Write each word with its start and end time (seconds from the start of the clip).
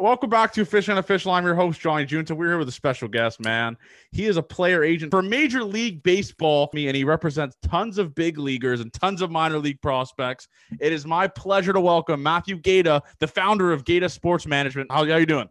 welcome 0.00 0.30
back 0.30 0.52
to 0.54 0.64
Fish 0.64 0.88
Unofficial. 0.88 1.30
I'm 1.32 1.44
your 1.44 1.54
host, 1.54 1.80
Johnny 1.80 2.06
Junta. 2.06 2.34
We're 2.34 2.48
here 2.48 2.58
with 2.58 2.68
a 2.68 2.72
special 2.72 3.06
guest, 3.06 3.38
man. 3.38 3.76
He 4.12 4.26
is 4.26 4.36
a 4.36 4.42
player 4.42 4.82
agent 4.82 5.10
for 5.10 5.20
Major 5.20 5.62
League 5.62 6.02
Baseball, 6.02 6.70
me, 6.72 6.88
and 6.88 6.96
he 6.96 7.04
represents 7.04 7.56
tons 7.62 7.98
of 7.98 8.14
big 8.14 8.38
leaguers 8.38 8.80
and 8.80 8.92
tons 8.92 9.20
of 9.20 9.30
minor 9.30 9.58
league 9.58 9.80
prospects. 9.82 10.48
It 10.80 10.92
is 10.92 11.04
my 11.04 11.28
pleasure 11.28 11.72
to 11.72 11.80
welcome 11.80 12.22
Matthew 12.22 12.56
Gaeta, 12.56 13.02
the 13.18 13.26
founder 13.26 13.72
of 13.72 13.84
Gaeta 13.84 14.08
Sports 14.08 14.46
Management. 14.46 14.90
How, 14.90 15.04
how 15.06 15.16
you 15.16 15.26
doing? 15.26 15.48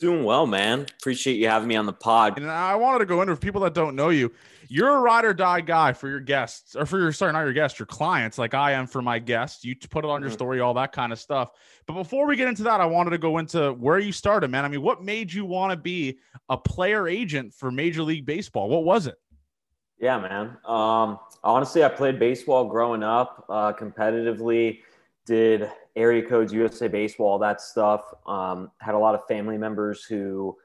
Doing 0.00 0.24
well, 0.24 0.46
man. 0.46 0.86
Appreciate 0.98 1.34
you 1.34 1.48
having 1.48 1.68
me 1.68 1.76
on 1.76 1.86
the 1.86 1.92
pod. 1.92 2.38
And 2.38 2.50
I 2.50 2.74
wanted 2.74 3.00
to 3.00 3.06
go 3.06 3.20
into 3.22 3.34
for 3.36 3.40
people 3.40 3.60
that 3.62 3.74
don't 3.74 3.94
know 3.94 4.08
you. 4.08 4.32
You're 4.72 4.96
a 4.96 5.00
ride 5.00 5.24
or 5.24 5.34
die 5.34 5.62
guy 5.62 5.92
for 5.92 6.08
your 6.08 6.20
guests, 6.20 6.76
or 6.76 6.86
for 6.86 7.00
your 7.00 7.10
sorry, 7.10 7.32
not 7.32 7.40
your 7.40 7.52
guests, 7.52 7.80
your 7.80 7.86
clients, 7.86 8.38
like 8.38 8.54
I 8.54 8.70
am 8.70 8.86
for 8.86 9.02
my 9.02 9.18
guests. 9.18 9.64
You 9.64 9.74
put 9.74 10.04
it 10.04 10.08
on 10.08 10.20
your 10.20 10.30
Mhm. 10.30 10.34
story, 10.34 10.60
all 10.60 10.74
that 10.74 10.92
kind 10.92 11.12
of 11.12 11.18
stuff. 11.18 11.50
But 11.86 11.94
before 11.94 12.24
we 12.24 12.36
get 12.36 12.46
into 12.46 12.62
that, 12.62 12.80
I 12.80 12.86
wanted 12.86 13.10
to 13.10 13.18
go 13.18 13.38
into 13.38 13.72
where 13.72 13.98
you 13.98 14.12
started, 14.12 14.48
man. 14.48 14.64
I 14.64 14.68
mean, 14.68 14.80
what 14.80 15.02
made 15.02 15.32
you 15.32 15.44
want 15.44 15.72
to 15.72 15.76
be 15.76 16.20
a 16.48 16.56
player 16.56 17.08
agent 17.08 17.52
for 17.52 17.72
Major 17.72 18.04
League 18.04 18.24
Baseball? 18.24 18.68
What 18.68 18.84
was 18.84 19.08
it? 19.08 19.16
Yeah, 19.98 20.20
man. 20.20 20.56
Um, 20.64 21.18
honestly, 21.42 21.82
I 21.82 21.88
played 21.88 22.20
baseball 22.20 22.66
growing 22.66 23.02
up 23.02 23.46
uh, 23.48 23.72
competitively, 23.72 24.82
did 25.26 25.68
area 25.96 26.24
codes, 26.24 26.52
USA 26.52 26.86
Baseball, 26.86 27.40
that 27.40 27.60
stuff. 27.60 28.02
Um, 28.24 28.70
had 28.78 28.94
a 28.94 28.98
lot 28.98 29.16
of 29.16 29.26
family 29.26 29.58
members 29.58 30.04
who 30.04 30.56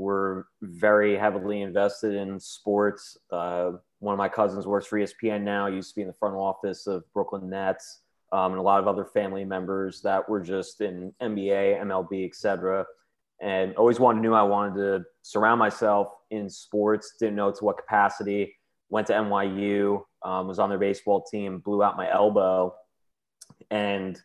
were 0.00 0.46
very 0.62 1.14
heavily 1.16 1.60
invested 1.60 2.14
in 2.14 2.40
sports. 2.40 3.18
Uh, 3.30 3.72
one 3.98 4.14
of 4.14 4.18
my 4.18 4.30
cousins 4.30 4.66
works 4.66 4.86
for 4.86 4.98
ESPN 4.98 5.42
now, 5.42 5.66
used 5.66 5.90
to 5.90 5.96
be 5.96 6.00
in 6.00 6.08
the 6.08 6.14
front 6.14 6.34
office 6.34 6.86
of 6.86 7.04
Brooklyn 7.12 7.50
Nets, 7.50 8.00
um, 8.32 8.52
and 8.52 8.58
a 8.58 8.62
lot 8.62 8.80
of 8.80 8.88
other 8.88 9.04
family 9.04 9.44
members 9.44 10.00
that 10.00 10.26
were 10.26 10.40
just 10.40 10.80
in 10.80 11.12
NBA, 11.20 11.82
MLB, 11.82 12.26
etc. 12.26 12.86
And 13.42 13.76
always 13.76 14.00
wanted 14.00 14.22
knew 14.22 14.32
I 14.32 14.42
wanted 14.42 14.74
to 14.76 15.04
surround 15.20 15.58
myself 15.58 16.08
in 16.30 16.48
sports. 16.48 17.14
Didn't 17.20 17.36
know 17.36 17.50
to 17.50 17.64
what 17.64 17.76
capacity. 17.76 18.56
Went 18.88 19.06
to 19.08 19.12
NYU, 19.12 20.02
um, 20.24 20.48
was 20.48 20.58
on 20.58 20.70
their 20.70 20.78
baseball 20.78 21.22
team, 21.22 21.58
blew 21.58 21.82
out 21.82 21.96
my 21.96 22.10
elbow, 22.10 22.74
and 23.70 24.20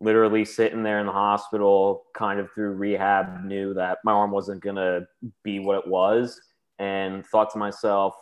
literally 0.00 0.44
sitting 0.44 0.82
there 0.82 1.00
in 1.00 1.06
the 1.06 1.12
hospital, 1.12 2.04
kind 2.14 2.40
of 2.40 2.50
through 2.52 2.72
rehab, 2.72 3.44
knew 3.44 3.74
that 3.74 3.98
my 4.04 4.12
arm 4.12 4.30
wasn't 4.30 4.62
gonna 4.62 5.06
be 5.42 5.58
what 5.58 5.78
it 5.78 5.86
was, 5.86 6.40
and 6.78 7.26
thought 7.26 7.50
to 7.50 7.58
myself, 7.58 8.14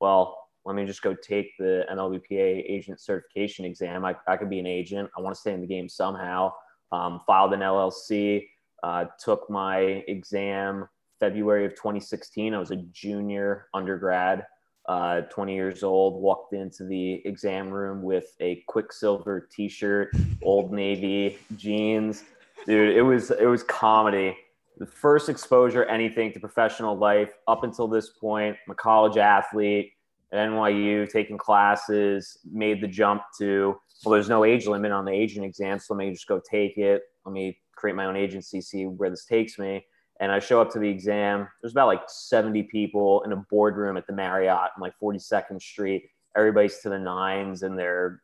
well, 0.00 0.36
let 0.64 0.76
me 0.76 0.84
just 0.84 1.02
go 1.02 1.14
take 1.14 1.56
the 1.58 1.84
MLBPA 1.90 2.64
agent 2.68 3.00
certification 3.00 3.64
exam. 3.64 4.04
I, 4.04 4.14
I 4.28 4.36
could 4.36 4.50
be 4.50 4.58
an 4.58 4.66
agent. 4.66 5.10
I 5.16 5.20
want 5.20 5.34
to 5.34 5.40
stay 5.40 5.54
in 5.54 5.60
the 5.60 5.66
game 5.66 5.88
somehow. 5.88 6.52
Um, 6.92 7.20
filed 7.26 7.52
an 7.52 7.60
LLC, 7.60 8.46
uh, 8.82 9.06
took 9.22 9.48
my 9.48 9.78
exam 10.08 10.88
February 11.20 11.64
of 11.64 11.72
2016. 11.72 12.52
I 12.52 12.58
was 12.58 12.72
a 12.72 12.76
junior 12.92 13.66
undergrad, 13.74 14.44
uh, 14.90 15.20
20 15.22 15.54
years 15.54 15.84
old. 15.84 16.20
Walked 16.20 16.52
into 16.52 16.84
the 16.84 17.22
exam 17.24 17.70
room 17.70 18.02
with 18.02 18.34
a 18.40 18.64
Quiksilver 18.66 19.48
T-shirt, 19.50 20.10
Old 20.42 20.72
Navy 20.72 21.38
jeans. 21.54 22.24
Dude, 22.66 22.96
it 22.96 23.02
was 23.02 23.30
it 23.30 23.46
was 23.46 23.62
comedy. 23.62 24.36
The 24.78 24.86
first 24.86 25.28
exposure 25.28 25.84
anything 25.84 26.32
to 26.32 26.40
professional 26.40 26.96
life 26.96 27.30
up 27.46 27.62
until 27.62 27.86
this 27.86 28.10
point. 28.10 28.56
I'm 28.66 28.72
a 28.72 28.74
college 28.74 29.16
athlete 29.16 29.92
at 30.32 30.48
NYU, 30.48 31.08
taking 31.08 31.38
classes. 31.38 32.38
Made 32.50 32.80
the 32.80 32.88
jump 32.88 33.22
to 33.38 33.76
well, 34.04 34.12
there's 34.12 34.28
no 34.28 34.44
age 34.44 34.66
limit 34.66 34.90
on 34.90 35.04
the 35.04 35.12
agent 35.12 35.44
exam, 35.44 35.78
so 35.78 35.94
let 35.94 36.04
me 36.04 36.10
just 36.10 36.26
go 36.26 36.40
take 36.50 36.78
it. 36.78 37.02
Let 37.24 37.32
me 37.32 37.58
create 37.76 37.94
my 37.94 38.06
own 38.06 38.16
agency, 38.16 38.60
see 38.60 38.86
where 38.86 39.08
this 39.10 39.24
takes 39.24 39.56
me 39.56 39.84
and 40.20 40.30
I 40.30 40.38
show 40.38 40.60
up 40.60 40.70
to 40.72 40.78
the 40.78 40.88
exam. 40.88 41.48
There's 41.60 41.72
about 41.72 41.86
like 41.86 42.02
70 42.06 42.64
people 42.64 43.22
in 43.22 43.32
a 43.32 43.36
boardroom 43.36 43.96
at 43.96 44.06
the 44.06 44.12
Marriott 44.12 44.70
on 44.76 44.80
like 44.80 44.92
42nd 45.02 45.60
Street. 45.60 46.10
Everybody's 46.36 46.78
to 46.80 46.90
the 46.90 46.98
nines 46.98 47.62
in 47.62 47.74
their 47.74 48.20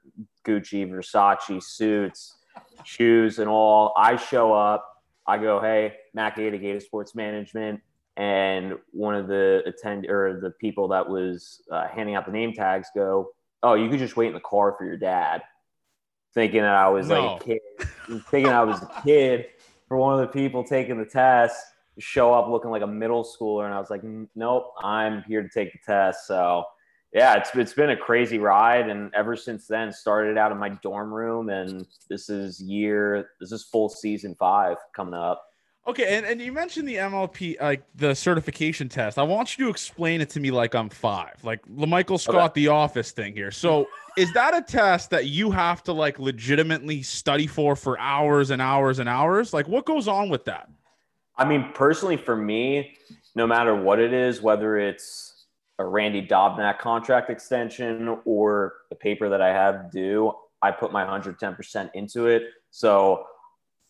Gucci, 0.46 0.88
Versace 0.88 1.62
suits, 1.62 2.36
shoes, 2.84 3.38
and 3.38 3.48
all. 3.48 3.94
I 3.96 4.16
show 4.16 4.52
up. 4.52 4.86
I 5.26 5.38
go, 5.38 5.58
hey, 5.60 5.94
Matt 6.14 6.36
Gaeta, 6.36 6.58
Gaeta 6.58 6.80
Sports 6.80 7.14
Management. 7.14 7.80
And 8.18 8.74
one 8.92 9.14
of 9.14 9.26
the 9.26 9.62
attend 9.66 10.06
or 10.06 10.38
the 10.38 10.50
people 10.50 10.88
that 10.88 11.08
was 11.08 11.62
uh, 11.72 11.88
handing 11.88 12.14
out 12.14 12.26
the 12.26 12.32
name 12.32 12.52
tags 12.52 12.88
go, 12.94 13.30
oh, 13.62 13.74
you 13.74 13.88
could 13.88 13.98
just 13.98 14.16
wait 14.16 14.28
in 14.28 14.34
the 14.34 14.40
car 14.40 14.74
for 14.78 14.84
your 14.84 14.96
dad. 14.98 15.42
Thinking 16.34 16.60
that 16.60 16.74
I 16.74 16.88
was 16.90 17.08
No. 17.08 17.32
like 17.32 17.40
a 17.40 17.44
kid, 17.44 17.60
thinking 18.30 18.52
I 18.52 18.62
was 18.62 18.82
a 18.82 19.02
kid 19.02 19.46
for 19.88 19.96
one 19.96 20.14
of 20.14 20.20
the 20.20 20.26
people 20.28 20.62
taking 20.62 20.98
the 20.98 21.06
test 21.06 21.56
show 21.98 22.32
up 22.32 22.48
looking 22.48 22.70
like 22.70 22.82
a 22.82 22.86
middle 22.86 23.24
schooler 23.24 23.64
and 23.64 23.74
i 23.74 23.78
was 23.78 23.90
like 23.90 24.02
nope 24.34 24.72
i'm 24.82 25.22
here 25.26 25.42
to 25.42 25.48
take 25.48 25.72
the 25.72 25.78
test 25.84 26.26
so 26.26 26.64
yeah 27.12 27.36
it's, 27.36 27.54
it's 27.54 27.72
been 27.72 27.90
a 27.90 27.96
crazy 27.96 28.38
ride 28.38 28.88
and 28.88 29.14
ever 29.14 29.36
since 29.36 29.66
then 29.66 29.92
started 29.92 30.36
out 30.36 30.52
in 30.52 30.58
my 30.58 30.68
dorm 30.82 31.12
room 31.12 31.48
and 31.48 31.86
this 32.08 32.28
is 32.28 32.60
year 32.60 33.30
this 33.40 33.52
is 33.52 33.64
full 33.64 33.88
season 33.88 34.34
five 34.38 34.76
coming 34.94 35.14
up 35.14 35.42
Okay, 35.88 36.16
and, 36.16 36.26
and 36.26 36.40
you 36.40 36.50
mentioned 36.50 36.88
the 36.88 36.96
MLP, 36.96 37.60
like 37.60 37.84
the 37.94 38.12
certification 38.12 38.88
test. 38.88 39.18
I 39.18 39.22
want 39.22 39.56
you 39.56 39.66
to 39.66 39.70
explain 39.70 40.20
it 40.20 40.28
to 40.30 40.40
me 40.40 40.50
like 40.50 40.74
I'm 40.74 40.88
five, 40.88 41.36
like 41.44 41.60
Michael 41.68 42.18
Scott, 42.18 42.54
the 42.54 42.66
Office 42.66 43.12
thing 43.12 43.34
here. 43.34 43.52
So, 43.52 43.86
is 44.16 44.32
that 44.32 44.52
a 44.52 44.62
test 44.62 45.10
that 45.10 45.26
you 45.26 45.52
have 45.52 45.84
to 45.84 45.92
like 45.92 46.18
legitimately 46.18 47.02
study 47.02 47.46
for 47.46 47.76
for 47.76 48.00
hours 48.00 48.50
and 48.50 48.60
hours 48.60 48.98
and 48.98 49.08
hours? 49.08 49.52
Like, 49.52 49.68
what 49.68 49.86
goes 49.86 50.08
on 50.08 50.28
with 50.28 50.44
that? 50.46 50.68
I 51.38 51.44
mean, 51.44 51.70
personally, 51.74 52.16
for 52.16 52.36
me, 52.36 52.96
no 53.34 53.46
matter 53.46 53.74
what 53.74 54.00
it 54.00 54.12
is, 54.12 54.40
whether 54.40 54.78
it's 54.78 55.44
a 55.78 55.84
Randy 55.84 56.26
Dobnak 56.26 56.78
contract 56.78 57.28
extension 57.28 58.18
or 58.24 58.74
the 58.88 58.96
paper 58.96 59.28
that 59.28 59.42
I 59.42 59.48
have 59.48 59.90
due, 59.90 60.32
I 60.62 60.70
put 60.70 60.92
my 60.92 61.04
110% 61.04 61.90
into 61.94 62.26
it. 62.26 62.44
So 62.70 63.26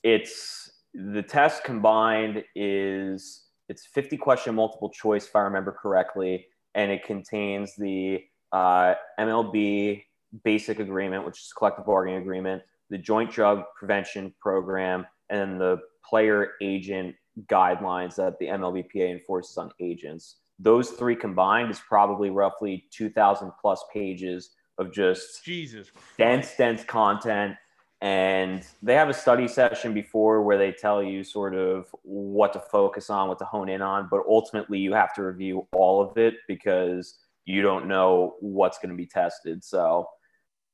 it's 0.02 0.70
the 0.94 1.22
test 1.22 1.62
combined 1.62 2.42
is 2.54 3.44
it's 3.68 3.86
50 3.86 4.16
question 4.16 4.54
multiple 4.54 4.90
choice, 4.90 5.26
if 5.26 5.36
I 5.36 5.40
remember 5.40 5.72
correctly, 5.72 6.46
and 6.74 6.90
it 6.90 7.04
contains 7.04 7.76
the 7.76 8.24
uh, 8.52 8.94
MLB 9.18 10.02
basic 10.44 10.80
agreement, 10.80 11.24
which 11.24 11.40
is 11.40 11.52
collective 11.56 11.86
bargaining 11.86 12.20
agreement, 12.20 12.62
the 12.90 12.98
joint 12.98 13.30
drug 13.30 13.62
prevention 13.76 14.34
program, 14.40 15.06
and 15.30 15.60
the 15.60 15.78
player 16.08 16.52
agent 16.60 17.14
guidelines 17.44 18.16
that 18.16 18.38
the 18.38 18.46
MLBPA 18.46 19.10
enforces 19.10 19.56
on 19.56 19.70
agents. 19.80 20.36
Those 20.58 20.90
three 20.90 21.16
combined 21.16 21.70
is 21.70 21.80
probably 21.80 22.30
roughly 22.30 22.86
2,000 22.90 23.52
plus 23.60 23.84
pages 23.92 24.50
of 24.78 24.92
just 24.92 25.44
Jesus. 25.44 25.90
Christ. 25.90 26.06
dense, 26.18 26.56
dense 26.56 26.84
content. 26.84 27.56
And 28.02 28.62
they 28.82 28.94
have 28.94 29.08
a 29.08 29.14
study 29.14 29.48
session 29.48 29.94
before 29.94 30.42
where 30.42 30.58
they 30.58 30.72
tell 30.72 31.02
you 31.02 31.24
sort 31.24 31.54
of 31.54 31.86
what 32.02 32.52
to 32.52 32.60
focus 32.60 33.08
on, 33.08 33.28
what 33.28 33.38
to 33.38 33.44
hone 33.46 33.70
in 33.70 33.80
on. 33.80 34.08
But 34.10 34.22
ultimately, 34.28 34.78
you 34.78 34.92
have 34.92 35.14
to 35.14 35.22
review 35.22 35.66
all 35.72 36.02
of 36.02 36.18
it 36.18 36.34
because 36.46 37.16
you 37.46 37.62
don't 37.62 37.86
know 37.86 38.34
what's 38.40 38.78
going 38.78 38.90
to 38.90 38.96
be 38.96 39.06
tested. 39.06 39.64
So, 39.64 40.08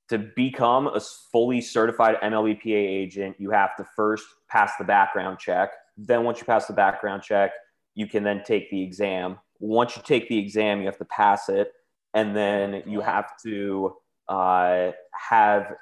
to 0.09 0.19
become 0.19 0.89
a 0.89 1.01
fully 1.31 1.61
certified 1.61 2.17
MLBPA 2.23 2.67
agent, 2.67 3.37
you 3.39 3.51
have 3.51 3.77
to 3.77 3.87
first 3.97 4.25
pass 4.49 4.73
the 4.79 4.85
background 4.85 5.39
check. 5.39 5.71
Then, 6.07 6.25
once 6.25 6.39
you 6.39 6.45
pass 6.45 6.67
the 6.67 6.73
background 6.73 7.23
check, 7.23 7.53
you 7.95 8.07
can 8.07 8.23
then 8.23 8.43
take 8.45 8.71
the 8.71 8.83
exam. 8.83 9.39
Once 9.61 9.97
you 9.97 10.03
take 10.05 10.29
the 10.29 10.39
exam, 10.39 10.81
you 10.81 10.87
have 10.87 10.99
to 10.99 11.05
pass 11.07 11.49
it. 11.49 11.73
And 12.15 12.37
then 12.37 12.83
you 12.87 13.01
have 13.01 13.31
to 13.45 13.95
uh, 14.29 14.91
have 15.13 15.73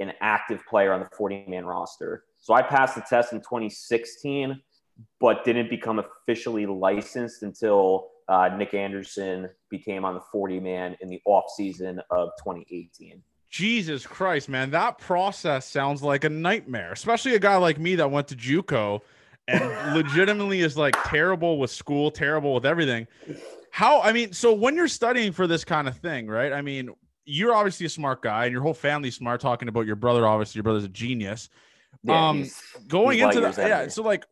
an 0.00 0.12
active 0.20 0.64
player 0.66 0.92
on 0.92 1.00
the 1.00 1.08
40 1.16 1.46
man 1.48 1.64
roster. 1.64 2.24
So 2.38 2.54
I 2.54 2.62
passed 2.62 2.94
the 2.94 3.02
test 3.02 3.32
in 3.32 3.38
2016, 3.40 4.60
but 5.20 5.44
didn't 5.44 5.70
become 5.70 5.98
officially 6.00 6.66
licensed 6.66 7.42
until 7.42 8.08
uh, 8.28 8.50
Nick 8.56 8.74
Anderson 8.74 9.48
became 9.70 10.04
on 10.04 10.14
the 10.14 10.20
40 10.32 10.60
man 10.60 10.96
in 11.00 11.08
the 11.08 11.20
off 11.24 11.44
season 11.56 12.00
of 12.10 12.30
2018. 12.38 13.22
Jesus 13.48 14.06
Christ, 14.06 14.48
man, 14.48 14.70
that 14.72 14.98
process 14.98 15.66
sounds 15.66 16.02
like 16.02 16.24
a 16.24 16.28
nightmare, 16.28 16.92
especially 16.92 17.34
a 17.36 17.38
guy 17.38 17.56
like 17.56 17.78
me 17.78 17.94
that 17.94 18.10
went 18.10 18.28
to 18.28 18.36
JUCO 18.36 19.00
and 19.48 19.94
legitimately 19.94 20.60
is 20.60 20.76
like 20.76 20.96
terrible 21.04 21.58
with 21.58 21.70
school, 21.70 22.10
terrible 22.10 22.54
with 22.54 22.66
everything. 22.66 23.06
How, 23.70 24.00
I 24.00 24.12
mean, 24.12 24.32
so 24.32 24.52
when 24.52 24.74
you're 24.74 24.88
studying 24.88 25.32
for 25.32 25.46
this 25.46 25.64
kind 25.64 25.86
of 25.86 25.96
thing, 25.98 26.26
right? 26.26 26.52
I 26.52 26.62
mean, 26.62 26.90
you're 27.24 27.54
obviously 27.54 27.86
a 27.86 27.90
smart 27.90 28.22
guy 28.22 28.44
and 28.44 28.52
your 28.52 28.62
whole 28.62 28.74
family's 28.74 29.16
smart 29.16 29.40
talking 29.40 29.68
about 29.68 29.86
your 29.86 29.96
brother. 29.96 30.26
Obviously, 30.26 30.58
your 30.58 30.62
brother's 30.64 30.84
a 30.84 30.88
genius. 30.88 31.48
Um, 32.08 32.38
he's- 32.38 32.62
Going 32.88 33.18
he's 33.18 33.26
into 33.26 33.40
that, 33.40 33.56
yeah. 33.58 33.88
So, 33.88 34.02
like, 34.02 34.24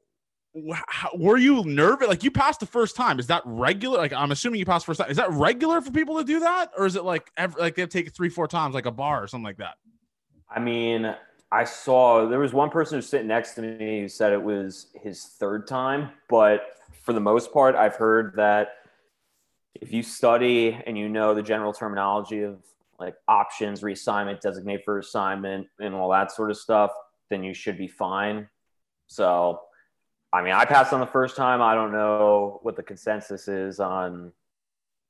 how, 0.86 1.10
were 1.16 1.36
you 1.36 1.64
nervous? 1.64 2.06
Like, 2.06 2.22
you 2.22 2.30
passed 2.30 2.60
the 2.60 2.66
first 2.66 2.94
time. 2.94 3.18
Is 3.18 3.26
that 3.26 3.42
regular? 3.44 3.98
Like, 3.98 4.12
I'm 4.12 4.30
assuming 4.30 4.60
you 4.60 4.66
passed 4.66 4.86
first 4.86 5.00
time. 5.00 5.10
Is 5.10 5.16
that 5.16 5.30
regular 5.32 5.80
for 5.80 5.90
people 5.90 6.18
to 6.18 6.24
do 6.24 6.40
that, 6.40 6.70
or 6.78 6.86
is 6.86 6.94
it 6.94 7.02
like 7.04 7.28
every, 7.36 7.60
like 7.60 7.74
they 7.74 7.82
have 7.82 7.88
to 7.88 7.98
take 7.98 8.06
it 8.06 8.14
three, 8.14 8.28
four 8.28 8.46
times, 8.46 8.74
like 8.74 8.86
a 8.86 8.92
bar 8.92 9.22
or 9.22 9.26
something 9.26 9.44
like 9.44 9.56
that? 9.56 9.74
I 10.48 10.60
mean, 10.60 11.12
I 11.52 11.64
saw 11.64 12.26
there 12.26 12.40
was 12.40 12.52
one 12.52 12.70
person 12.70 12.98
who's 12.98 13.08
sitting 13.08 13.28
next 13.28 13.54
to 13.54 13.62
me 13.62 14.00
who 14.00 14.08
said 14.08 14.32
it 14.32 14.42
was 14.42 14.88
his 14.94 15.24
third 15.24 15.66
time, 15.66 16.10
but 16.28 16.62
for 17.02 17.12
the 17.12 17.20
most 17.20 17.52
part, 17.52 17.74
I've 17.74 17.96
heard 17.96 18.34
that 18.36 18.68
if 19.74 19.92
you 19.92 20.02
study 20.02 20.78
and 20.86 20.96
you 20.96 21.08
know 21.08 21.34
the 21.34 21.42
general 21.42 21.72
terminology 21.72 22.42
of 22.42 22.58
like 22.98 23.16
options, 23.28 23.82
reassignment, 23.82 24.40
designate 24.40 24.84
for 24.84 24.98
assignment, 24.98 25.66
and 25.80 25.94
all 25.94 26.10
that 26.10 26.32
sort 26.32 26.50
of 26.50 26.56
stuff, 26.56 26.92
then 27.28 27.42
you 27.42 27.52
should 27.52 27.76
be 27.76 27.88
fine. 27.88 28.48
So, 29.06 29.60
I 30.32 30.42
mean, 30.42 30.52
I 30.52 30.64
passed 30.64 30.92
on 30.92 31.00
the 31.00 31.06
first 31.06 31.36
time. 31.36 31.60
I 31.60 31.74
don't 31.74 31.92
know 31.92 32.60
what 32.62 32.76
the 32.76 32.82
consensus 32.82 33.48
is 33.48 33.80
on 33.80 34.32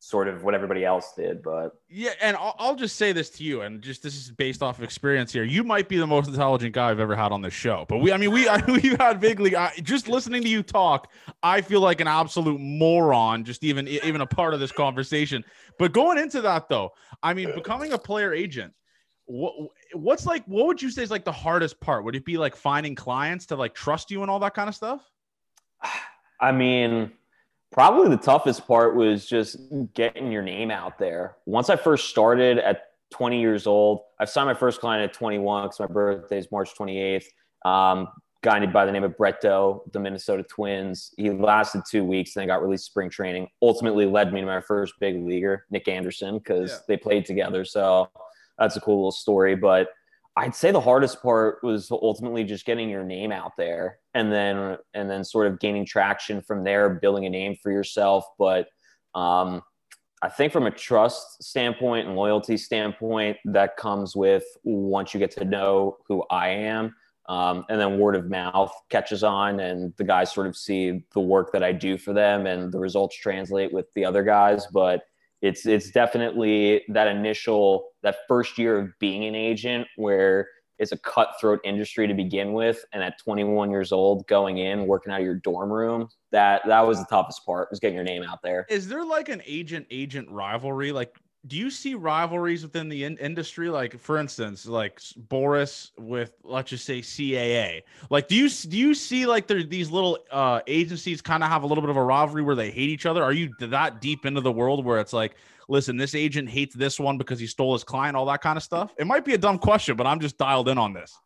sort 0.04 0.28
of 0.28 0.44
what 0.44 0.54
everybody 0.54 0.84
else 0.84 1.14
did. 1.16 1.42
But 1.42 1.78
yeah, 1.88 2.10
and 2.20 2.36
I'll, 2.36 2.54
I'll, 2.58 2.76
just 2.76 2.96
say 2.96 3.12
this 3.12 3.30
to 3.30 3.44
you, 3.44 3.62
and 3.62 3.80
just 3.80 4.02
this 4.02 4.14
is 4.14 4.30
based 4.30 4.62
off 4.62 4.76
of 4.78 4.84
experience 4.84 5.32
here. 5.32 5.44
You 5.44 5.64
might 5.64 5.88
be 5.88 5.96
the 5.96 6.06
most 6.06 6.28
intelligent 6.28 6.74
guy 6.74 6.90
I've 6.90 7.00
ever 7.00 7.16
had 7.16 7.32
on 7.32 7.40
this 7.40 7.54
show, 7.54 7.86
but 7.88 7.98
we, 7.98 8.12
I 8.12 8.18
mean, 8.18 8.30
we 8.30 8.46
I, 8.48 8.62
we've 8.66 8.98
had 8.98 9.18
big 9.18 9.40
league. 9.40 9.54
I, 9.54 9.72
just 9.82 10.06
listening 10.06 10.42
to 10.42 10.48
you 10.48 10.62
talk, 10.62 11.10
I 11.42 11.62
feel 11.62 11.80
like 11.80 12.02
an 12.02 12.08
absolute 12.08 12.60
moron. 12.60 13.44
Just 13.44 13.64
even 13.64 13.88
even 13.88 14.20
a 14.20 14.26
part 14.26 14.52
of 14.52 14.60
this 14.60 14.72
conversation. 14.72 15.42
But 15.78 15.92
going 15.92 16.18
into 16.18 16.42
that 16.42 16.68
though, 16.68 16.92
I 17.22 17.32
mean, 17.32 17.54
becoming 17.54 17.92
a 17.92 17.98
player 17.98 18.34
agent. 18.34 18.74
What 19.24 19.54
what's 19.94 20.26
like? 20.26 20.44
What 20.44 20.66
would 20.66 20.82
you 20.82 20.90
say 20.90 21.02
is 21.02 21.10
like 21.10 21.24
the 21.24 21.32
hardest 21.32 21.80
part? 21.80 22.04
Would 22.04 22.14
it 22.14 22.26
be 22.26 22.36
like 22.36 22.54
finding 22.54 22.94
clients 22.94 23.46
to 23.46 23.56
like 23.56 23.74
trust 23.74 24.10
you 24.10 24.20
and 24.20 24.30
all 24.30 24.38
that 24.40 24.52
kind 24.52 24.68
of 24.68 24.74
stuff? 24.74 25.00
I 26.40 26.52
mean 26.52 27.10
Probably 27.74 28.08
the 28.08 28.22
toughest 28.22 28.68
part 28.68 28.94
was 28.94 29.26
just 29.26 29.56
getting 29.94 30.30
your 30.30 30.42
name 30.42 30.70
out 30.70 30.96
there. 30.96 31.38
Once 31.44 31.68
I 31.70 31.74
first 31.74 32.08
started 32.08 32.58
at 32.58 32.90
20 33.10 33.40
years 33.40 33.66
old, 33.66 34.02
I 34.20 34.26
signed 34.26 34.46
my 34.46 34.54
first 34.54 34.78
client 34.78 35.02
at 35.02 35.12
21 35.12 35.64
because 35.64 35.80
my 35.80 35.86
birthday 35.86 36.38
is 36.38 36.52
March 36.52 36.70
28th. 36.78 37.24
Um, 37.64 38.06
guy 38.44 38.64
by 38.66 38.86
the 38.86 38.92
name 38.92 39.02
of 39.02 39.16
Brett 39.16 39.40
Doe, 39.40 39.82
the 39.92 39.98
Minnesota 39.98 40.44
Twins. 40.44 41.12
He 41.16 41.30
lasted 41.30 41.82
two 41.90 42.04
weeks 42.04 42.36
and 42.36 42.42
then 42.42 42.46
got 42.46 42.62
released 42.62 42.84
spring 42.84 43.10
training. 43.10 43.48
Ultimately 43.60 44.06
led 44.06 44.32
me 44.32 44.40
to 44.42 44.46
my 44.46 44.60
first 44.60 44.94
big 45.00 45.20
leaguer, 45.24 45.66
Nick 45.70 45.88
Anderson, 45.88 46.38
because 46.38 46.70
yeah. 46.70 46.78
they 46.86 46.96
played 46.96 47.24
together. 47.24 47.64
So 47.64 48.08
that's 48.56 48.76
a 48.76 48.80
cool 48.80 48.98
little 48.98 49.10
story. 49.10 49.56
But 49.56 49.88
I'd 50.36 50.54
say 50.54 50.72
the 50.72 50.80
hardest 50.80 51.22
part 51.22 51.62
was 51.62 51.90
ultimately 51.90 52.42
just 52.42 52.66
getting 52.66 52.88
your 52.88 53.04
name 53.04 53.30
out 53.30 53.52
there 53.56 53.98
and 54.14 54.32
then 54.32 54.78
and 54.92 55.08
then 55.08 55.22
sort 55.22 55.46
of 55.46 55.60
gaining 55.60 55.86
traction 55.86 56.42
from 56.42 56.64
there, 56.64 56.90
building 56.90 57.24
a 57.26 57.30
name 57.30 57.56
for 57.62 57.70
yourself. 57.70 58.24
But 58.38 58.66
um, 59.14 59.62
I 60.22 60.28
think 60.28 60.52
from 60.52 60.66
a 60.66 60.70
trust 60.70 61.42
standpoint 61.42 62.08
and 62.08 62.16
loyalty 62.16 62.56
standpoint, 62.56 63.36
that 63.44 63.76
comes 63.76 64.16
with 64.16 64.44
once 64.64 65.14
you 65.14 65.20
get 65.20 65.30
to 65.32 65.44
know 65.44 65.98
who 66.08 66.24
I 66.30 66.48
am. 66.48 66.96
Um, 67.26 67.64
and 67.70 67.80
then 67.80 67.98
word 67.98 68.16
of 68.16 68.28
mouth 68.28 68.72
catches 68.90 69.22
on, 69.22 69.60
and 69.60 69.94
the 69.96 70.04
guys 70.04 70.32
sort 70.32 70.46
of 70.46 70.56
see 70.56 71.04
the 71.14 71.20
work 71.20 71.52
that 71.52 71.62
I 71.62 71.72
do 71.72 71.96
for 71.96 72.12
them, 72.12 72.46
and 72.46 72.70
the 72.70 72.78
results 72.78 73.16
translate 73.16 73.72
with 73.72 73.86
the 73.94 74.04
other 74.04 74.22
guys. 74.22 74.66
But 74.66 75.04
it's 75.44 75.66
it's 75.66 75.90
definitely 75.90 76.82
that 76.88 77.06
initial 77.06 77.90
that 78.02 78.16
first 78.26 78.56
year 78.56 78.78
of 78.78 78.98
being 78.98 79.24
an 79.24 79.34
agent 79.34 79.86
where 79.96 80.48
it's 80.78 80.90
a 80.90 80.96
cutthroat 80.98 81.60
industry 81.64 82.08
to 82.08 82.14
begin 82.14 82.54
with. 82.54 82.82
And 82.92 83.02
at 83.02 83.18
21 83.22 83.70
years 83.70 83.92
old 83.92 84.26
going 84.26 84.58
in 84.58 84.86
working 84.86 85.12
out 85.12 85.20
of 85.20 85.24
your 85.24 85.36
dorm 85.36 85.70
room 85.70 86.08
that 86.32 86.62
that 86.66 86.86
was 86.86 86.98
the 86.98 87.06
toughest 87.10 87.44
part 87.44 87.68
was 87.70 87.78
getting 87.78 87.94
your 87.94 88.04
name 88.04 88.22
out 88.22 88.40
there. 88.42 88.64
Is 88.70 88.88
there 88.88 89.04
like 89.04 89.28
an 89.28 89.42
agent 89.46 89.86
agent 89.90 90.30
rivalry? 90.30 90.92
Like 90.92 91.14
do 91.46 91.56
you 91.56 91.70
see 91.70 91.94
rivalries 91.94 92.62
within 92.62 92.88
the 92.88 93.04
in- 93.04 93.18
industry? 93.18 93.68
Like 93.68 93.98
for 93.98 94.18
instance 94.18 94.66
like 94.66 95.00
boris 95.16 95.92
with 95.98 96.32
let's 96.42 96.70
just 96.70 96.84
say 96.84 97.00
caa 97.00 97.82
like 98.10 98.28
do 98.28 98.34
you 98.34 98.48
do 98.48 98.76
you 98.76 98.94
see 98.94 99.26
like 99.26 99.46
there 99.46 99.62
these 99.62 99.90
little 99.90 100.18
uh 100.30 100.60
agencies 100.66 101.20
kind 101.20 101.42
of 101.42 101.50
have 101.50 101.62
a 101.62 101.66
little 101.66 101.82
bit 101.82 101.90
of 101.90 101.96
a 101.96 102.02
rivalry 102.02 102.42
where 102.42 102.54
they 102.56 102.70
hate 102.70 102.88
each 102.88 103.06
other? 103.06 103.22
Are 103.22 103.32
you 103.32 103.50
that 103.60 104.00
deep 104.00 104.26
into 104.26 104.40
the 104.40 104.52
world 104.52 104.84
where 104.84 105.00
it's 105.00 105.12
like 105.12 105.34
listen 105.68 105.96
this 105.96 106.14
agent 106.14 106.48
hates 106.48 106.74
this 106.74 106.98
one 107.00 107.18
because 107.18 107.38
he 107.38 107.46
stole 107.46 107.72
his 107.72 107.84
client 107.84 108.16
all 108.16 108.26
that 108.26 108.40
kind 108.40 108.56
of 108.56 108.62
stuff? 108.62 108.94
It 108.98 109.06
might 109.06 109.24
be 109.24 109.34
a 109.34 109.38
dumb 109.38 109.58
question 109.58 109.96
but 109.96 110.06
i'm 110.06 110.20
just 110.20 110.38
dialed 110.38 110.68
in 110.68 110.78
on 110.78 110.92
this. 110.92 111.18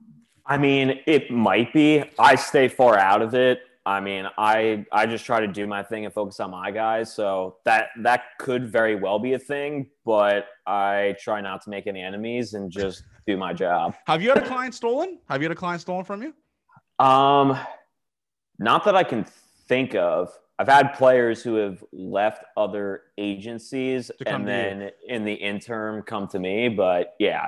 I 0.49 0.57
mean, 0.57 1.01
it 1.07 1.31
might 1.31 1.75
be. 1.75 2.03
I 2.19 2.35
stay 2.35 2.69
far 2.69 2.97
out 2.97 3.21
of 3.21 3.35
it. 3.35 3.68
I 3.89 4.01
mean, 4.01 4.27
I 4.37 4.85
I 4.93 5.07
just 5.07 5.25
try 5.25 5.41
to 5.41 5.47
do 5.47 5.67
my 5.67 5.83
thing 5.83 6.05
and 6.05 6.13
focus 6.13 6.41
on 6.41 6.51
my 6.51 6.71
guys. 6.71 7.11
So 7.11 7.57
that 7.65 7.89
that 8.03 8.25
could 8.39 8.71
very 8.71 8.97
well 8.97 9.19
be 9.19 9.33
a 9.33 9.39
thing, 9.39 9.87
but 10.05 10.49
I 10.67 11.17
try 11.19 11.41
not 11.41 11.63
to 11.65 11.71
make 11.71 11.87
any 11.87 12.03
enemies 12.03 12.53
and 12.53 12.71
just 12.71 13.05
do 13.27 13.39
my 13.39 13.55
job. 13.55 13.95
Have 14.07 14.21
you 14.21 14.29
had 14.29 14.37
a 14.37 14.47
client 14.47 14.75
stolen? 14.75 15.21
Have 15.31 15.41
you 15.41 15.47
had 15.47 15.53
a 15.53 15.59
client 15.59 15.81
stolen 15.81 16.05
from 16.05 16.23
you? 16.23 16.35
Um, 17.03 17.59
not 18.59 18.85
that 18.85 18.95
I 18.95 19.05
can 19.05 19.25
think 19.69 19.95
of. 19.95 20.39
I've 20.59 20.69
had 20.69 20.93
players 20.93 21.43
who 21.43 21.55
have 21.55 21.83
left 21.91 22.45
other 22.59 23.05
agencies 23.17 24.11
and 24.27 24.47
then 24.47 24.91
in 25.07 25.25
the 25.25 25.33
interim 25.33 26.03
come 26.03 26.29
to 26.29 26.39
me, 26.39 26.69
but 26.69 27.15
yeah, 27.19 27.47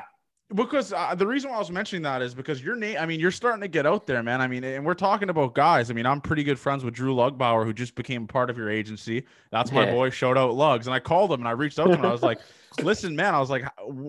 because 0.55 0.93
uh, 0.93 1.15
the 1.15 1.27
reason 1.27 1.51
why 1.51 1.57
I 1.57 1.59
was 1.61 1.71
mentioning 1.71 2.03
that 2.03 2.23
is 2.23 2.35
because 2.35 2.63
your 2.63 2.75
name, 2.75 2.97
I 2.99 3.07
mean, 3.07 3.21
you're 3.21 3.31
starting 3.31 3.61
to 3.61 3.69
get 3.69 3.87
out 3.87 4.07
there, 4.07 4.23
man. 4.23 4.41
I 4.41 4.49
mean, 4.49 4.65
and 4.65 4.85
we're 4.85 4.95
talking 4.95 5.31
about 5.31 5.55
guys. 5.55 5.91
I 5.91 5.95
mean, 5.95 6.07
I'm 6.07 6.21
pretty 6.21 6.43
good 6.43 6.59
friends 6.59 6.85
with 6.85 6.95
Drew 6.95 7.15
Lugbauer, 7.15 7.65
who 7.65 7.73
just 7.73 7.95
became 7.95 8.27
part 8.27 8.51
of 8.51 8.59
your 8.59 8.69
agency. 8.69 9.25
That's 9.51 9.71
my 9.71 9.85
yeah. 9.85 9.93
boy. 9.93 10.11
Shout 10.11 10.37
out 10.37 10.55
Lugs. 10.55 10.87
And 10.87 10.95
I 10.95 10.99
called 10.99 11.33
him 11.33 11.41
and 11.41 11.49
I 11.49 11.53
reached 11.53 11.79
out 11.79 11.87
to 11.87 11.95
him. 11.95 12.05
I 12.05 12.11
was 12.11 12.23
like, 12.23 12.41
listen, 12.83 13.15
man, 13.15 13.35
I 13.35 13.39
was 13.39 13.51
like, 13.51 13.65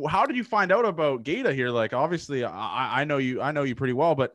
how 0.10 0.26
did 0.26 0.36
you 0.36 0.44
find 0.44 0.72
out 0.72 0.86
about 0.86 1.24
Gaeta 1.24 1.54
here? 1.54 1.70
Like, 1.70 1.94
obviously, 1.94 2.44
I, 2.44 3.02
I 3.02 3.04
know 3.04 3.18
you, 3.18 3.42
I 3.42 3.52
know 3.52 3.64
you 3.64 3.76
pretty 3.76 3.94
well, 3.94 4.16
but 4.16 4.34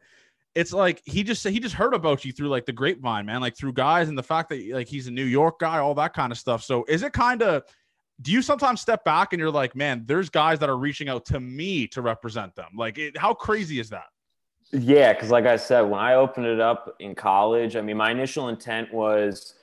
it's 0.54 0.72
like 0.72 1.02
he 1.04 1.22
just 1.22 1.46
he 1.46 1.60
just 1.60 1.74
heard 1.74 1.92
about 1.92 2.24
you 2.24 2.32
through 2.32 2.48
like 2.48 2.64
the 2.64 2.72
grapevine, 2.72 3.26
man, 3.26 3.42
like 3.42 3.56
through 3.56 3.74
guys 3.74 4.08
and 4.08 4.16
the 4.16 4.22
fact 4.22 4.48
that 4.48 4.66
like 4.70 4.88
he's 4.88 5.06
a 5.06 5.10
New 5.10 5.24
York 5.24 5.58
guy, 5.58 5.78
all 5.78 5.94
that 5.94 6.14
kind 6.14 6.32
of 6.32 6.38
stuff. 6.38 6.62
So 6.62 6.84
is 6.88 7.02
it 7.02 7.12
kind 7.12 7.42
of 7.42 7.64
do 8.20 8.32
you 8.32 8.42
sometimes 8.42 8.80
step 8.80 9.04
back 9.04 9.32
and 9.32 9.40
you're 9.40 9.50
like, 9.50 9.76
man, 9.76 10.04
there's 10.06 10.30
guys 10.30 10.58
that 10.60 10.70
are 10.70 10.78
reaching 10.78 11.08
out 11.08 11.24
to 11.26 11.40
me 11.40 11.86
to 11.88 12.02
represent 12.02 12.54
them? 12.54 12.68
Like, 12.76 12.98
it, 12.98 13.16
how 13.16 13.34
crazy 13.34 13.78
is 13.78 13.90
that? 13.90 14.06
Yeah, 14.72 15.12
because 15.12 15.30
like 15.30 15.46
I 15.46 15.56
said, 15.56 15.82
when 15.82 16.00
I 16.00 16.14
opened 16.14 16.46
it 16.46 16.60
up 16.60 16.96
in 16.98 17.14
college, 17.14 17.76
I 17.76 17.80
mean, 17.82 17.96
my 17.96 18.10
initial 18.10 18.48
intent 18.48 18.92
was 18.92 19.54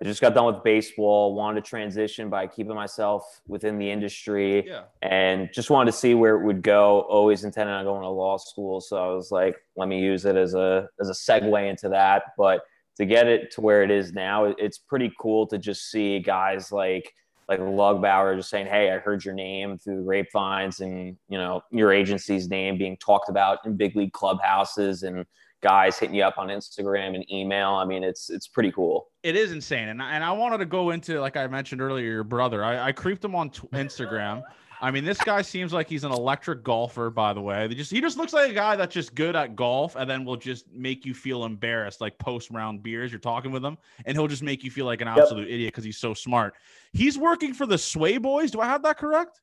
I 0.00 0.04
just 0.04 0.20
got 0.20 0.34
done 0.34 0.46
with 0.46 0.62
baseball, 0.62 1.34
wanted 1.34 1.64
to 1.64 1.68
transition 1.68 2.30
by 2.30 2.46
keeping 2.46 2.74
myself 2.74 3.40
within 3.46 3.78
the 3.78 3.90
industry, 3.90 4.66
yeah. 4.66 4.84
and 5.02 5.50
just 5.52 5.68
wanted 5.68 5.90
to 5.90 5.96
see 5.96 6.14
where 6.14 6.36
it 6.36 6.44
would 6.44 6.62
go. 6.62 7.00
Always 7.02 7.44
intended 7.44 7.72
on 7.72 7.84
going 7.84 8.02
to 8.02 8.08
law 8.08 8.36
school, 8.36 8.80
so 8.80 8.96
I 8.96 9.14
was 9.14 9.30
like, 9.30 9.56
let 9.76 9.88
me 9.88 10.00
use 10.00 10.24
it 10.24 10.36
as 10.36 10.54
a 10.54 10.88
as 11.00 11.08
a 11.08 11.12
segue 11.12 11.68
into 11.68 11.88
that. 11.90 12.22
But 12.38 12.62
to 12.96 13.06
get 13.06 13.26
it 13.26 13.50
to 13.52 13.60
where 13.60 13.82
it 13.82 13.90
is 13.90 14.12
now, 14.12 14.44
it's 14.44 14.78
pretty 14.78 15.12
cool 15.18 15.46
to 15.48 15.58
just 15.58 15.90
see 15.90 16.18
guys 16.18 16.70
like 16.70 17.12
like 17.50 17.58
Lugbauer 17.58 18.36
just 18.36 18.48
saying, 18.48 18.68
"Hey, 18.68 18.92
I 18.92 18.98
heard 18.98 19.24
your 19.24 19.34
name 19.34 19.76
through 19.76 19.96
the 19.96 20.02
grapevines, 20.02 20.80
and 20.80 21.16
you 21.28 21.36
know 21.36 21.62
your 21.72 21.92
agency's 21.92 22.48
name 22.48 22.78
being 22.78 22.96
talked 22.96 23.28
about 23.28 23.58
in 23.66 23.76
big 23.76 23.96
league 23.96 24.12
clubhouses, 24.12 25.02
and 25.02 25.26
guys 25.60 25.98
hitting 25.98 26.14
you 26.14 26.22
up 26.22 26.38
on 26.38 26.46
Instagram 26.48 27.16
and 27.16 27.30
email. 27.30 27.70
I 27.70 27.84
mean, 27.84 28.04
it's 28.04 28.30
it's 28.30 28.46
pretty 28.46 28.70
cool. 28.70 29.08
It 29.24 29.34
is 29.34 29.50
insane, 29.50 29.88
and 29.88 30.00
and 30.00 30.22
I 30.22 30.30
wanted 30.30 30.58
to 30.58 30.64
go 30.66 30.90
into 30.90 31.20
like 31.20 31.36
I 31.36 31.48
mentioned 31.48 31.82
earlier, 31.82 32.06
your 32.06 32.24
brother. 32.24 32.64
I, 32.64 32.88
I 32.88 32.92
creeped 32.92 33.24
him 33.24 33.34
on 33.34 33.50
t- 33.50 33.66
Instagram. 33.72 34.42
I 34.82 34.90
mean, 34.90 35.04
this 35.04 35.18
guy 35.18 35.42
seems 35.42 35.72
like 35.72 35.88
he's 35.88 36.04
an 36.04 36.12
electric 36.12 36.64
golfer, 36.64 37.10
by 37.10 37.34
the 37.34 37.40
way. 37.40 37.66
They 37.66 37.74
just 37.74 37.90
he 37.90 38.00
just 38.00 38.16
looks 38.16 38.32
like 38.32 38.50
a 38.50 38.54
guy 38.54 38.76
that's 38.76 38.94
just 38.94 39.14
good 39.14 39.36
at 39.36 39.54
golf 39.54 39.94
and 39.94 40.08
then 40.08 40.24
will 40.24 40.36
just 40.36 40.72
make 40.72 41.04
you 41.04 41.12
feel 41.12 41.44
embarrassed, 41.44 42.00
like 42.00 42.18
post 42.18 42.50
round 42.50 42.82
beers. 42.82 43.12
You're 43.12 43.20
talking 43.20 43.52
with 43.52 43.64
him, 43.64 43.76
and 44.06 44.16
he'll 44.16 44.28
just 44.28 44.42
make 44.42 44.64
you 44.64 44.70
feel 44.70 44.86
like 44.86 45.02
an 45.02 45.08
absolute 45.08 45.48
yep. 45.48 45.54
idiot 45.54 45.74
because 45.74 45.84
he's 45.84 45.98
so 45.98 46.14
smart. 46.14 46.54
He's 46.92 47.18
working 47.18 47.52
for 47.52 47.66
the 47.66 47.76
Sway 47.76 48.16
Boys. 48.16 48.50
Do 48.50 48.60
I 48.60 48.66
have 48.66 48.82
that 48.84 48.96
correct? 48.96 49.40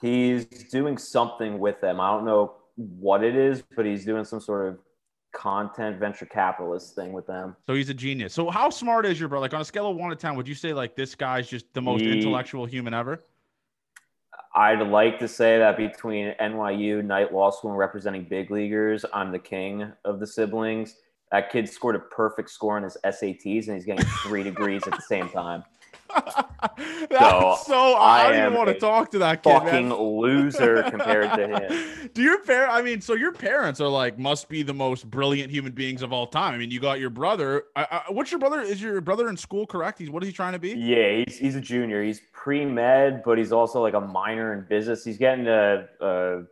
He's 0.00 0.46
doing 0.46 0.96
something 0.96 1.58
with 1.58 1.80
them. 1.80 2.00
I 2.00 2.10
don't 2.10 2.24
know 2.24 2.54
what 2.76 3.24
it 3.24 3.34
is, 3.34 3.62
but 3.76 3.84
he's 3.84 4.04
doing 4.04 4.24
some 4.24 4.40
sort 4.40 4.68
of 4.68 4.78
content 5.32 5.98
venture 5.98 6.26
capitalist 6.26 6.94
thing 6.94 7.12
with 7.12 7.26
them. 7.26 7.56
So 7.66 7.74
he's 7.74 7.88
a 7.88 7.94
genius. 7.94 8.32
So 8.32 8.50
how 8.50 8.70
smart 8.70 9.04
is 9.06 9.18
your 9.18 9.28
brother? 9.28 9.42
Like 9.42 9.54
on 9.54 9.60
a 9.60 9.64
scale 9.64 9.90
of 9.90 9.96
one 9.96 10.10
to 10.10 10.16
ten, 10.16 10.36
would 10.36 10.48
you 10.48 10.54
say 10.54 10.72
like 10.72 10.96
this 10.96 11.14
guy's 11.14 11.48
just 11.48 11.66
the 11.74 11.82
most 11.82 12.02
he, 12.02 12.12
intellectual 12.12 12.66
human 12.66 12.94
ever? 12.94 13.24
I'd 14.54 14.86
like 14.86 15.18
to 15.20 15.28
say 15.28 15.58
that 15.58 15.76
between 15.76 16.34
NYU, 16.40 17.04
Knight 17.04 17.32
Law 17.32 17.50
School, 17.50 17.70
and 17.70 17.78
representing 17.78 18.24
big 18.24 18.50
leaguers, 18.50 19.04
I'm 19.12 19.30
the 19.30 19.38
king 19.38 19.92
of 20.04 20.18
the 20.18 20.26
siblings. 20.26 20.96
That 21.30 21.50
kid 21.50 21.68
scored 21.68 21.94
a 21.94 22.00
perfect 22.00 22.50
score 22.50 22.76
on 22.76 22.82
his 22.82 22.96
SATs, 23.04 23.68
and 23.68 23.76
he's 23.76 23.84
getting 23.84 24.04
three 24.24 24.42
degrees 24.42 24.82
at 24.88 24.96
the 24.96 25.02
same 25.02 25.28
time. 25.28 25.62
That's 27.10 27.64
so, 27.64 27.72
so 27.72 27.94
I, 27.94 28.26
I 28.26 28.32
don't 28.32 28.46
even 28.46 28.54
want 28.54 28.68
to 28.68 28.78
talk 28.78 29.10
to 29.12 29.18
that 29.18 29.42
kid. 29.42 29.50
Fucking 29.50 29.88
man. 29.88 29.98
loser 29.98 30.82
compared 30.84 31.32
to 31.34 31.48
him. 31.48 32.10
Do 32.14 32.22
your 32.22 32.42
parents? 32.42 32.74
I 32.74 32.82
mean, 32.82 33.00
so 33.00 33.14
your 33.14 33.32
parents 33.32 33.80
are 33.80 33.88
like 33.88 34.18
must 34.18 34.48
be 34.48 34.62
the 34.62 34.74
most 34.74 35.10
brilliant 35.10 35.50
human 35.50 35.72
beings 35.72 36.02
of 36.02 36.12
all 36.12 36.26
time. 36.26 36.54
I 36.54 36.58
mean, 36.58 36.70
you 36.70 36.80
got 36.80 37.00
your 37.00 37.10
brother. 37.10 37.64
I, 37.76 38.02
I, 38.08 38.12
what's 38.12 38.30
your 38.30 38.40
brother? 38.40 38.60
Is 38.60 38.80
your 38.80 39.00
brother 39.00 39.28
in 39.28 39.36
school? 39.36 39.66
Correct. 39.66 39.98
He's 39.98 40.10
what 40.10 40.22
is 40.22 40.28
he 40.28 40.32
trying 40.32 40.52
to 40.52 40.58
be? 40.58 40.70
Yeah, 40.70 41.24
he's 41.24 41.38
he's 41.38 41.56
a 41.56 41.60
junior. 41.60 42.02
He's 42.02 42.20
pre 42.32 42.64
med, 42.64 43.22
but 43.24 43.38
he's 43.38 43.52
also 43.52 43.82
like 43.82 43.94
a 43.94 44.00
minor 44.00 44.52
in 44.52 44.66
business. 44.68 45.04
He's 45.04 45.18
getting 45.18 45.46
a, 45.46 45.86
a 46.00 46.42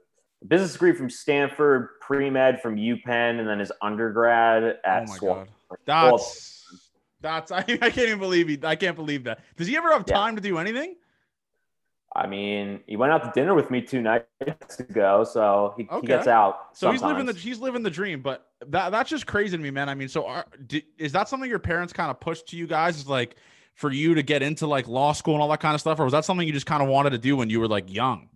business 0.47 0.73
degree 0.73 0.93
from 0.93 1.11
Stanford, 1.11 1.88
pre 2.00 2.31
med 2.31 2.61
from 2.61 2.77
UPenn, 2.77 3.38
and 3.38 3.49
then 3.49 3.59
his 3.59 3.73
undergrad 3.83 4.79
at 4.85 5.03
oh 5.03 5.07
my 5.07 5.17
Swan. 5.17 5.49
god, 5.87 6.12
that's 6.12 6.58
that's 7.21 7.51
I, 7.53 7.59
I 7.59 7.65
can't 7.91 7.99
even 7.99 8.19
believe 8.19 8.49
he. 8.49 8.59
I 8.63 8.77
can't 8.77 8.97
believe 8.97 9.25
that. 9.25 9.41
Does 9.57 9.67
he 9.67 9.77
ever 9.77 9.93
have 9.93 10.05
Yeah. 10.07 10.15
time 10.15 10.37
to 10.37 10.43
do 10.43 10.59
anything? 10.59 10.97
I 12.17 12.27
mean, 12.27 12.81
he 12.87 12.97
went 12.97 13.13
out 13.13 13.23
to 13.23 13.31
dinner 13.39 13.55
with 13.55 13.71
me 13.71 13.83
two 13.83 14.01
nights 14.01 14.81
ago, 14.81 15.25
so 15.25 15.75
he, 15.77 15.85
Okay. 15.85 16.01
he 16.01 16.07
gets 16.07 16.27
out. 16.27 16.71
So 16.73 16.91
he's 16.91 17.03
living 17.03 17.27
the 17.27 17.33
he's 17.35 17.59
living 17.59 17.83
the 17.83 17.91
dream, 17.91 18.23
but 18.23 18.49
that 18.67 18.91
that's 18.91 19.11
just 19.11 19.27
crazy 19.27 19.57
to 19.57 19.63
me, 19.63 19.71
man. 19.71 19.89
I 19.89 19.95
mean, 19.95 20.09
so 20.09 20.27
are, 20.27 20.47
di 20.67 20.85
is 20.97 21.13
that 21.13 21.29
something 21.29 21.49
your 21.49 21.59
parents 21.59 21.93
kind 21.93 22.11
of 22.11 22.19
pushed 22.19 22.49
to 22.49 22.57
you 22.57 22.67
guys? 22.67 22.97
Is 22.97 23.09
like 23.09 23.37
for 23.75 23.93
you 23.93 24.15
to 24.15 24.23
get 24.23 24.43
into 24.43 24.67
like 24.67 24.89
law 24.89 25.13
school 25.13 25.35
and 25.35 25.43
all 25.43 25.49
that 25.51 25.61
kind 25.61 25.75
of 25.75 25.81
stuff, 25.81 26.01
or 26.01 26.05
was 26.05 26.13
that 26.13 26.25
something 26.25 26.47
you 26.47 26.53
just 26.53 26.67
kind 26.67 26.83
of 26.83 26.89
wanted 26.89 27.11
to 27.11 27.19
do 27.19 27.37
when 27.37 27.51
you 27.51 27.61
were 27.61 27.69
like 27.69 27.93
young? 27.93 28.29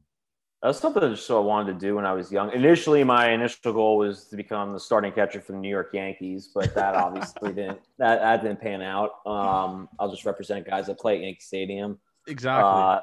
That's 0.62 0.78
something 0.78 1.02
I 1.02 1.08
just 1.08 1.26
so 1.26 1.42
I 1.42 1.44
wanted 1.44 1.72
to 1.72 1.78
do 1.86 1.96
when 1.96 2.06
I 2.06 2.12
was 2.12 2.30
young. 2.30 2.52
Initially, 2.52 3.02
my 3.02 3.32
initial 3.32 3.72
goal 3.72 3.96
was 3.96 4.26
to 4.28 4.36
become 4.36 4.72
the 4.72 4.78
starting 4.78 5.10
catcher 5.10 5.40
for 5.40 5.52
the 5.52 5.58
New 5.58 5.68
York 5.68 5.90
Yankees, 5.92 6.50
but 6.54 6.72
that 6.76 6.94
obviously 6.94 7.52
didn't 7.54 7.80
that, 7.98 8.20
that 8.20 8.42
didn't 8.42 8.60
pan 8.60 8.80
out. 8.80 9.10
Um, 9.26 9.88
I'll 9.98 10.10
just 10.10 10.24
represent 10.24 10.64
guys 10.64 10.86
that 10.86 11.00
play 11.00 11.16
at 11.16 11.22
Yankee 11.22 11.40
Stadium. 11.40 11.98
Exactly. 12.28 12.62
Uh, 12.62 13.00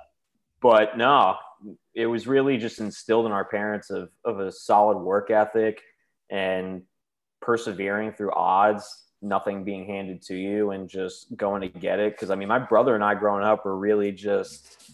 but 0.62 0.98
no, 0.98 1.36
it 1.94 2.06
was 2.06 2.28
really 2.28 2.58
just 2.58 2.80
instilled 2.80 3.26
in 3.26 3.34
our 3.34 3.46
parents 3.46 3.90
of 3.90 4.10
of 4.24 4.40
a 4.40 4.54
solid 4.54 4.98
work 4.98 5.30
ethic 5.30 5.82
and 6.30 6.84
persevering 7.42 8.14
through 8.14 8.32
odds, 8.32 9.04
nothing 9.22 9.66
being 9.66 9.86
handed 9.86 10.22
to 10.22 10.36
you, 10.36 10.72
and 10.72 10.90
just 10.90 11.36
going 11.36 11.62
to 11.62 11.68
get 11.68 12.00
it. 12.00 12.14
Because 12.14 12.30
I 12.30 12.36
mean, 12.36 12.48
my 12.48 12.60
brother 12.60 12.96
and 12.96 13.04
I 13.04 13.16
growing 13.16 13.44
up 13.44 13.66
were 13.66 13.78
really 13.78 14.14
just 14.14 14.94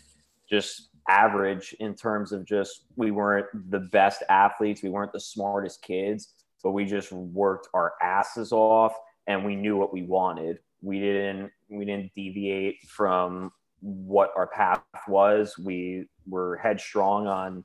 just 0.49 0.89
average 1.07 1.75
in 1.79 1.95
terms 1.95 2.31
of 2.31 2.45
just 2.45 2.85
we 2.95 3.11
weren't 3.11 3.47
the 3.71 3.79
best 3.79 4.23
athletes, 4.29 4.81
we 4.83 4.89
weren't 4.89 5.13
the 5.13 5.19
smartest 5.19 5.81
kids, 5.81 6.33
but 6.63 6.71
we 6.71 6.85
just 6.85 7.11
worked 7.11 7.67
our 7.73 7.93
asses 8.01 8.51
off 8.51 8.93
and 9.27 9.45
we 9.45 9.55
knew 9.55 9.77
what 9.77 9.93
we 9.93 10.03
wanted. 10.03 10.59
We 10.81 10.99
didn't 10.99 11.51
we 11.69 11.85
didn't 11.85 12.11
deviate 12.15 12.77
from 12.87 13.51
what 13.81 14.31
our 14.35 14.47
path 14.47 14.81
was. 15.07 15.57
We 15.57 16.07
were 16.27 16.57
headstrong 16.57 17.27
on 17.27 17.63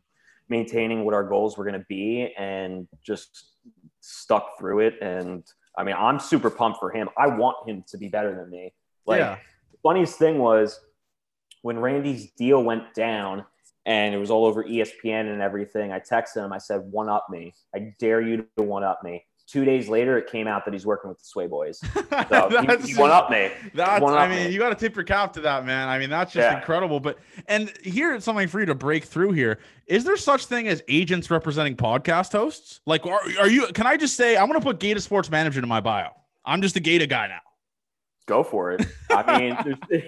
maintaining 0.49 1.05
what 1.05 1.15
our 1.15 1.25
goals 1.25 1.57
were 1.57 1.65
going 1.65 1.79
to 1.79 1.87
be 1.89 2.33
and 2.37 2.89
just 3.03 3.53
stuck 4.01 4.59
through 4.59 4.81
it. 4.81 4.95
And 5.01 5.45
I 5.79 5.85
mean, 5.85 5.95
I'm 5.97 6.19
super 6.19 6.51
pumped 6.51 6.81
for 6.81 6.91
him. 6.91 7.09
I 7.17 7.29
want 7.29 7.69
him 7.69 7.85
to 7.89 7.97
be 7.97 8.09
better 8.09 8.35
than 8.35 8.51
me. 8.51 8.75
Like, 9.07 9.21
Yeah. 9.21 9.39
the 9.71 9.79
funniest 9.83 10.19
thing 10.19 10.39
was 10.39 10.81
when 11.63 11.79
Randy's 11.79 12.31
deal 12.33 12.63
went 12.63 12.95
down 12.95 13.45
and 13.87 14.15
it 14.15 14.19
was 14.19 14.31
all 14.31 14.45
over 14.47 14.63
ESPN 14.65 15.33
and 15.33 15.41
everything, 15.43 15.93
I 15.93 16.01
texted 16.01 16.45
him. 16.45 16.53
I 16.53 16.59
said, 16.59 16.81
one 16.91 17.09
up 17.09 17.27
me. 17.31 17.55
I 17.75 17.95
dare 17.99 18.21
you 18.21 18.47
to 18.57 18.63
one 18.63 18.85
up 18.85 19.03
me. 19.03 19.25
Two 19.47 19.65
days 19.65 19.89
later, 19.89 20.17
it 20.17 20.29
came 20.31 20.47
out 20.47 20.65
that 20.65 20.73
he's 20.73 20.87
working 20.87 21.09
with 21.09 21.19
the 21.19 21.25
Sway 21.25 21.47
Boys. 21.49 21.81
So 22.31 22.49
he, 22.79 22.93
he 22.93 22.97
one 22.99 23.11
up 23.11 23.31
me. 23.31 23.51
That's, 23.75 24.01
One 24.01 24.15
I 24.15 24.29
mean, 24.29 24.47
me. 24.47 24.53
you 24.53 24.61
got 24.61 24.69
to 24.69 24.75
tip 24.77 24.95
your 24.95 25.05
cap 25.05 25.33
to 25.33 25.41
that, 25.41 25.65
man. 25.67 25.89
I 25.89 25.99
mean, 25.99 26.09
that's 26.11 26.33
just 26.33 26.45
Yeah. 26.49 26.59
incredible. 26.59 27.01
But 27.01 27.19
and 27.49 27.73
here's 27.83 28.23
something 28.23 28.47
for 28.47 28.61
you 28.61 28.67
to 28.67 28.75
break 28.77 29.05
through 29.05 29.33
here. 29.33 29.59
Is 29.89 30.05
there 30.05 30.17
such 30.17 30.47
thing 30.47 30.69
as 30.69 30.81
agents 30.87 31.29
representing 31.31 31.75
podcast 31.77 32.31
hosts? 32.33 32.81
Like, 32.87 33.05
are, 33.07 33.21
are 33.41 33.49
you? 33.49 33.67
Can 33.69 33.87
I 33.89 33.97
just 33.97 34.15
say 34.15 34.37
I'm 34.37 34.47
going 34.49 34.61
to 34.61 34.65
put 34.65 34.79
Gaeta 34.79 35.01
Sports 35.01 35.29
Manager 35.31 35.59
in 35.61 35.67
my 35.69 35.81
bio? 35.81 36.11
I'm 36.45 36.63
just 36.63 36.77
a 36.77 36.81
Gaeta 36.81 37.07
guy 37.09 37.27
now. 37.27 37.41
Go 38.27 38.45
for 38.45 38.71
it. 38.73 38.87
I 39.11 39.39
mean, 39.39 39.59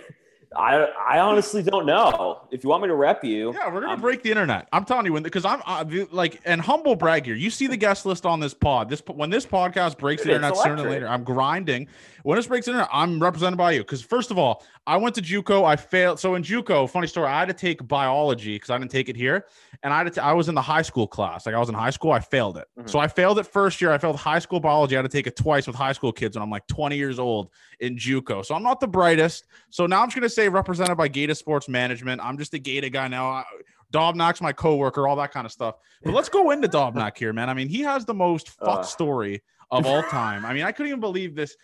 I 0.57 0.85
I 1.09 1.19
honestly 1.21 1.63
don't 1.63 1.87
know. 1.87 2.41
If 2.51 2.63
you 2.65 2.71
want 2.71 2.83
me 2.83 2.89
to 2.89 2.95
rep 2.95 3.25
you, 3.25 3.53
Yeah, 3.55 3.67
we're 3.73 3.81
gonna 3.81 3.93
I'm- 3.93 4.01
break 4.01 4.23
the 4.23 4.31
internet. 4.31 4.69
I'm 4.73 4.85
telling 4.85 5.07
you 5.07 5.13
when 5.13 5.23
because 5.23 5.45
I'm 5.45 5.63
uh, 5.67 5.85
like 6.11 6.41
and 6.45 6.61
humble 6.61 6.95
brag 6.97 7.25
here. 7.27 7.35
You 7.35 7.51
see 7.51 7.67
the 7.67 7.77
guest 7.77 8.05
list 8.07 8.27
on 8.27 8.41
this 8.41 8.55
pod. 8.55 8.89
This 8.89 9.03
when 9.07 9.31
this 9.31 9.47
podcast 9.47 9.99
breaks 9.99 10.23
the 10.23 10.31
internet 10.31 10.57
sooner 10.57 10.77
than 10.77 10.89
later. 10.91 11.09
I'm 11.09 11.25
grinding. 11.25 11.89
When 12.25 12.37
this 12.37 12.47
breaks 12.47 12.67
the 12.67 12.73
internet, 12.73 12.89
I'm 12.93 13.21
represented 13.21 13.59
by 13.59 13.73
you. 13.73 13.81
Because 13.81 14.01
first 14.01 14.31
of 14.31 14.39
all, 14.39 14.63
I 14.87 14.97
went 14.97 15.15
to 15.17 15.23
JUCO. 15.23 15.65
I 15.65 15.75
failed. 15.75 16.21
So 16.21 16.37
in 16.37 16.43
JUCO, 16.45 16.89
funny 16.89 17.09
story. 17.09 17.27
I 17.29 17.41
had 17.41 17.49
to 17.49 17.55
take 17.55 17.87
biology 17.89 18.55
because 18.55 18.71
I 18.71 18.79
didn't 18.79 18.91
take 18.93 19.09
it 19.09 19.17
here, 19.17 19.47
and 19.83 19.93
I 19.93 19.99
had 20.05 20.13
to. 20.13 20.23
I 20.25 20.33
was 20.33 20.49
in 20.49 20.55
the 20.55 20.63
high 20.63 20.83
school 20.83 21.07
class. 21.07 21.47
Like 21.47 21.55
I 21.55 21.59
was 21.59 21.69
in 21.69 21.75
high 21.75 21.91
school. 21.91 22.13
I 22.13 22.21
failed 22.21 22.59
it. 22.59 22.69
Mhm. 22.79 22.89
So 22.89 22.99
I 22.99 23.09
failed 23.09 23.39
it 23.39 23.47
first 23.47 23.81
year. 23.81 23.91
I 23.93 23.99
failed 23.99 24.17
high 24.17 24.39
school 24.39 24.61
biology. 24.61 24.97
I 24.97 24.99
had 25.03 25.11
to 25.11 25.17
take 25.17 25.27
it 25.27 25.37
twice 25.37 25.67
with 25.67 25.75
high 25.77 25.93
school 25.93 26.13
kids 26.13 26.37
when 26.37 26.43
I'm 26.43 26.51
like 26.51 26.67
20 26.69 26.97
years 26.97 27.19
old 27.19 27.51
in 27.83 27.97
JUCO. 27.97 28.45
So 28.47 28.55
I'm 28.55 28.63
not 28.63 28.81
the 28.81 28.87
brightest. 28.89 29.45
So 29.71 29.87
now 29.87 30.01
I'm 30.03 30.09
just 30.09 30.17
gonna 30.17 30.29
say 30.31 30.49
represented 30.49 30.97
by 30.97 31.09
Gaeta 31.09 31.35
Sports 31.35 31.69
Management. 31.69 32.21
I'm 32.25 32.39
just 32.39 32.55
a 32.55 32.59
Gaeta 32.59 32.89
guy 32.91 33.09
now. 33.09 33.27
I, 33.29 33.45
Dobnak's 33.93 34.41
my 34.41 34.53
coworker, 34.53 35.07
all 35.07 35.17
that 35.17 35.33
kind 35.33 35.45
of 35.45 35.53
stuff. 35.53 35.75
But 36.03 36.15
let's 36.15 36.31
go 36.31 36.51
into 36.51 36.67
Dobnak 36.67 37.19
here, 37.19 37.35
man. 37.35 37.51
I 37.51 37.55
mean, 37.55 37.69
he 37.69 37.81
has 37.81 38.07
the 38.07 38.15
most 38.15 38.49
fuck 38.49 38.79
Uh. 38.81 38.83
story 38.83 39.43
of 39.71 39.85
all 39.85 40.03
time. 40.05 40.47
I 40.47 40.55
mean, 40.55 40.63
I 40.65 40.73
couldn't 40.73 40.89
even 40.89 41.01
believe 41.01 41.35
this. 41.35 41.55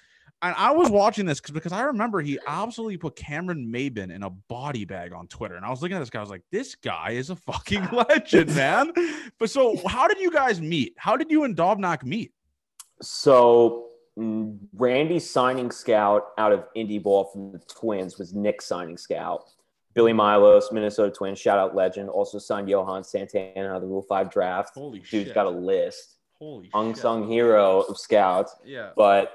And 0.42 0.54
I 0.56 0.70
was 0.70 0.88
watching 0.90 1.26
this 1.26 1.40
because 1.40 1.52
because 1.52 1.72
I 1.72 1.80
remember 1.82 2.20
he 2.20 2.38
absolutely 2.46 2.96
put 2.96 3.16
Cameron 3.16 3.72
Maybin 3.75 4.14
in 4.14 4.22
a 4.22 4.30
body 4.30 4.84
bag 4.84 5.12
on 5.12 5.26
Twitter. 5.26 5.56
And 5.56 5.64
I 5.64 5.70
was 5.70 5.82
looking 5.82 5.96
at 5.96 6.00
this 6.00 6.10
guy, 6.10 6.18
I 6.20 6.22
was 6.22 6.30
like, 6.30 6.44
this 6.52 6.75
guy 6.76 7.10
is 7.12 7.30
a 7.30 7.37
fucking 7.37 7.88
legend, 7.92 8.54
man. 8.54 8.92
But 9.38 9.50
so 9.50 9.76
how 9.88 10.06
did 10.06 10.20
you 10.20 10.30
guys 10.30 10.60
meet? 10.60 10.94
How 10.98 11.16
did 11.16 11.30
you 11.30 11.44
and 11.44 11.56
Dobnak 11.56 12.04
meet? 12.04 12.32
So 13.02 13.88
mm, 14.18 14.58
Randy's 14.75 15.28
signing 15.28 15.70
scout 15.70 16.28
out 16.38 16.52
of 16.52 16.64
indie 16.76 17.02
ball 17.02 17.25
from 17.25 17.52
the 17.52 17.58
Twins 17.58 18.18
was 18.18 18.34
Nick 18.34 18.60
signing 18.60 18.96
scout. 18.96 19.44
Billy 19.94 20.12
Milos, 20.12 20.70
Minnesota 20.70 21.10
Twins, 21.10 21.38
shout 21.38 21.58
out 21.58 21.75
legend, 21.75 22.08
also 22.08 22.38
signed 22.38 22.68
Johan 22.68 23.02
Santana 23.02 23.68
out 23.68 23.76
of 23.76 23.82
the 23.82 23.88
Rule 23.88 24.02
Five 24.02 24.30
draft. 24.30 24.75
Holy 24.75 25.00
Dude's 25.00 25.32
got 25.32 25.46
a 25.46 25.50
list, 25.50 26.18
Holy 26.38 26.70
unsung 26.75 27.28
hero 27.28 27.80
of 27.80 27.98
scouts. 27.98 28.54
Yeah. 28.64 28.90
But 28.96 29.32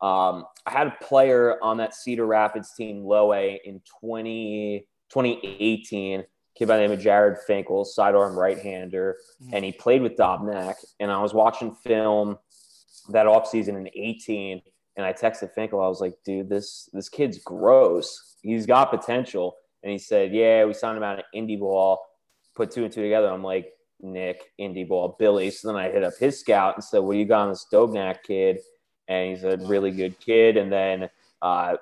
um, 0.00 0.46
I 0.66 0.70
had 0.70 0.86
a 0.86 0.96
player 1.04 1.62
on 1.62 1.78
that 1.78 1.94
Cedar 1.94 2.26
Rapids 2.26 2.72
team, 2.74 3.04
low 3.04 3.32
A, 3.32 3.60
in 3.64 3.80
20, 4.00 4.86
2018, 5.10 6.24
kid 6.56 6.68
by 6.68 6.76
the 6.76 6.82
name 6.82 6.92
of 6.92 7.00
Jared 7.00 7.38
Finkel, 7.46 7.84
sidearm 7.84 8.38
right 8.38 8.58
hander, 8.58 9.16
and 9.52 9.64
he 9.64 9.72
played 9.72 10.02
with 10.02 10.16
Dobnak. 10.16 10.74
And 11.00 11.10
I 11.10 11.20
was 11.20 11.34
watching 11.34 11.74
film 11.74 12.38
that 13.10 13.26
offseason 13.26 13.76
in 13.76 13.88
18, 13.94 14.62
and 14.96 15.06
I 15.06 15.12
texted 15.12 15.52
Finkel. 15.52 15.82
I 15.82 15.88
was 15.88 16.00
like, 16.00 16.16
dude, 16.24 16.48
this 16.48 16.88
this 16.92 17.08
kid's 17.08 17.38
gross. 17.38 18.36
He's 18.42 18.66
got 18.66 18.90
potential. 18.90 19.56
And 19.82 19.92
he 19.92 19.98
said, 19.98 20.32
yeah, 20.32 20.64
we 20.64 20.74
signed 20.74 20.96
him 20.96 21.02
out 21.02 21.18
of 21.18 21.24
indie 21.34 21.60
ball, 21.60 22.00
put 22.56 22.70
two 22.70 22.84
and 22.84 22.92
two 22.92 23.02
together. 23.02 23.28
I'm 23.28 23.44
like, 23.44 23.72
Nick, 24.00 24.52
indie 24.60 24.88
ball, 24.88 25.16
Billy. 25.18 25.50
So 25.50 25.68
then 25.68 25.76
I 25.76 25.90
hit 25.90 26.02
up 26.02 26.14
his 26.18 26.40
scout 26.40 26.74
and 26.74 26.82
said, 26.82 26.98
what 26.98 27.12
do 27.12 27.18
you 27.18 27.24
got 27.24 27.42
on 27.42 27.50
this 27.50 27.66
Dobnak 27.72 28.22
kid? 28.24 28.58
And 29.08 29.30
he's 29.30 29.44
a 29.44 29.56
really 29.58 29.90
good 29.90 30.18
kid. 30.18 30.56
And 30.56 30.72
then 30.72 31.08
uh, 31.40 31.76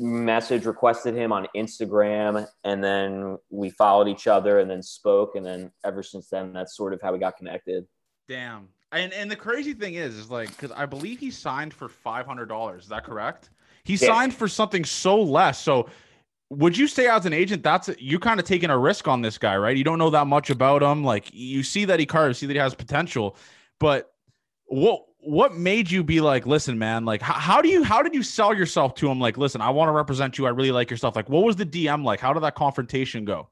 message 0.00 0.64
requested 0.64 1.14
him 1.14 1.32
on 1.32 1.46
Instagram, 1.54 2.48
and 2.64 2.82
then 2.82 3.38
we 3.50 3.70
followed 3.70 4.08
each 4.08 4.26
other 4.26 4.58
and 4.58 4.70
then 4.70 4.82
spoke. 4.82 5.36
And 5.36 5.44
then 5.44 5.70
ever 5.84 6.02
since 6.02 6.28
then, 6.28 6.52
that's 6.52 6.76
sort 6.76 6.92
of 6.92 7.00
how 7.02 7.12
we 7.12 7.18
got 7.18 7.36
connected. 7.36 7.86
Damn. 8.28 8.68
And 8.92 9.12
and 9.12 9.30
the 9.30 9.36
crazy 9.36 9.72
thing 9.72 9.94
is, 9.94 10.16
is 10.16 10.30
like 10.30 10.48
because 10.50 10.72
I 10.72 10.86
believe 10.86 11.18
he 11.20 11.30
signed 11.30 11.72
for 11.72 11.88
five 11.88 12.26
hundred 12.26 12.46
dollars. 12.46 12.84
Is 12.84 12.88
that 12.88 13.04
correct? 13.04 13.50
He 13.84 13.92
Yeah. 13.94 14.08
signed 14.08 14.34
for 14.34 14.48
something 14.48 14.84
so 14.84 15.20
less. 15.20 15.60
So 15.62 15.88
would 16.50 16.76
you 16.76 16.88
say 16.88 17.06
as 17.06 17.26
an 17.26 17.32
agent, 17.32 17.62
that's 17.62 17.88
you 17.98 18.18
kind 18.18 18.40
of 18.40 18.46
taking 18.46 18.70
a 18.70 18.76
risk 18.78 19.06
on 19.06 19.22
this 19.22 19.38
guy, 19.38 19.56
right? 19.56 19.76
You 19.76 19.84
don't 19.84 19.98
know 19.98 20.10
that 20.10 20.26
much 20.26 20.50
about 20.50 20.82
him. 20.82 21.04
Like 21.04 21.30
you 21.32 21.62
see 21.62 21.84
that 21.84 22.00
he 22.00 22.06
carves, 22.06 22.38
see 22.38 22.46
that 22.46 22.52
he 22.54 22.58
has 22.58 22.74
potential, 22.74 23.36
but 23.78 24.12
what 24.66 25.04
what 25.22 25.54
made 25.54 25.90
you 25.90 26.02
be 26.02 26.20
like, 26.20 26.46
listen, 26.46 26.78
man, 26.78 27.04
like 27.04 27.20
how, 27.22 27.34
how 27.34 27.62
do 27.62 27.68
you 27.68 27.84
how 27.84 28.02
did 28.02 28.14
you 28.14 28.22
sell 28.22 28.54
yourself 28.54 28.94
to 28.96 29.08
him? 29.08 29.20
Like, 29.20 29.36
listen, 29.38 29.60
I 29.60 29.70
want 29.70 29.88
to 29.88 29.92
represent 29.92 30.38
you. 30.38 30.46
I 30.46 30.50
really 30.50 30.72
like 30.72 30.90
your 30.90 30.96
stuff. 30.96 31.14
Like, 31.14 31.28
what 31.28 31.44
was 31.44 31.56
the 31.56 31.66
DM 31.66 32.04
like? 32.04 32.18
How 32.20 32.32
did 32.32 32.42
that 32.42 32.54
confrontation 32.56 33.24
go? 33.24 33.48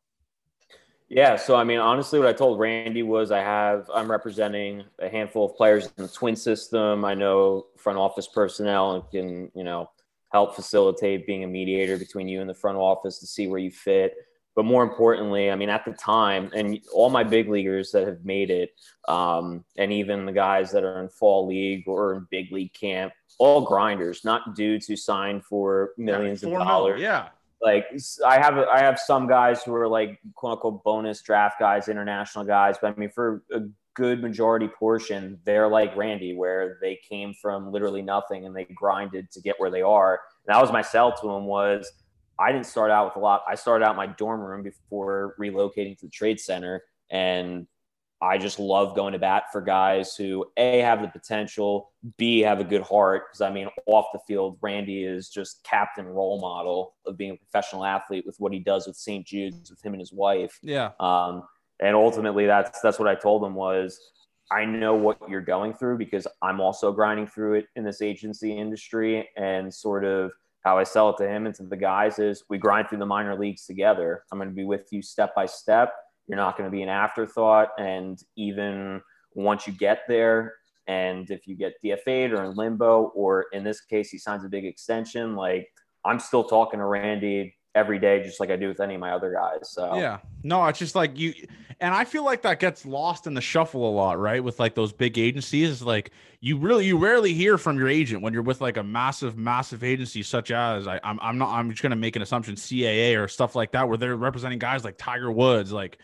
Yeah, 1.10 1.36
so 1.36 1.56
I 1.56 1.64
mean, 1.64 1.78
honestly, 1.78 2.18
what 2.18 2.28
I 2.28 2.34
told 2.34 2.58
Randy 2.58 3.02
was 3.02 3.30
I 3.30 3.40
have 3.40 3.90
I'm 3.94 4.10
representing 4.10 4.84
a 4.98 5.08
handful 5.08 5.46
of 5.46 5.56
players 5.56 5.86
in 5.96 6.04
the 6.04 6.08
twin 6.08 6.36
system. 6.36 7.04
I 7.04 7.14
know 7.14 7.66
front 7.78 7.98
office 7.98 8.28
personnel 8.28 8.92
and 8.92 9.10
can 9.10 9.50
you 9.54 9.64
know 9.64 9.90
help 10.32 10.54
facilitate 10.54 11.26
being 11.26 11.44
a 11.44 11.46
mediator 11.46 11.96
between 11.96 12.28
you 12.28 12.42
and 12.42 12.50
the 12.50 12.54
front 12.54 12.76
office 12.76 13.18
to 13.20 13.26
see 13.26 13.46
where 13.46 13.58
you 13.58 13.70
fit. 13.70 14.14
But 14.54 14.64
more 14.64 14.82
importantly, 14.82 15.50
I 15.50 15.54
mean, 15.54 15.70
at 15.70 15.84
the 15.84 15.92
time, 15.92 16.50
and 16.52 16.78
all 16.92 17.10
my 17.10 17.22
big 17.22 17.48
leaguers 17.48 17.92
that 17.92 18.06
have 18.06 18.24
made 18.24 18.50
it, 18.50 18.72
um, 19.06 19.64
and 19.78 19.92
even 19.92 20.26
the 20.26 20.32
guys 20.32 20.72
that 20.72 20.82
are 20.82 21.00
in 21.00 21.08
fall 21.08 21.46
league 21.46 21.84
or 21.86 22.14
in 22.14 22.26
big 22.30 22.52
league 22.52 22.74
camp, 22.74 23.12
all 23.38 23.60
grinders, 23.62 24.24
not 24.24 24.56
dudes 24.56 24.86
who 24.86 24.96
signed 24.96 25.44
for 25.44 25.92
millions 25.96 26.42
Yeah, 26.42 26.48
of 26.48 26.52
four 26.52 26.58
mil, 26.58 26.68
dollars 26.68 27.00
Yeah. 27.00 27.28
Like 27.60 27.86
I 28.24 28.38
have 28.38 28.58
I 28.58 28.80
have 28.80 28.98
some 28.98 29.26
guys 29.26 29.62
who 29.62 29.74
are 29.74 29.88
like 29.88 30.20
quote 30.34 30.52
unquote 30.52 30.84
bonus 30.84 31.22
draft 31.22 31.58
guys, 31.58 31.88
international 31.88 32.44
guys, 32.44 32.76
but 32.80 32.94
I 32.94 32.98
mean 32.98 33.10
for 33.10 33.42
a 33.52 33.60
good 33.94 34.22
majority 34.22 34.68
portion, 34.68 35.40
they're 35.44 35.68
like 35.68 35.96
Randy, 35.96 36.34
where 36.34 36.78
they 36.80 37.00
came 37.08 37.34
from 37.34 37.72
literally 37.72 38.02
nothing 38.02 38.46
and 38.46 38.54
they 38.54 38.64
grinded 38.64 39.30
to 39.32 39.40
get 39.40 39.58
where 39.58 39.70
they 39.70 39.82
are. 39.82 40.20
And 40.46 40.54
that 40.54 40.60
was 40.60 40.70
my 40.70 40.82
sell 40.82 41.16
to 41.16 41.26
them 41.26 41.46
was 41.46 41.90
I 42.38 42.52
didn't 42.52 42.66
start 42.66 42.92
out 42.92 43.06
with 43.06 43.16
a 43.16 43.18
lot. 43.18 43.42
I 43.48 43.56
started 43.56 43.84
out 43.84 43.96
my 43.96 44.06
dorm 44.06 44.40
room 44.40 44.62
before 44.62 45.34
relocating 45.40 45.98
to 45.98 46.06
the 46.06 46.10
trade 46.10 46.38
center, 46.38 46.84
and 47.10 47.66
I 48.20 48.36
just 48.36 48.58
love 48.58 48.96
going 48.96 49.12
to 49.12 49.18
bat 49.18 49.44
for 49.52 49.60
guys 49.60 50.16
who 50.16 50.44
A, 50.56 50.78
have 50.78 51.02
the 51.02 51.08
potential, 51.08 51.92
B, 52.16 52.40
have 52.40 52.58
a 52.58 52.64
good 52.64 52.82
heart. 52.82 53.24
Because 53.28 53.40
I 53.40 53.50
mean, 53.50 53.68
off 53.86 54.06
the 54.12 54.18
field, 54.26 54.58
Randy 54.60 55.04
is 55.04 55.28
just 55.28 55.62
captain 55.62 56.06
role 56.06 56.40
model 56.40 56.94
of 57.06 57.16
being 57.16 57.32
a 57.32 57.36
professional 57.36 57.84
athlete 57.84 58.26
with 58.26 58.36
what 58.38 58.52
he 58.52 58.58
does 58.58 58.86
with 58.86 58.96
St. 58.96 59.24
Jude's, 59.24 59.70
with 59.70 59.84
him 59.84 59.92
and 59.92 60.00
his 60.00 60.12
wife. 60.12 60.58
Yeah. 60.62 60.90
Um, 60.98 61.44
and 61.80 61.94
ultimately, 61.94 62.46
that's 62.46 62.80
that's 62.80 62.98
what 62.98 63.06
I 63.06 63.14
told 63.14 63.44
him 63.44 63.54
was 63.54 64.00
I 64.50 64.64
know 64.64 64.94
what 64.94 65.18
you're 65.28 65.40
going 65.40 65.74
through 65.74 65.98
because 65.98 66.26
I'm 66.42 66.60
also 66.60 66.90
grinding 66.90 67.28
through 67.28 67.54
it 67.54 67.66
in 67.76 67.84
this 67.84 68.02
agency 68.02 68.56
industry 68.56 69.28
and 69.36 69.72
sort 69.72 70.04
of 70.04 70.32
how 70.64 70.76
I 70.76 70.84
sell 70.84 71.10
it 71.10 71.18
to 71.18 71.28
him 71.28 71.46
and 71.46 71.54
to 71.56 71.62
the 71.62 71.76
guys 71.76 72.18
is 72.18 72.42
we 72.48 72.58
grind 72.58 72.88
through 72.88 72.98
the 72.98 73.06
minor 73.06 73.38
leagues 73.38 73.64
together. 73.64 74.24
I'm 74.32 74.38
going 74.38 74.48
to 74.48 74.54
be 74.54 74.64
with 74.64 74.88
you 74.90 75.02
step 75.02 75.34
by 75.36 75.46
step 75.46 75.92
you're 76.28 76.36
not 76.36 76.56
going 76.56 76.70
to 76.70 76.74
be 76.74 76.82
an 76.82 76.88
afterthought. 76.88 77.70
And 77.78 78.22
even 78.36 79.00
once 79.34 79.66
you 79.66 79.72
get 79.72 80.02
there, 80.06 80.54
and 80.86 81.30
if 81.30 81.46
you 81.46 81.54
get 81.54 81.74
DFA'd 81.84 82.32
or 82.32 82.44
in 82.44 82.54
limbo, 82.54 83.12
or 83.14 83.46
in 83.52 83.64
this 83.64 83.80
case, 83.80 84.10
he 84.10 84.18
signs 84.18 84.44
a 84.44 84.48
big 84.48 84.64
extension, 84.64 85.34
like 85.34 85.68
I'm 86.04 86.18
still 86.18 86.44
talking 86.44 86.78
to 86.78 86.86
Randy 86.86 87.54
every 87.74 87.98
day, 87.98 88.22
just 88.22 88.40
like 88.40 88.50
I 88.50 88.56
do 88.56 88.68
with 88.68 88.80
any 88.80 88.94
of 88.94 89.00
my 89.00 89.12
other 89.12 89.32
guys. 89.32 89.70
So 89.70 89.96
yeah, 89.96 90.18
no, 90.42 90.64
it's 90.66 90.78
just 90.78 90.94
like 90.94 91.18
you, 91.18 91.34
and 91.80 91.94
I 91.94 92.04
feel 92.04 92.24
like 92.24 92.42
that 92.42 92.58
gets 92.58 92.86
lost 92.86 93.26
in 93.26 93.34
the 93.34 93.40
shuffle 93.40 93.88
a 93.88 93.92
lot, 93.92 94.18
right? 94.18 94.42
With 94.42 94.58
like 94.58 94.74
those 94.74 94.92
big 94.92 95.18
agencies, 95.18 95.82
like 95.82 96.10
you 96.40 96.56
really, 96.56 96.86
you 96.86 96.96
rarely 96.96 97.34
hear 97.34 97.58
from 97.58 97.78
your 97.78 97.88
agent 97.88 98.22
when 98.22 98.32
you're 98.32 98.42
with 98.42 98.60
like 98.60 98.78
a 98.78 98.82
massive, 98.82 99.36
massive 99.36 99.84
agency 99.84 100.22
such 100.22 100.50
as 100.50 100.88
I, 100.88 100.98
I'm, 101.04 101.18
I'm 101.20 101.38
not, 101.38 101.50
I'm 101.50 101.70
just 101.70 101.82
gonna 101.82 101.96
make 101.96 102.16
an 102.16 102.22
assumption, 102.22 102.54
CAA 102.54 103.22
or 103.22 103.28
stuff 103.28 103.54
like 103.54 103.72
that, 103.72 103.88
where 103.88 103.98
they're 103.98 104.16
representing 104.16 104.58
guys 104.58 104.84
like 104.84 104.96
Tiger 104.96 105.30
Woods, 105.30 105.70
like 105.70 105.98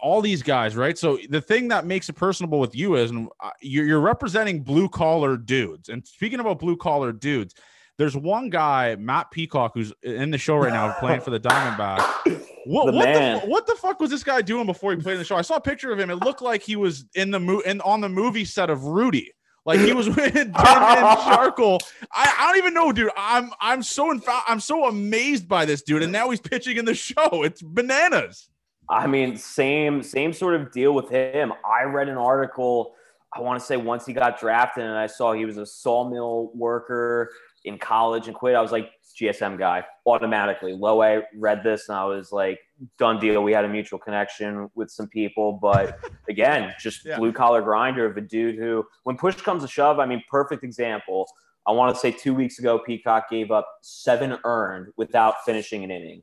all 0.00 0.20
these 0.20 0.42
guys, 0.42 0.76
right? 0.76 0.96
So 0.96 1.18
the 1.28 1.40
thing 1.40 1.68
that 1.68 1.84
makes 1.86 2.08
it 2.08 2.14
personable 2.14 2.60
with 2.60 2.74
you 2.74 2.96
is 2.96 3.12
uh, 3.12 3.50
you're 3.60 4.00
representing 4.00 4.62
blue 4.62 4.88
collar 4.88 5.36
dudes. 5.36 5.88
And 5.88 6.06
speaking 6.06 6.40
about 6.40 6.58
blue 6.58 6.76
collar 6.76 7.12
dudes, 7.12 7.54
there's 7.98 8.16
one 8.16 8.50
guy, 8.50 8.96
Matt 8.96 9.30
Peacock, 9.30 9.72
who's 9.74 9.92
in 10.02 10.30
the 10.30 10.38
show 10.38 10.56
right 10.56 10.72
now 10.72 10.92
playing 10.98 11.20
for 11.20 11.30
the 11.30 11.40
Diamondbacks. 11.40 12.40
What 12.66 12.86
the 12.86 12.92
what, 12.96 13.04
the, 13.04 13.40
what 13.40 13.66
the 13.66 13.74
fuck 13.74 14.00
was 14.00 14.08
this 14.08 14.24
guy 14.24 14.40
doing 14.40 14.64
before 14.64 14.92
he 14.92 14.96
played 14.96 15.12
in 15.12 15.18
the 15.18 15.24
show? 15.26 15.36
I 15.36 15.42
saw 15.42 15.56
a 15.56 15.60
picture 15.60 15.92
of 15.92 16.00
him. 16.00 16.08
It 16.08 16.16
looked 16.16 16.40
like 16.40 16.62
he 16.62 16.76
was 16.76 17.04
in 17.14 17.30
the 17.30 17.38
mo- 17.38 17.60
in, 17.60 17.82
on 17.82 18.00
the 18.00 18.08
movie 18.08 18.46
set 18.46 18.70
of 18.70 18.84
Rudy. 18.84 19.30
Like 19.66 19.80
he 19.80 19.92
was 19.92 20.08
with 20.16 20.16
Ben 20.16 20.52
Sharkle. 20.52 21.78
I, 22.10 22.34
I 22.38 22.46
don't 22.48 22.56
even 22.56 22.72
know, 22.72 22.90
dude. 22.90 23.10
I'm 23.18 23.50
I'm 23.60 23.82
so 23.82 24.10
in 24.10 24.20
fa- 24.20 24.44
I'm 24.46 24.60
so 24.60 24.86
amazed 24.86 25.46
by 25.46 25.66
this 25.66 25.82
dude, 25.82 26.02
and 26.02 26.10
now 26.10 26.30
he's 26.30 26.40
pitching 26.40 26.78
in 26.78 26.86
the 26.86 26.94
show. 26.94 27.42
It's 27.42 27.60
bananas. 27.60 28.48
I 28.88 29.06
mean, 29.06 29.36
same 29.36 30.02
same 30.02 30.32
sort 30.32 30.54
of 30.54 30.70
deal 30.72 30.92
with 30.92 31.08
him. 31.08 31.52
I 31.64 31.84
read 31.84 32.08
an 32.08 32.16
article. 32.16 32.94
I 33.34 33.40
want 33.40 33.58
to 33.58 33.66
say 33.66 33.76
once 33.76 34.06
he 34.06 34.12
got 34.12 34.38
drafted, 34.38 34.84
and 34.84 34.94
I 34.94 35.06
saw 35.06 35.32
he 35.32 35.44
was 35.44 35.56
a 35.56 35.66
sawmill 35.66 36.50
worker 36.54 37.30
in 37.64 37.78
college 37.78 38.28
and 38.28 38.36
quit. 38.36 38.54
I 38.54 38.60
was 38.60 38.72
like, 38.72 38.90
GSM 39.18 39.58
guy 39.58 39.84
automatically. 40.06 40.72
Low 40.72 41.02
A 41.02 41.22
read 41.36 41.62
this, 41.64 41.88
and 41.88 41.96
I 41.96 42.04
was 42.04 42.30
like, 42.30 42.60
done 42.98 43.18
deal. 43.18 43.42
We 43.42 43.52
had 43.52 43.64
a 43.64 43.68
mutual 43.68 43.98
connection 43.98 44.68
with 44.74 44.90
some 44.90 45.08
people, 45.08 45.52
but 45.54 45.98
again, 46.28 46.74
just 46.78 47.04
yeah. 47.04 47.16
blue 47.16 47.32
collar 47.32 47.62
grinder 47.62 48.06
of 48.06 48.16
a 48.16 48.20
dude 48.20 48.56
who, 48.56 48.84
when 49.04 49.16
push 49.16 49.36
comes 49.36 49.62
to 49.62 49.68
shove, 49.68 49.98
I 49.98 50.06
mean, 50.06 50.22
perfect 50.30 50.62
example. 50.62 51.26
I 51.66 51.72
want 51.72 51.94
to 51.94 52.00
say 52.00 52.10
two 52.10 52.34
weeks 52.34 52.58
ago, 52.58 52.78
Peacock 52.78 53.30
gave 53.30 53.50
up 53.50 53.66
seven 53.80 54.36
earned 54.44 54.92
without 54.96 55.36
finishing 55.46 55.82
an 55.82 55.90
inning 55.90 56.22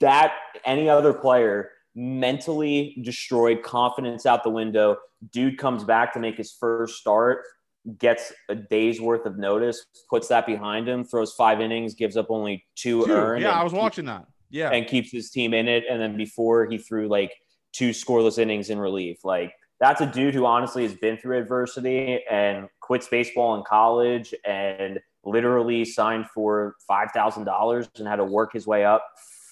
that 0.00 0.32
any 0.64 0.88
other 0.88 1.12
player 1.12 1.70
mentally 1.94 2.96
destroyed, 3.02 3.62
confidence 3.62 4.26
out 4.26 4.42
the 4.42 4.50
window. 4.50 4.96
Dude 5.32 5.58
comes 5.58 5.84
back 5.84 6.12
to 6.14 6.20
make 6.20 6.36
his 6.36 6.52
first 6.52 6.98
start, 6.98 7.42
gets 7.98 8.32
a 8.48 8.54
day's 8.54 9.00
worth 9.00 9.26
of 9.26 9.38
notice, 9.38 9.84
puts 10.08 10.28
that 10.28 10.46
behind 10.46 10.88
him, 10.88 11.04
throws 11.04 11.32
five 11.32 11.60
innings, 11.60 11.94
gives 11.94 12.16
up 12.16 12.26
only 12.30 12.64
two, 12.76 13.04
two 13.04 13.12
earned. 13.12 13.42
Yeah, 13.42 13.58
I 13.58 13.64
was 13.64 13.72
watching 13.72 14.06
that. 14.06 14.26
Yeah. 14.50 14.70
And 14.70 14.86
keeps 14.86 15.12
his 15.12 15.30
team 15.30 15.54
in 15.54 15.68
it. 15.68 15.84
And 15.88 16.00
then 16.00 16.16
before 16.16 16.66
he 16.66 16.78
threw 16.78 17.08
like 17.08 17.32
two 17.72 17.90
scoreless 17.90 18.38
innings 18.38 18.70
in 18.70 18.78
relief. 18.78 19.24
Like 19.24 19.52
that's 19.78 20.00
a 20.00 20.06
dude 20.06 20.34
who 20.34 20.44
honestly 20.44 20.82
has 20.82 20.94
been 20.94 21.16
through 21.16 21.38
adversity 21.38 22.20
and 22.30 22.68
quits 22.80 23.08
baseball 23.08 23.54
in 23.56 23.62
college 23.62 24.34
and 24.44 24.98
literally 25.24 25.84
signed 25.84 26.26
for 26.34 26.74
$5,000 26.90 27.88
and 27.98 28.08
had 28.08 28.16
to 28.16 28.24
work 28.24 28.52
his 28.52 28.66
way 28.66 28.84
up 28.84 29.04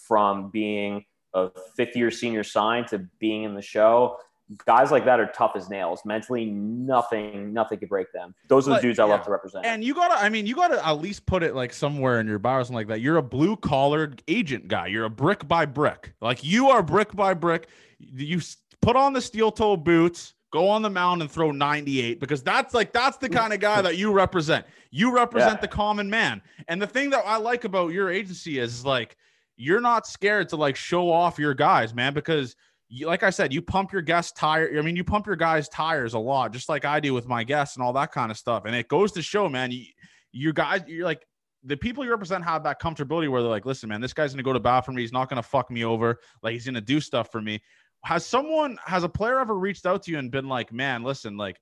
from 0.09 0.51
being 0.51 1.05
a 1.35 1.51
fifth 1.77 1.95
year 1.95 2.11
senior 2.11 2.43
sign 2.43 2.87
to 2.87 3.07
being 3.21 3.45
in 3.45 3.55
the 3.55 3.63
show. 3.63 4.19
Guys 4.65 4.91
like 4.91 5.05
that 5.05 5.21
are 5.21 5.31
tough 5.35 5.53
as 5.57 5.69
nails. 5.69 6.01
Mentally, 6.07 6.47
nothing, 6.47 7.53
nothing 7.53 7.79
could 7.79 7.91
break 7.91 8.11
them. 8.15 8.35
Those 8.49 8.67
are 8.67 8.71
the 8.71 8.77
but, 8.77 8.83
dudes 8.83 8.99
I 8.99 9.05
yeah. 9.05 9.13
love 9.13 9.25
to 9.27 9.31
represent. 9.31 9.67
And 9.67 9.85
you 9.85 9.93
gotta, 9.93 10.15
I 10.15 10.31
mean, 10.31 10.47
you 10.47 10.55
gotta 10.55 10.85
at 10.87 10.93
least 10.93 11.27
put 11.27 11.43
it 11.43 11.55
like 11.55 11.75
somewhere 11.75 12.19
in 12.19 12.27
your 12.27 12.39
bio 12.39 12.61
or 12.61 12.65
something 12.65 12.77
like 12.77 12.87
that. 12.89 13.03
You're 13.03 13.19
a 13.19 13.23
blue 13.23 13.57
collared 13.57 14.23
agent 14.27 14.69
guy. 14.69 14.87
You're 14.87 15.05
a 15.05 15.11
brick 15.11 15.47
by 15.47 15.67
brick. 15.67 16.15
Like 16.23 16.43
you 16.43 16.71
are 16.71 16.83
brick 16.83 17.15
by 17.15 17.35
brick. 17.35 17.69
You 17.99 18.41
put 18.81 18.97
on 18.97 19.13
the 19.13 19.21
steel 19.21 19.53
toe 19.53 19.77
boots, 19.77 20.33
go 20.51 20.69
on 20.69 20.81
the 20.81 20.89
mound 20.89 21.21
and 21.21 21.31
throw 21.31 21.51
98 21.51 22.19
because 22.19 22.43
that's 22.43 22.73
like 22.73 22.93
that's 22.93 23.19
the 23.19 23.29
kind 23.29 23.53
of 23.53 23.61
guy 23.61 23.83
that 23.83 23.99
you 23.99 24.13
represent. 24.13 24.65
You 24.91 25.15
represent 25.15 25.57
yeah. 25.57 25.61
the 25.61 25.69
common 25.69 26.09
man. 26.09 26.41
And 26.69 26.81
the 26.81 26.87
thing 26.87 27.11
that 27.11 27.23
I 27.27 27.37
like 27.37 27.65
about 27.65 27.93
your 27.93 28.11
agency 28.11 28.59
is 28.59 28.83
like 28.85 29.19
you're 29.59 29.81
not 29.81 30.07
scared 30.07 30.49
to 30.51 30.57
like 30.57 30.77
show 30.77 31.11
off 31.11 31.39
your 31.39 31.53
guys, 31.53 31.93
man, 31.93 32.15
because 32.15 32.55
you, 32.89 33.07
like 33.07 33.25
I 33.25 33.31
said, 33.31 33.53
you 33.53 33.61
pump 33.61 33.93
your 33.93 34.01
guest 34.01 34.37
tire. 34.37 34.79
I 34.79 34.83
mean, 34.83 34.95
you 34.95 35.03
pump 35.03 35.27
your 35.27 35.37
guys 35.37 35.69
tires 35.69 36.15
a 36.15 36.19
lot, 36.19 36.53
just 36.53 36.69
like 36.69 36.85
I 36.85 37.01
do 37.01 37.13
with 37.13 37.27
my 37.27 37.43
guests 37.43 37.77
and 37.77 37.85
all 37.85 37.93
that 37.95 38.13
kind 38.13 38.31
of 38.31 38.39
stuff. 38.39 38.65
And 38.65 38.75
it 38.75 38.89
goes 38.89 39.13
to 39.13 39.23
show, 39.23 39.49
man, 39.49 39.73
you, 39.73 39.85
you 40.33 40.53
guys, 40.53 40.83
you're 40.87 41.05
like 41.05 41.27
the 41.65 41.77
people 41.77 42.05
you 42.05 42.11
represent 42.11 42.45
have 42.45 42.63
that 42.63 42.81
comfortability 42.81 43.29
where 43.29 43.43
they're 43.43 43.51
like, 43.51 43.67
listen, 43.67 43.89
man, 43.89 44.01
this 44.01 44.13
guy's 44.13 44.33
gonna 44.33 44.45
go 44.45 44.53
to 44.53 44.61
bat 44.61 44.87
for 44.87 44.93
me. 44.93 45.03
He's 45.03 45.13
not 45.13 45.29
gonna 45.29 45.43
fuck 45.43 45.73
me 45.73 45.85
over. 45.85 46.21
Like 46.41 46.53
he's 46.53 46.65
gonna 46.65 46.81
do 46.81 47.01
stuff 47.01 47.33
for 47.33 47.43
me. 47.43 47.61
Has 48.05 48.25
someone, 48.25 48.79
has 48.87 49.03
a 49.03 49.09
player 49.09 49.41
ever 49.41 49.59
reached 49.59 49.87
out 49.87 50.05
to 50.05 50.13
you 50.13 50.19
and 50.19 50.31
been 50.31 50.49
like, 50.49 50.73
man, 50.73 51.03
listen, 51.03 51.37
like 51.37 51.61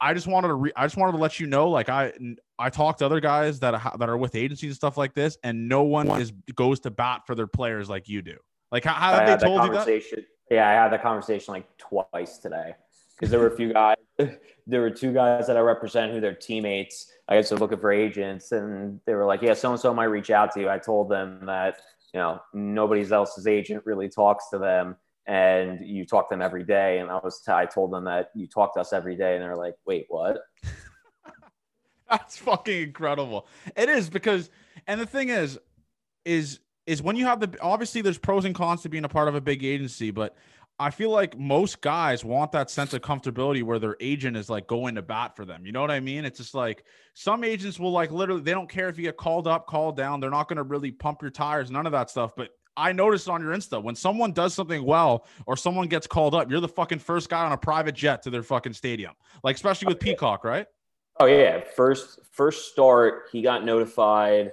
I 0.00 0.14
just 0.14 0.26
wanted 0.26 0.48
to 0.48 0.54
re- 0.54 0.72
I 0.76 0.84
just 0.84 0.96
wanted 0.96 1.12
to 1.12 1.18
let 1.18 1.40
you 1.40 1.46
know 1.46 1.70
like 1.70 1.88
I 1.88 2.12
I 2.58 2.70
talked 2.70 3.00
to 3.00 3.06
other 3.06 3.20
guys 3.20 3.60
that 3.60 3.74
are, 3.74 3.96
that 3.98 4.08
are 4.08 4.16
with 4.16 4.34
agencies 4.34 4.70
and 4.70 4.76
stuff 4.76 4.96
like 4.96 5.14
this 5.14 5.36
and 5.42 5.68
no 5.68 5.82
one 5.82 6.08
is 6.20 6.32
goes 6.54 6.80
to 6.80 6.90
bat 6.90 7.22
for 7.26 7.34
their 7.34 7.46
players 7.46 7.88
like 7.88 8.08
you 8.08 8.22
do. 8.22 8.36
Like 8.70 8.84
how, 8.84 8.92
how 8.92 9.12
have 9.14 9.40
they 9.40 9.46
told 9.46 9.64
you 9.64 9.72
that? 9.72 10.24
Yeah, 10.50 10.68
I 10.68 10.72
had 10.72 10.92
that 10.92 11.02
conversation 11.02 11.52
like 11.52 11.66
twice 11.78 12.38
today 12.38 12.74
because 13.14 13.30
there 13.30 13.40
were 13.40 13.48
a 13.48 13.56
few 13.56 13.72
guys 13.72 13.96
there 14.66 14.80
were 14.80 14.90
two 14.90 15.12
guys 15.12 15.46
that 15.46 15.56
I 15.56 15.60
represent 15.60 16.12
who 16.12 16.20
their 16.20 16.34
teammates 16.34 17.10
I 17.28 17.36
guess 17.36 17.52
are 17.52 17.56
looking 17.56 17.78
for 17.78 17.92
agents 17.92 18.52
and 18.52 19.00
they 19.04 19.14
were 19.14 19.26
like, 19.26 19.42
"Yeah, 19.42 19.54
so 19.54 19.70
and 19.70 19.80
so 19.80 19.92
might 19.92 20.04
reach 20.04 20.30
out 20.30 20.52
to 20.54 20.60
you." 20.60 20.70
I 20.70 20.78
told 20.78 21.10
them 21.10 21.44
that, 21.46 21.80
you 22.14 22.20
know, 22.20 22.40
nobody's 22.54 23.12
else's 23.12 23.46
agent 23.46 23.84
really 23.84 24.08
talks 24.08 24.48
to 24.50 24.58
them 24.58 24.96
and 25.28 25.86
you 25.86 26.06
talk 26.06 26.28
to 26.30 26.32
them 26.32 26.42
every 26.42 26.64
day. 26.64 26.98
And 26.98 27.10
I 27.10 27.20
was, 27.22 27.40
I 27.46 27.66
told 27.66 27.92
them 27.92 28.04
that 28.04 28.30
you 28.34 28.48
talk 28.48 28.74
to 28.74 28.80
us 28.80 28.92
every 28.92 29.14
day, 29.14 29.34
and 29.34 29.42
they're 29.42 29.56
like, 29.56 29.74
"Wait, 29.86 30.06
what?" 30.08 30.38
That's 32.10 32.38
fucking 32.38 32.82
incredible. 32.82 33.46
It 33.76 33.90
is 33.90 34.08
because, 34.08 34.50
and 34.86 35.00
the 35.00 35.06
thing 35.06 35.28
is, 35.28 35.58
is 36.24 36.60
is 36.86 37.02
when 37.02 37.16
you 37.16 37.26
have 37.26 37.38
the 37.38 37.54
obviously 37.60 38.00
there's 38.00 38.18
pros 38.18 38.46
and 38.46 38.54
cons 38.54 38.82
to 38.82 38.88
being 38.88 39.04
a 39.04 39.08
part 39.08 39.28
of 39.28 39.34
a 39.34 39.40
big 39.40 39.62
agency, 39.62 40.10
but 40.10 40.34
I 40.80 40.90
feel 40.90 41.10
like 41.10 41.36
most 41.36 41.80
guys 41.80 42.24
want 42.24 42.52
that 42.52 42.70
sense 42.70 42.94
of 42.94 43.02
comfortability 43.02 43.64
where 43.64 43.80
their 43.80 43.96
agent 44.00 44.36
is 44.36 44.48
like 44.48 44.68
going 44.68 44.94
to 44.94 45.02
bat 45.02 45.34
for 45.36 45.44
them. 45.44 45.66
You 45.66 45.72
know 45.72 45.80
what 45.80 45.90
I 45.90 45.98
mean? 46.00 46.24
It's 46.24 46.38
just 46.38 46.54
like 46.54 46.84
some 47.14 47.42
agents 47.42 47.80
will 47.80 47.90
like 47.90 48.12
literally 48.12 48.42
they 48.42 48.52
don't 48.52 48.70
care 48.70 48.88
if 48.88 48.96
you 48.96 49.02
get 49.02 49.16
called 49.16 49.48
up, 49.48 49.66
called 49.66 49.96
down. 49.96 50.20
They're 50.20 50.30
not 50.30 50.48
going 50.48 50.56
to 50.56 50.62
really 50.62 50.92
pump 50.92 51.20
your 51.20 51.32
tires, 51.32 51.70
none 51.70 51.84
of 51.84 51.92
that 51.92 52.10
stuff. 52.10 52.32
But 52.36 52.50
I 52.78 52.92
noticed 52.92 53.28
on 53.28 53.42
your 53.42 53.52
Insta 53.52 53.82
when 53.82 53.96
someone 53.96 54.32
does 54.32 54.54
something 54.54 54.84
well 54.84 55.26
or 55.46 55.56
someone 55.56 55.88
gets 55.88 56.06
called 56.06 56.34
up, 56.34 56.48
you're 56.48 56.60
the 56.60 56.68
fucking 56.68 57.00
first 57.00 57.28
guy 57.28 57.44
on 57.44 57.50
a 57.50 57.56
private 57.56 57.96
jet 57.96 58.22
to 58.22 58.30
their 58.30 58.44
fucking 58.44 58.72
stadium. 58.72 59.12
Like 59.42 59.56
especially 59.56 59.88
with 59.88 59.98
Peacock, 59.98 60.44
right? 60.44 60.66
Oh 61.18 61.26
yeah, 61.26 61.60
first 61.74 62.20
first 62.30 62.70
start, 62.70 63.24
he 63.32 63.42
got 63.42 63.64
notified 63.64 64.52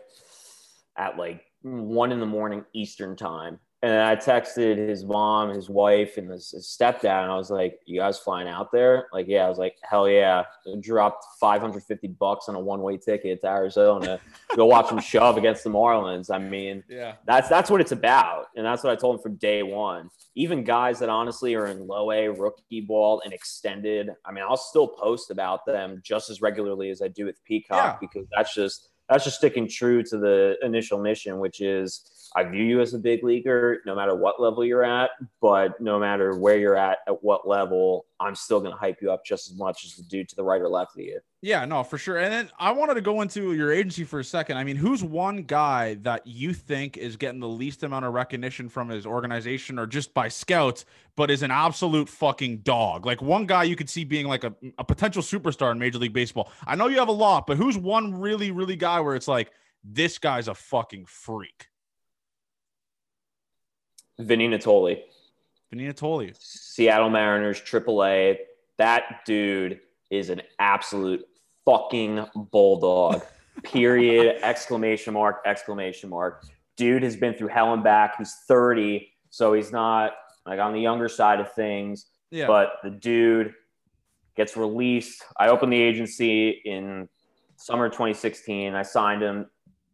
at 0.97 1.17
like 1.17 1.43
one 1.61 2.11
in 2.11 2.19
the 2.19 2.25
morning 2.25 2.65
Eastern 2.73 3.15
time, 3.15 3.59
and 3.81 4.01
I 4.01 4.15
texted 4.15 4.77
his 4.77 5.03
mom, 5.03 5.49
his 5.49 5.69
wife, 5.69 6.17
and 6.17 6.31
his, 6.31 6.51
his, 6.51 6.65
stepdad, 6.65 7.23
and 7.23 7.31
I 7.31 7.35
was 7.35 7.51
like, 7.51 7.79
"You 7.85 7.99
guys 7.99 8.17
flying 8.17 8.47
out 8.47 8.71
there?" 8.71 9.07
Like, 9.13 9.27
yeah. 9.27 9.45
I 9.45 9.49
was 9.49 9.57
like, 9.57 9.77
"Hell 9.83 10.09
yeah!" 10.09 10.43
I 10.65 10.79
dropped 10.79 11.25
550 11.39 12.07
bucks 12.07 12.49
on 12.49 12.55
a 12.55 12.59
one-way 12.59 12.97
ticket 12.97 13.41
to 13.41 13.47
Arizona 13.47 14.19
to 14.49 14.55
go 14.55 14.65
watch 14.65 14.89
him 14.89 14.99
shove 14.99 15.37
against 15.37 15.63
the 15.63 15.69
Marlins. 15.69 16.33
I 16.33 16.39
mean, 16.39 16.83
yeah, 16.89 17.15
that's 17.25 17.47
that's 17.47 17.69
what 17.69 17.81
it's 17.81 17.91
about, 17.91 18.47
and 18.55 18.65
that's 18.65 18.83
what 18.83 18.91
I 18.91 18.95
told 18.95 19.17
him 19.17 19.21
from 19.21 19.35
day 19.35 19.61
one. 19.61 20.09
Even 20.35 20.63
guys 20.63 20.99
that 20.99 21.09
honestly 21.09 21.53
are 21.53 21.67
in 21.67 21.85
low 21.85 22.11
A, 22.11 22.29
rookie 22.29 22.81
ball, 22.81 23.21
and 23.23 23.33
extended. 23.33 24.09
I 24.25 24.31
mean, 24.31 24.43
I'll 24.47 24.57
still 24.57 24.87
post 24.87 25.31
about 25.31 25.65
them 25.65 26.01
just 26.03 26.29
as 26.29 26.41
regularly 26.41 26.89
as 26.89 27.01
I 27.01 27.09
do 27.09 27.25
with 27.25 27.43
Peacock 27.43 27.77
yeah. 27.77 27.97
because 27.99 28.27
that's 28.35 28.55
just 28.55 28.89
that's 29.09 29.23
just 29.23 29.37
sticking 29.37 29.69
true 29.69 30.01
to 30.03 30.17
the 30.17 30.55
initial 30.63 30.99
mission, 30.99 31.39
which 31.39 31.61
is 31.61 32.09
I 32.35 32.43
view 32.43 32.63
you 32.63 32.81
as 32.81 32.93
a 32.93 32.99
big 32.99 33.23
leaguer 33.23 33.81
no 33.85 33.95
matter 33.95 34.13
what 34.13 34.41
level 34.41 34.65
you're 34.65 34.83
at, 34.83 35.11
but 35.41 35.79
no 35.79 35.97
matter 35.97 36.37
where 36.37 36.57
you're 36.57 36.75
at, 36.75 36.97
at 37.07 37.23
what 37.23 37.47
level, 37.47 38.05
I'm 38.19 38.35
still 38.35 38.59
going 38.59 38.73
to 38.73 38.77
hype 38.77 39.01
you 39.01 39.09
up 39.09 39.25
just 39.25 39.49
as 39.49 39.57
much 39.57 39.85
as 39.85 39.95
the 39.95 40.03
dude 40.03 40.27
to 40.29 40.35
the 40.35 40.43
right 40.43 40.61
or 40.61 40.67
left 40.67 40.97
of 40.97 41.03
you. 41.03 41.19
Yeah, 41.41 41.63
no, 41.63 41.83
for 41.83 41.97
sure. 41.97 42.17
And 42.17 42.33
then 42.33 42.49
I 42.59 42.71
wanted 42.71 42.95
to 42.95 43.01
go 43.01 43.21
into 43.21 43.53
your 43.53 43.71
agency 43.71 44.03
for 44.03 44.19
a 44.19 44.23
second. 44.23 44.57
I 44.57 44.63
mean, 44.63 44.75
who's 44.75 45.03
one 45.03 45.43
guy 45.43 45.93
that 46.01 46.27
you 46.27 46.53
think 46.53 46.97
is 46.97 47.15
getting 47.15 47.39
the 47.39 47.47
least 47.47 47.83
amount 47.83 48.03
of 48.03 48.13
recognition 48.13 48.67
from 48.67 48.89
his 48.89 49.05
organization 49.05 49.79
or 49.79 49.85
just 49.87 50.13
by 50.13 50.27
scouts, 50.27 50.85
but 51.15 51.31
is 51.31 51.41
an 51.41 51.51
absolute 51.51 52.09
fucking 52.09 52.59
dog? 52.59 53.05
Like 53.05 53.21
one 53.21 53.45
guy 53.45 53.63
you 53.63 53.77
could 53.77 53.89
see 53.89 54.03
being 54.03 54.27
like 54.27 54.43
a, 54.43 54.53
a 54.77 54.83
potential 54.83 55.21
superstar 55.21 55.71
in 55.71 55.79
Major 55.79 55.99
League 55.99 56.13
Baseball. 56.13 56.51
I 56.67 56.75
know 56.75 56.87
you 56.87 56.99
have 56.99 57.07
a 57.07 57.13
lot, 57.13 57.47
but 57.47 57.55
who's 57.55 57.77
one 57.77 58.19
really, 58.19 58.51
really 58.51 58.75
guy 58.75 58.99
where 58.99 59.15
it's 59.15 59.27
like, 59.27 59.51
this 59.83 60.17
guy's 60.17 60.47
a 60.47 60.55
fucking 60.55 61.05
freak? 61.05 61.67
Vinny 64.19 64.47
Nittoli. 64.47 65.01
Vinny 65.71 65.87
Nittoli. 65.87 66.35
Seattle 66.39 67.09
Mariners, 67.09 67.61
AAA. 67.61 68.37
That 68.77 69.21
dude 69.25 69.79
is 70.09 70.29
an 70.29 70.41
absolute 70.59 71.25
fucking 71.65 72.25
bulldog. 72.51 73.21
Period. 73.63 74.39
exclamation 74.43 75.13
mark. 75.13 75.41
Exclamation 75.45 76.09
mark. 76.09 76.45
Dude 76.77 77.03
has 77.03 77.15
been 77.15 77.33
through 77.33 77.47
hell 77.47 77.73
and 77.73 77.83
back. 77.83 78.17
He's 78.17 78.33
30, 78.47 79.09
so 79.29 79.53
he's 79.53 79.71
not 79.71 80.11
like 80.45 80.59
on 80.59 80.73
the 80.73 80.79
younger 80.79 81.07
side 81.07 81.39
of 81.39 81.51
things. 81.53 82.07
Yeah. 82.31 82.47
But 82.47 82.73
the 82.83 82.89
dude 82.89 83.53
gets 84.35 84.57
released. 84.57 85.23
I 85.37 85.47
opened 85.47 85.71
the 85.71 85.81
agency 85.81 86.49
in 86.65 87.07
summer 87.55 87.87
2016. 87.87 88.75
I 88.75 88.83
signed 88.83 89.21
him 89.23 89.47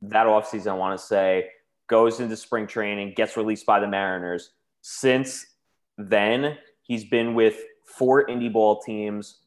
that 0.03 0.25
offseason, 0.25 0.67
I 0.71 0.73
want 0.73 0.99
to 0.99 1.05
say 1.05 1.49
goes 1.91 2.21
into 2.21 2.37
spring 2.37 2.65
training, 2.65 3.13
gets 3.15 3.35
released 3.35 3.65
by 3.65 3.79
the 3.79 3.87
Mariners. 3.87 4.51
Since 4.81 5.45
then, 5.97 6.57
he's 6.81 7.03
been 7.03 7.35
with 7.35 7.57
four 7.85 8.25
indie 8.25 8.51
ball 8.51 8.81
teams, 8.81 9.39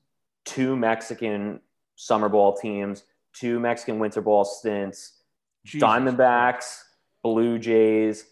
two 0.45 0.77
Mexican 0.77 1.61
summer 1.97 2.29
ball 2.29 2.55
teams, 2.55 3.05
two 3.33 3.59
Mexican 3.59 3.99
winter 3.99 4.21
ball 4.21 4.45
stints, 4.45 5.23
Jesus. 5.65 5.89
Diamondbacks, 5.89 6.83
Blue 7.23 7.59
Jays, 7.59 8.27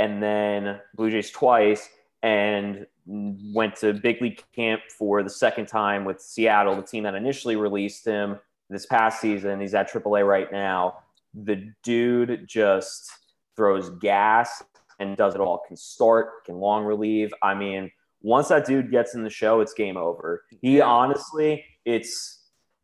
and 0.00 0.20
then 0.20 0.80
Blue 0.96 1.10
Jays 1.10 1.30
twice, 1.30 1.88
and 2.24 2.86
went 3.06 3.76
to 3.76 3.92
big 3.92 4.20
league 4.20 4.42
camp 4.56 4.80
for 4.98 5.22
the 5.22 5.30
second 5.30 5.66
time 5.66 6.04
with 6.04 6.20
Seattle, 6.20 6.74
the 6.74 6.82
team 6.82 7.04
that 7.04 7.14
initially 7.14 7.54
released 7.54 8.04
him 8.04 8.40
this 8.68 8.86
past 8.86 9.20
season. 9.20 9.60
He's 9.60 9.74
at 9.74 9.88
AAA 9.92 10.26
right 10.26 10.50
now. 10.50 10.98
The 11.34 11.72
dude 11.84 12.48
just 12.48 13.12
throws 13.56 13.90
gas 14.00 14.62
and 14.98 15.16
does 15.16 15.34
it 15.34 15.40
all. 15.40 15.62
Can 15.66 15.76
start, 15.76 16.44
can 16.44 16.56
long 16.56 16.84
relieve. 16.84 17.32
I 17.42 17.54
mean, 17.54 17.90
once 18.22 18.48
that 18.48 18.66
dude 18.66 18.90
gets 18.90 19.14
in 19.14 19.22
the 19.22 19.30
show, 19.30 19.60
it's 19.60 19.74
game 19.74 19.96
over. 19.96 20.44
He 20.62 20.80
honestly, 20.80 21.64
it's 21.84 22.40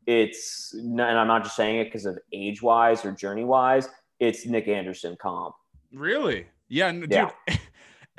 it's 0.06 0.74
and 0.74 1.00
I'm 1.00 1.26
not 1.26 1.44
just 1.44 1.56
saying 1.56 1.80
it 1.80 1.84
because 1.84 2.06
of 2.06 2.18
age 2.32 2.62
wise 2.62 3.04
or 3.04 3.12
journey 3.12 3.44
wise. 3.44 3.88
It's 4.18 4.46
Nick 4.46 4.68
Anderson 4.68 5.16
comp. 5.20 5.54
Really? 5.92 6.46
Yeah, 6.68 6.92
dude. 6.92 7.10
Yeah. 7.10 7.30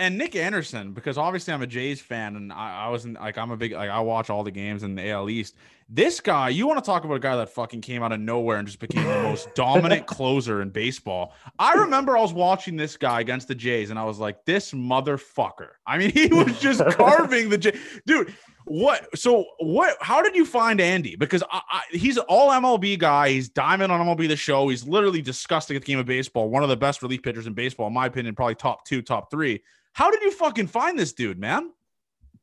and 0.02 0.18
Nick 0.18 0.36
Anderson, 0.36 0.94
because 0.94 1.16
obviously 1.16 1.54
I'm 1.54 1.62
a 1.62 1.68
Jays 1.68 2.02
fan, 2.02 2.36
and 2.36 2.52
I, 2.52 2.86
I 2.86 2.90
wasn't 2.90 3.22
like 3.22 3.38
I'm 3.38 3.52
a 3.52 3.56
big 3.58 3.72
like 3.74 3.92
I 3.92 4.00
watch 4.00 4.32
all 4.32 4.44
the 4.44 4.52
games 4.52 4.82
in 4.82 4.96
the 4.96 5.10
AL 5.12 5.30
East. 5.30 5.56
This 5.88 6.20
guy, 6.20 6.50
you 6.50 6.66
want 6.66 6.84
to 6.84 6.86
talk 6.86 7.04
about 7.04 7.14
a 7.16 7.20
guy 7.20 7.36
that 7.36 7.50
fucking 7.50 7.82
came 7.82 8.02
out 8.02 8.12
of 8.12 8.20
nowhere 8.20 8.58
and 8.58 8.68
just 8.68 8.80
became 8.80 9.04
the 9.04 9.24
most 9.24 9.48
dominant 9.56 10.08
closer 10.08 10.64
in 10.64 10.70
baseball. 10.70 11.36
I 11.60 11.74
remember 11.74 12.18
I 12.18 12.22
was 12.22 12.34
watching 12.34 12.78
this 12.78 12.98
guy 12.98 13.22
against 13.22 13.48
the 13.48 13.54
Jays, 13.54 13.92
and 13.92 14.00
I 14.00 14.06
was 14.06 14.18
like, 14.18 14.44
this 14.46 14.72
motherfucker. 14.72 15.70
I 15.86 16.00
mean, 16.00 16.12
he 16.12 16.28
was 16.28 16.60
just 16.60 16.84
carving 16.98 17.50
the 17.50 17.60
J. 17.60 17.78
Dude, 18.08 18.34
what? 18.72 19.20
So 19.20 19.46
what? 19.60 19.98
How 20.00 20.22
did 20.22 20.34
you 20.34 20.46
find 20.46 20.80
Andy? 20.80 21.18
Because 21.18 21.44
I, 21.52 21.62
I, 21.70 21.82
he's 21.92 22.18
all 22.18 22.52
MLB 22.52 22.98
guy. 22.98 23.30
He's 23.30 23.50
diamond 23.50 23.92
on 23.92 24.00
MLB 24.00 24.30
the 24.30 24.38
Show. 24.38 24.70
He's 24.70 24.88
literally 24.88 25.22
disgusting 25.22 25.76
at 25.76 25.82
the 25.82 25.86
game 25.86 26.00
of 26.00 26.06
baseball. 26.06 26.50
One 26.50 26.64
of 26.64 26.70
the 26.70 26.78
best 26.78 27.02
relief 27.02 27.22
pitchers 27.22 27.48
in 27.48 27.54
baseball, 27.54 27.88
in 27.88 27.94
my 27.94 28.06
opinion, 28.06 28.34
probably 28.34 28.56
top 28.56 28.86
two, 28.86 29.02
top 29.02 29.30
three. 29.30 29.62
How 29.92 30.10
did 30.10 30.22
you 30.22 30.32
fucking 30.32 30.68
find 30.68 30.98
this 30.98 31.12
dude, 31.12 31.38
man? 31.38 31.72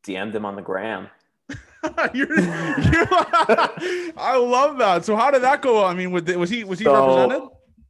DM'd 0.04 0.34
him 0.34 0.44
on 0.44 0.54
the 0.54 0.60
gram. 0.60 1.08
you're, 2.12 2.38
you're, 2.38 2.38
I 4.18 4.36
love 4.36 4.76
that. 4.78 5.06
So 5.06 5.16
how 5.16 5.30
did 5.30 5.42
that 5.42 5.62
go? 5.62 5.82
I 5.82 5.94
mean, 5.94 6.10
was 6.10 6.50
he 6.50 6.64
was 6.64 6.78
he 6.78 6.84
so, 6.84 6.92
represented? 6.92 7.48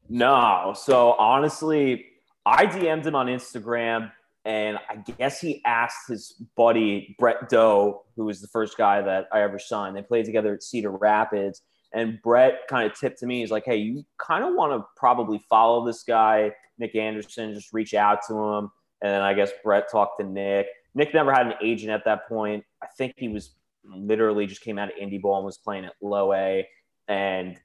No. 0.09 0.74
So 0.77 1.14
honestly, 1.14 2.07
I 2.46 2.66
DM'd 2.66 3.05
him 3.05 3.16
on 3.16 3.27
Instagram, 3.27 4.12
and 4.48 4.78
I 4.88 4.96
guess 4.96 5.42
he 5.42 5.61
asked 5.66 6.08
his 6.08 6.42
buddy 6.56 7.14
Brett 7.18 7.50
Doe, 7.50 8.04
who 8.16 8.24
was 8.24 8.40
the 8.40 8.48
first 8.48 8.78
guy 8.78 9.02
that 9.02 9.28
I 9.30 9.42
ever 9.42 9.58
signed. 9.58 9.94
They 9.94 10.00
played 10.00 10.24
together 10.24 10.54
at 10.54 10.62
Cedar 10.62 10.90
Rapids, 10.90 11.61
and 11.92 12.18
Brett 12.22 12.66
kind 12.66 12.90
of 12.90 12.98
tipped 12.98 13.18
to 13.18 13.26
me. 13.26 13.40
He's 13.40 13.50
like, 13.50 13.66
"Hey, 13.66 13.76
you 13.76 14.06
kind 14.16 14.42
of 14.42 14.54
want 14.54 14.72
to 14.72 14.88
probably 14.96 15.44
follow 15.50 15.84
this 15.84 16.02
guy, 16.02 16.52
Nick 16.78 16.96
Anderson. 16.96 17.52
Just 17.52 17.74
reach 17.74 17.92
out 17.92 18.20
to 18.28 18.34
him." 18.34 18.70
And 19.02 19.12
then 19.12 19.20
I 19.20 19.34
guess 19.34 19.50
Brett 19.62 19.90
talked 19.92 20.18
to 20.18 20.24
Nick. 20.24 20.68
Nick 20.94 21.12
never 21.12 21.30
had 21.30 21.46
an 21.46 21.54
agent 21.62 21.92
at 21.92 22.06
that 22.06 22.26
point. 22.26 22.64
I 22.82 22.87
think 22.96 23.12
he 23.18 23.28
was 23.28 23.54
literally 23.84 24.46
just 24.46 24.62
came 24.62 24.78
out 24.78 24.88
of 24.88 24.96
indie 24.96 25.20
ball 25.20 25.37
and 25.37 25.44
was 25.44 25.58
playing 25.58 25.84
at 25.84 25.92
low 26.00 26.32
A. 26.32 26.66
And 27.06 27.58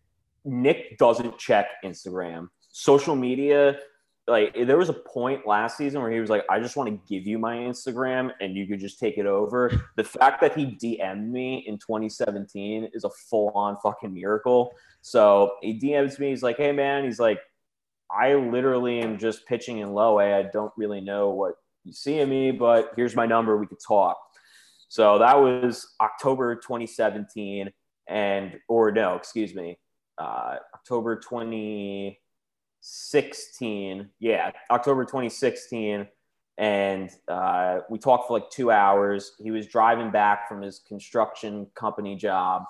Nick 0.44 0.98
doesn't 0.98 1.38
check 1.38 1.68
Instagram. 1.86 2.50
Social 2.74 3.16
media, 3.16 3.80
like 4.28 4.56
there 4.56 4.78
was 4.78 4.90
a 4.90 4.94
point 4.94 5.46
last 5.46 5.78
season 5.78 6.02
where 6.02 6.12
he 6.12 6.20
was 6.20 6.30
like, 6.30 6.46
I 6.50 6.60
just 6.60 6.78
want 6.78 6.90
to 6.90 7.14
give 7.14 7.28
you 7.28 7.38
my 7.38 7.58
Instagram 7.58 8.32
and 8.40 8.56
you 8.56 8.66
could 8.66 8.80
just 8.80 9.00
take 9.00 9.18
it 9.18 9.26
over. 9.26 9.72
The 9.96 10.04
fact 10.04 10.42
that 10.42 10.58
he 10.58 10.66
DM'd 10.66 11.32
me 11.32 11.64
in 11.68 11.78
2017 11.78 12.90
is 12.94 13.04
a 13.04 13.10
full 13.10 13.52
on 13.54 13.78
fucking 13.84 14.14
miracle. 14.14 14.74
So 15.02 15.56
he 15.62 15.80
DMs 15.80 16.20
me, 16.20 16.30
he's 16.30 16.42
like, 16.42 16.58
Hey 16.58 16.72
man, 16.72 17.04
he's 17.04 17.20
like, 17.20 17.40
I 18.10 18.36
literally 18.36 19.00
am 19.00 19.18
just 19.18 19.46
pitching 19.46 19.80
in 19.80 19.94
low 19.94 20.20
A. 20.20 20.40
I 20.40 20.44
don't 20.44 20.72
really 20.78 21.02
know 21.02 21.30
what 21.32 21.56
you 21.84 21.94
see 21.94 22.20
in 22.20 22.30
me, 22.30 22.52
but 22.52 22.92
here's 22.96 23.16
my 23.16 23.26
number. 23.26 23.58
We 23.58 23.68
could 23.68 23.82
talk. 23.86 24.18
So 24.88 25.18
that 25.18 25.36
was 25.36 25.88
October 26.00 26.56
2017, 26.56 27.72
and 28.08 28.60
or 28.70 28.92
no, 28.92 29.16
excuse 29.16 29.56
me, 29.56 29.80
uh, 30.20 30.58
October 30.76 31.20
2016. 32.84 34.10
Yeah, 34.20 34.52
October 34.70 35.06
2016, 35.06 36.06
and 36.58 37.10
uh, 37.30 37.80
we 37.90 37.98
talked 37.98 38.28
for 38.28 38.34
like 38.34 38.50
two 38.50 38.72
hours. 38.72 39.34
He 39.42 39.52
was 39.52 39.68
driving 39.68 40.12
back 40.12 40.50
from 40.50 40.62
his 40.62 40.80
construction 40.86 41.68
company 41.76 42.18
job, 42.18 42.64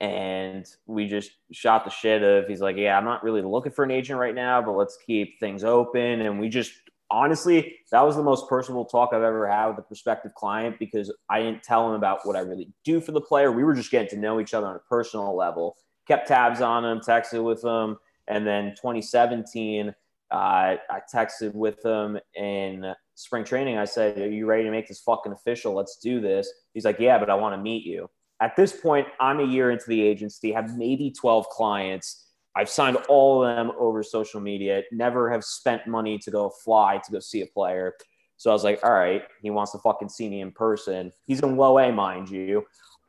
and 0.00 0.66
we 0.86 1.06
just 1.06 1.30
shot 1.52 1.84
the 1.84 1.90
shit 1.90 2.22
of. 2.22 2.46
He's 2.46 2.60
like, 2.60 2.76
"Yeah, 2.76 2.98
I'm 2.98 3.06
not 3.06 3.24
really 3.24 3.40
looking 3.40 3.72
for 3.72 3.84
an 3.84 3.90
agent 3.90 4.20
right 4.20 4.34
now, 4.34 4.60
but 4.60 4.72
let's 4.72 4.98
keep 5.06 5.40
things 5.40 5.64
open." 5.64 6.20
And 6.20 6.38
we 6.38 6.50
just 6.50 6.72
honestly, 7.10 7.76
that 7.90 8.02
was 8.02 8.16
the 8.16 8.22
most 8.22 8.48
personal 8.48 8.84
talk 8.84 9.10
I've 9.12 9.22
ever 9.22 9.48
had 9.48 9.68
with 9.68 9.78
a 9.78 9.82
prospective 9.82 10.34
client 10.34 10.78
because 10.78 11.10
I 11.30 11.40
didn't 11.40 11.62
tell 11.62 11.88
him 11.88 11.94
about 11.94 12.20
what 12.24 12.36
I 12.36 12.40
really 12.40 12.68
do 12.84 13.00
for 13.00 13.12
the 13.12 13.20
player. 13.20 13.50
We 13.50 13.64
were 13.64 13.74
just 13.74 13.90
getting 13.90 14.10
to 14.10 14.16
know 14.16 14.40
each 14.40 14.52
other 14.52 14.66
on 14.66 14.76
a 14.76 14.80
personal 14.90 15.34
level. 15.34 15.76
Kept 16.06 16.28
tabs 16.28 16.60
on 16.60 16.84
him, 16.84 17.00
texted 17.00 17.42
with 17.42 17.64
him, 17.64 17.96
and 18.28 18.46
then 18.46 18.70
2017, 18.76 19.88
uh, 19.88 19.94
I 20.32 20.78
texted 21.12 21.54
with 21.54 21.84
him 21.84 22.18
in 22.34 22.94
spring 23.14 23.44
training. 23.44 23.78
I 23.78 23.84
said, 23.84 24.18
"Are 24.18 24.30
you 24.30 24.46
ready 24.46 24.64
to 24.64 24.70
make 24.70 24.88
this 24.88 25.00
fucking 25.00 25.32
official? 25.32 25.74
Let's 25.74 25.98
do 25.98 26.20
this." 26.20 26.52
He's 26.72 26.84
like, 26.84 26.98
"Yeah, 26.98 27.18
but 27.18 27.30
I 27.30 27.34
want 27.34 27.54
to 27.54 27.60
meet 27.60 27.84
you." 27.84 28.10
At 28.40 28.56
this 28.56 28.72
point, 28.72 29.06
I'm 29.20 29.40
a 29.40 29.44
year 29.44 29.70
into 29.70 29.86
the 29.86 30.02
agency, 30.02 30.52
have 30.52 30.76
maybe 30.76 31.10
12 31.10 31.48
clients 31.48 32.24
I've 32.56 32.68
signed 32.68 32.96
all 33.08 33.44
of 33.44 33.56
them 33.56 33.72
over 33.78 34.02
social 34.02 34.40
media, 34.40 34.82
never 34.92 35.30
have 35.30 35.42
spent 35.44 35.86
money 35.86 36.18
to 36.18 36.30
go 36.30 36.50
fly 36.50 37.00
to 37.04 37.12
go 37.12 37.18
see 37.18 37.42
a 37.42 37.46
player. 37.46 37.94
So 38.36 38.50
I 38.50 38.52
was 38.52 38.64
like, 38.64 38.80
all 38.84 38.92
right, 38.92 39.22
he 39.42 39.50
wants 39.50 39.72
to 39.72 39.78
fucking 39.78 40.08
see 40.08 40.28
me 40.28 40.40
in 40.40 40.52
person. 40.52 41.12
He's 41.26 41.40
in 41.40 41.56
low 41.56 41.78
A, 41.78 41.92
mind 41.92 42.28
you. 42.28 42.64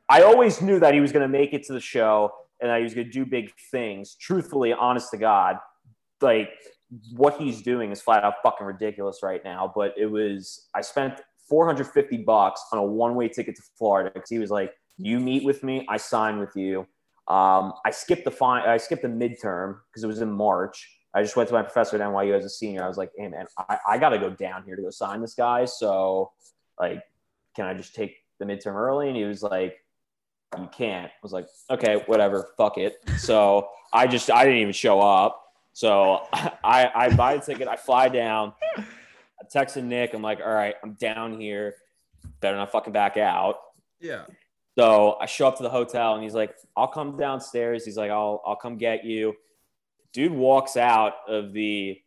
I 0.08 0.22
always 0.22 0.60
knew 0.62 0.80
that 0.80 0.94
he 0.94 1.00
was 1.00 1.12
going 1.12 1.22
to 1.22 1.28
make 1.28 1.52
it 1.52 1.64
to 1.64 1.72
the 1.72 1.80
show 1.80 2.32
and 2.60 2.70
that 2.70 2.78
he 2.78 2.84
was 2.84 2.94
going 2.94 3.06
to 3.06 3.12
do 3.12 3.26
big 3.26 3.52
things. 3.70 4.16
Truthfully, 4.20 4.72
honest 4.72 5.10
to 5.10 5.16
God, 5.16 5.56
like 6.20 6.50
what 7.12 7.36
he's 7.36 7.62
doing 7.62 7.90
is 7.90 8.00
flat 8.00 8.24
out 8.24 8.34
fucking 8.42 8.66
ridiculous 8.66 9.20
right 9.22 9.42
now. 9.44 9.72
But 9.74 9.94
it 9.96 10.06
was, 10.06 10.68
I 10.74 10.80
spent 10.80 11.20
450 11.48 12.18
bucks 12.18 12.64
on 12.72 12.78
a 12.78 12.82
one 12.82 13.14
way 13.14 13.28
ticket 13.28 13.56
to 13.56 13.62
Florida 13.76 14.10
because 14.12 14.30
he 14.30 14.38
was 14.38 14.50
like, 14.50 14.72
you 14.98 15.20
meet 15.20 15.44
with 15.44 15.62
me, 15.62 15.86
I 15.88 15.96
sign 15.96 16.38
with 16.38 16.56
you. 16.56 16.86
Um, 17.28 17.74
I 17.84 17.90
skipped 17.90 18.24
the 18.24 18.30
fine. 18.30 18.66
I 18.66 18.76
skipped 18.76 19.02
the 19.02 19.08
midterm 19.08 19.78
because 19.90 20.04
it 20.04 20.06
was 20.06 20.20
in 20.20 20.30
March. 20.30 20.88
I 21.12 21.22
just 21.22 21.34
went 21.34 21.48
to 21.48 21.54
my 21.54 21.62
professor 21.62 21.96
at 21.96 22.02
NYU 22.02 22.36
as 22.36 22.44
a 22.44 22.50
senior. 22.50 22.84
I 22.84 22.88
was 22.88 22.96
like, 22.96 23.10
"Hey, 23.16 23.26
man, 23.26 23.46
I, 23.58 23.78
I 23.88 23.98
got 23.98 24.10
to 24.10 24.18
go 24.18 24.30
down 24.30 24.62
here 24.64 24.76
to 24.76 24.82
go 24.82 24.90
sign 24.90 25.20
this 25.20 25.34
guy. 25.34 25.64
So, 25.64 26.30
like, 26.78 27.02
can 27.56 27.66
I 27.66 27.74
just 27.74 27.94
take 27.94 28.16
the 28.38 28.44
midterm 28.44 28.74
early?" 28.74 29.08
And 29.08 29.16
he 29.16 29.24
was 29.24 29.42
like, 29.42 29.76
you 30.58 30.68
can't. 30.72 31.06
I 31.06 31.22
was 31.22 31.32
like, 31.32 31.48
okay, 31.70 32.02
whatever, 32.06 32.48
fuck 32.56 32.78
it. 32.78 32.96
So 33.18 33.68
I 33.92 34.06
just 34.06 34.30
I 34.30 34.44
didn't 34.44 34.60
even 34.60 34.72
show 34.72 35.00
up. 35.00 35.52
So 35.72 36.26
I 36.32 36.90
I 36.94 37.14
buy 37.14 37.34
a 37.34 37.40
ticket, 37.40 37.68
I 37.68 37.76
fly 37.76 38.08
down, 38.08 38.52
I 38.76 39.44
texted 39.52 39.84
Nick, 39.84 40.14
I'm 40.14 40.22
like, 40.22 40.40
all 40.40 40.52
right, 40.52 40.74
I'm 40.82 40.92
down 40.94 41.40
here, 41.40 41.76
better 42.40 42.56
not 42.56 42.72
fucking 42.72 42.92
back 42.92 43.16
out. 43.16 43.58
Yeah. 44.00 44.24
So 44.78 45.16
I 45.20 45.26
show 45.26 45.48
up 45.48 45.56
to 45.56 45.62
the 45.62 45.70
hotel 45.70 46.14
and 46.14 46.22
he's 46.22 46.34
like, 46.34 46.54
I'll 46.76 46.88
come 46.88 47.16
downstairs. 47.16 47.84
He's 47.84 47.96
like, 47.96 48.10
I'll 48.10 48.42
I'll 48.46 48.56
come 48.56 48.76
get 48.76 49.04
you. 49.04 49.34
Dude 50.12 50.32
walks 50.32 50.76
out 50.76 51.14
of 51.28 51.52
the 51.52 51.98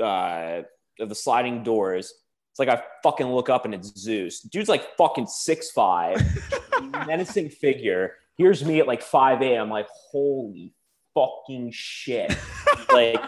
uh 0.00 0.62
of 1.00 1.08
the 1.08 1.14
sliding 1.14 1.62
doors. 1.62 2.12
It's 2.50 2.58
like 2.60 2.68
I 2.68 2.82
fucking 3.02 3.26
look 3.26 3.48
up 3.48 3.64
and 3.64 3.74
it's 3.74 3.98
Zeus. 3.98 4.40
Dude's 4.40 4.68
like 4.68 4.96
fucking 4.96 5.26
six 5.26 5.72
five, 5.72 6.22
menacing 6.82 7.50
figure. 7.50 8.14
Here's 8.36 8.64
me 8.64 8.80
at 8.80 8.86
like 8.86 9.02
5 9.02 9.42
a.m. 9.42 9.62
I'm 9.64 9.70
like, 9.70 9.88
holy 10.10 10.74
fucking 11.14 11.70
shit. 11.72 12.36
like 12.92 13.20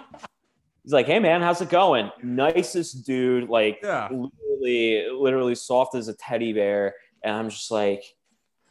he's 0.82 0.92
like, 0.92 1.06
hey 1.06 1.18
man, 1.20 1.42
how's 1.42 1.60
it 1.60 1.68
going? 1.70 2.10
Nicest 2.22 3.06
dude, 3.06 3.48
like 3.48 3.78
Yeah. 3.82 4.08
literally, 4.10 5.08
literally 5.10 5.54
soft 5.54 5.94
as 5.94 6.08
a 6.08 6.14
teddy 6.14 6.52
bear. 6.52 6.94
And 7.22 7.34
I'm 7.36 7.50
just 7.50 7.70
like, 7.70 8.02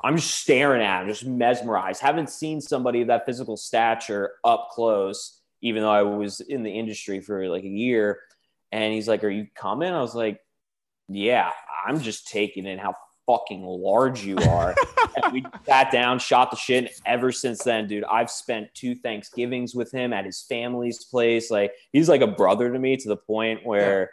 I'm 0.01 0.17
just 0.17 0.35
staring 0.41 0.81
at 0.81 1.01
him, 1.03 1.07
just 1.07 1.25
mesmerized. 1.25 2.01
Haven't 2.01 2.29
seen 2.29 2.59
somebody 2.61 3.01
of 3.01 3.07
that 3.07 3.25
physical 3.25 3.55
stature 3.57 4.33
up 4.43 4.69
close, 4.71 5.41
even 5.61 5.81
though 5.83 5.91
I 5.91 6.03
was 6.03 6.41
in 6.41 6.63
the 6.63 6.71
industry 6.71 7.21
for 7.21 7.47
like 7.49 7.63
a 7.63 7.67
year. 7.69 8.19
And 8.71 8.93
he's 8.93 9.07
like, 9.07 9.23
Are 9.23 9.29
you 9.29 9.47
coming? 9.55 9.93
I 9.93 10.01
was 10.01 10.13
like, 10.13 10.39
Yeah, 11.07 11.51
I'm 11.87 12.01
just 12.01 12.27
taking 12.27 12.65
in 12.65 12.77
how 12.77 12.95
fucking 13.25 13.63
large 13.63 14.23
you 14.23 14.37
are. 14.37 14.75
we 15.31 15.45
sat 15.65 15.91
down, 15.91 16.19
shot 16.19 16.51
the 16.51 16.57
shit. 16.57 16.85
And 16.85 16.93
ever 17.05 17.31
since 17.31 17.63
then, 17.63 17.87
dude, 17.87 18.03
I've 18.05 18.29
spent 18.29 18.73
two 18.73 18.95
Thanksgivings 18.95 19.75
with 19.75 19.91
him 19.91 20.13
at 20.13 20.25
his 20.25 20.41
family's 20.41 21.03
place. 21.05 21.49
Like, 21.49 21.73
he's 21.91 22.09
like 22.09 22.21
a 22.21 22.27
brother 22.27 22.71
to 22.71 22.79
me 22.79 22.97
to 22.97 23.09
the 23.09 23.17
point 23.17 23.65
where 23.65 24.11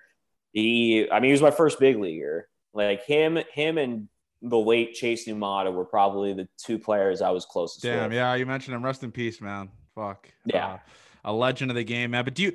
he, 0.53 1.11
I 1.11 1.21
mean, 1.21 1.29
he 1.29 1.33
was 1.33 1.43
my 1.43 1.51
first 1.51 1.79
big 1.79 1.99
leaguer. 1.99 2.49
Like, 2.75 3.05
him, 3.05 3.39
him, 3.53 3.79
and 3.79 4.09
the 4.43 4.59
late 4.59 4.95
Chase 4.95 5.27
Numata 5.29 5.73
were 5.73 5.85
probably 5.85 6.33
the 6.33 6.49
two 6.59 6.79
players 6.79 7.23
I 7.23 7.31
was 7.31 7.45
closest 7.45 7.83
to. 7.83 7.89
Damn. 7.89 8.05
with. 8.05 8.15
Yeah. 8.15 8.35
You 8.35 8.47
mentioned 8.47 8.75
him. 8.75 8.85
Rest 8.85 9.03
in 9.05 9.13
peace, 9.13 9.41
man. 9.41 9.71
Fuck. 9.95 10.29
Yeah. 10.45 10.67
Uh, 10.67 10.79
a 11.25 11.33
legend 11.33 11.71
of 11.71 11.77
the 11.77 11.85
game, 11.85 12.11
man. 12.13 12.25
But 12.25 12.35
do 12.35 12.43
you? 12.43 12.53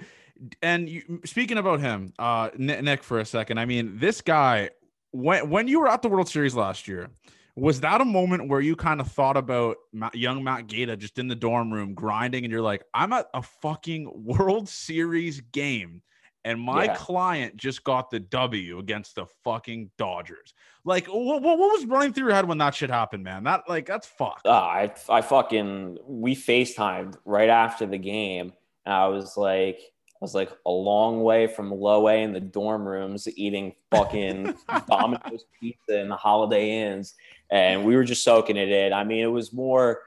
And 0.61 0.87
you, 0.87 1.21
speaking 1.25 1.57
about 1.57 1.79
him, 1.79 2.13
uh, 2.19 2.49
Nick, 2.57 3.03
for 3.03 3.19
a 3.19 3.25
second. 3.25 3.59
I 3.59 3.65
mean, 3.65 3.97
this 3.97 4.21
guy. 4.21 4.69
When 5.17 5.49
when 5.49 5.67
you 5.67 5.79
were 5.79 5.87
at 5.87 6.03
the 6.03 6.09
World 6.09 6.29
Series 6.29 6.53
last 6.53 6.87
year, 6.87 7.09
was 7.55 7.79
that 7.81 8.01
a 8.01 8.05
moment 8.05 8.49
where 8.49 8.61
you 8.61 8.75
kind 8.75 9.01
of 9.01 9.11
thought 9.11 9.35
about 9.35 9.77
young 10.13 10.43
Matt 10.43 10.67
Gaeta 10.67 10.95
just 10.95 11.17
in 11.17 11.27
the 11.27 11.33
dorm 11.35 11.73
room 11.73 11.95
grinding, 11.95 12.45
and 12.45 12.51
you're 12.51 12.61
like, 12.61 12.83
I'm 12.93 13.11
at 13.13 13.25
a 13.33 13.41
fucking 13.41 14.11
World 14.13 14.69
Series 14.69 15.41
game, 15.41 16.03
and 16.45 16.61
my 16.61 16.83
Yeah. 16.83 16.93
client 16.93 17.57
just 17.57 17.83
got 17.83 18.11
the 18.11 18.19
W 18.19 18.77
against 18.77 19.15
the 19.15 19.25
fucking 19.43 19.89
Dodgers. 19.97 20.53
Like, 20.85 21.07
what, 21.07 21.41
what, 21.41 21.57
what 21.57 21.71
was 21.71 21.85
running 21.87 22.13
through 22.13 22.27
your 22.27 22.35
head 22.35 22.47
when 22.47 22.59
that 22.59 22.75
shit 22.75 22.91
happened, 22.91 23.23
man? 23.23 23.43
That 23.43 23.63
like 23.67 23.87
that's 23.87 24.05
fucked. 24.05 24.45
Uh, 24.45 24.51
I, 24.51 24.93
I 25.09 25.21
fucking, 25.21 25.97
we 26.05 26.35
FaceTimed 26.35 27.17
right 27.25 27.49
after 27.49 27.87
the 27.87 27.97
game. 27.97 28.53
And 28.85 28.93
I 28.93 29.07
was 29.07 29.35
like, 29.35 29.79
I 30.19 30.25
was 30.25 30.33
like 30.33 30.51
a 30.65 30.71
long 30.71 31.21
way 31.21 31.45
from 31.45 31.71
low 31.71 32.07
A 32.07 32.23
in 32.23 32.33
the 32.33 32.39
dorm 32.39 32.87
rooms 32.87 33.27
eating 33.37 33.75
fucking 33.91 34.55
Domino's 34.89 35.45
pizza 35.59 35.99
in 35.99 36.09
the 36.09 36.15
Holiday 36.15 36.81
Inns. 36.81 37.13
And 37.51 37.85
we 37.85 37.95
were 37.95 38.03
just 38.03 38.23
soaking 38.23 38.57
it 38.57 38.69
in. 38.69 38.93
I 38.93 39.03
mean, 39.03 39.23
it 39.23 39.27
was 39.27 39.53
more, 39.53 40.01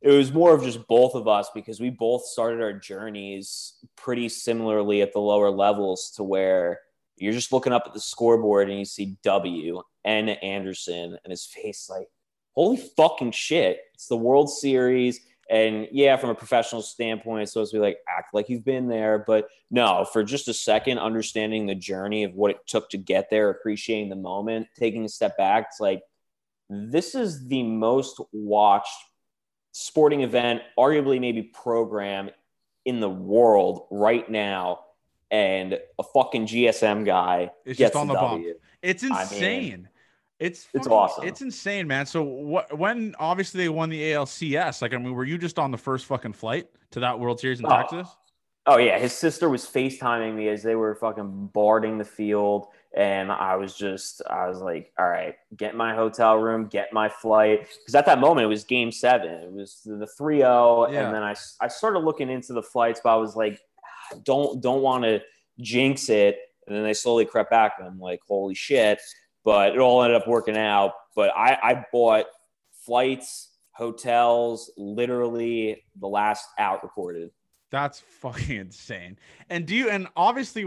it 0.00 0.10
was 0.10 0.32
more 0.32 0.54
of 0.54 0.62
just 0.62 0.86
both 0.86 1.16
of 1.16 1.26
us 1.26 1.50
because 1.52 1.80
we 1.80 1.90
both 1.90 2.24
started 2.24 2.62
our 2.62 2.72
journeys 2.72 3.74
pretty 3.96 4.28
similarly 4.28 5.02
at 5.02 5.12
the 5.12 5.18
lower 5.18 5.50
levels 5.50 6.12
to 6.12 6.22
where 6.22 6.78
you're 7.16 7.32
just 7.32 7.52
looking 7.52 7.72
up 7.72 7.82
at 7.84 7.94
the 7.94 8.00
scoreboard 8.00 8.70
and 8.70 8.78
you 8.78 8.84
see 8.84 9.16
W 9.24 9.82
and 10.04 10.30
Anderson 10.30 11.18
and 11.24 11.30
his 11.32 11.44
face 11.44 11.90
like, 11.90 12.08
holy 12.54 12.76
fucking 12.76 13.32
shit. 13.32 13.80
It's 13.94 14.06
the 14.06 14.16
World 14.16 14.50
Series. 14.50 15.20
And 15.50 15.88
yeah, 15.92 16.16
from 16.16 16.30
a 16.30 16.34
professional 16.34 16.82
standpoint, 16.82 17.42
it's 17.42 17.52
supposed 17.52 17.72
to 17.72 17.78
be 17.78 17.80
like 17.80 17.98
act 18.06 18.34
like 18.34 18.48
you've 18.48 18.64
been 18.64 18.86
there. 18.86 19.18
But 19.18 19.48
no, 19.70 20.04
for 20.04 20.22
just 20.22 20.48
a 20.48 20.54
second, 20.54 20.98
understanding 20.98 21.66
the 21.66 21.74
journey 21.74 22.24
of 22.24 22.34
what 22.34 22.50
it 22.50 22.58
took 22.66 22.90
to 22.90 22.98
get 22.98 23.30
there, 23.30 23.48
appreciating 23.48 24.10
the 24.10 24.16
moment, 24.16 24.68
taking 24.78 25.04
a 25.04 25.08
step 25.08 25.38
back, 25.38 25.68
it's 25.70 25.80
like 25.80 26.02
this 26.68 27.14
is 27.14 27.48
the 27.48 27.62
most 27.62 28.20
watched 28.32 28.98
sporting 29.72 30.20
event, 30.20 30.60
arguably 30.78 31.18
maybe 31.18 31.42
program 31.42 32.30
in 32.84 33.00
the 33.00 33.08
world 33.08 33.86
right 33.90 34.28
now. 34.30 34.80
And 35.30 35.78
a 35.98 36.02
fucking 36.02 36.46
GSM 36.46 37.04
guy 37.04 37.50
It's 37.66 37.78
gets 37.78 37.92
just 37.92 38.00
on 38.00 38.08
the 38.08 38.14
bump. 38.14 38.42
W. 38.42 38.54
It's 38.80 39.04
I 39.04 39.28
mean, 39.30 39.88
it's 40.40 40.68
it's 40.72 40.86
awesome. 40.86 41.26
It's 41.26 41.42
insane, 41.42 41.86
man. 41.86 42.06
So 42.06 42.22
what? 42.22 42.76
When 42.76 43.14
obviously 43.18 43.58
they 43.62 43.68
won 43.68 43.90
the 43.90 44.00
ALCS, 44.12 44.82
like 44.82 44.94
I 44.94 44.98
mean, 44.98 45.12
were 45.12 45.24
you 45.24 45.38
just 45.38 45.58
on 45.58 45.70
the 45.70 45.78
first 45.78 46.06
fucking 46.06 46.32
flight 46.32 46.68
to 46.92 47.00
that 47.00 47.18
World 47.18 47.40
Series 47.40 47.60
in 47.60 47.66
Oh. 47.66 47.70
Texas? 47.70 48.08
Oh 48.66 48.76
yeah, 48.76 48.98
his 48.98 49.14
sister 49.14 49.48
was 49.48 49.64
FaceTiming 49.64 50.34
me 50.34 50.48
as 50.48 50.62
they 50.62 50.74
were 50.74 50.94
fucking 50.94 51.46
boarding 51.54 51.96
the 51.96 52.04
field. 52.04 52.66
And 52.94 53.30
I 53.32 53.56
was 53.56 53.74
just, 53.74 54.22
I 54.28 54.48
was 54.48 54.60
like, 54.60 54.92
all 54.98 55.08
right, 55.08 55.34
get 55.56 55.74
my 55.74 55.94
hotel 55.94 56.36
room, 56.36 56.66
get 56.66 56.92
my 56.92 57.08
flight. 57.08 57.60
Because 57.78 57.94
at 57.94 58.06
that 58.06 58.18
moment, 58.18 58.44
it 58.44 58.48
was 58.48 58.64
game 58.64 58.92
seven. 58.92 59.30
It 59.30 59.52
was 59.52 59.80
the 59.84 60.06
3 60.06 60.38
0. 60.38 60.88
Yeah. 60.90 61.06
And 61.06 61.14
then 61.14 61.22
I, 61.22 61.34
I 61.60 61.68
started 61.68 62.00
looking 62.00 62.28
into 62.30 62.52
the 62.52 62.62
flights, 62.62 63.00
but 63.02 63.10
I 63.14 63.16
was 63.16 63.36
like, 63.36 63.58
don't, 64.24 64.60
don't 64.62 64.82
want 64.82 65.04
to 65.04 65.20
jinx 65.60 66.08
it. 66.08 66.38
And 66.66 66.76
then 66.76 66.82
they 66.82 66.94
slowly 66.94 67.24
crept 67.24 67.50
back. 67.50 67.74
And 67.78 67.86
I'm 67.86 68.00
like, 68.00 68.20
holy 68.26 68.54
shit. 68.54 69.00
But 69.44 69.74
it 69.74 69.78
all 69.78 70.02
ended 70.02 70.20
up 70.20 70.28
working 70.28 70.56
out. 70.56 70.92
But 71.14 71.30
I, 71.36 71.58
I 71.62 71.84
bought 71.92 72.26
flights, 72.84 73.50
hotels, 73.72 74.70
literally 74.76 75.84
the 76.00 76.06
last 76.06 76.46
out 76.58 76.82
recorded. 76.82 77.30
That's 77.70 78.00
fucking 78.00 78.56
insane. 78.56 79.18
And 79.50 79.66
do 79.66 79.74
you? 79.74 79.90
And 79.90 80.08
obviously, 80.16 80.64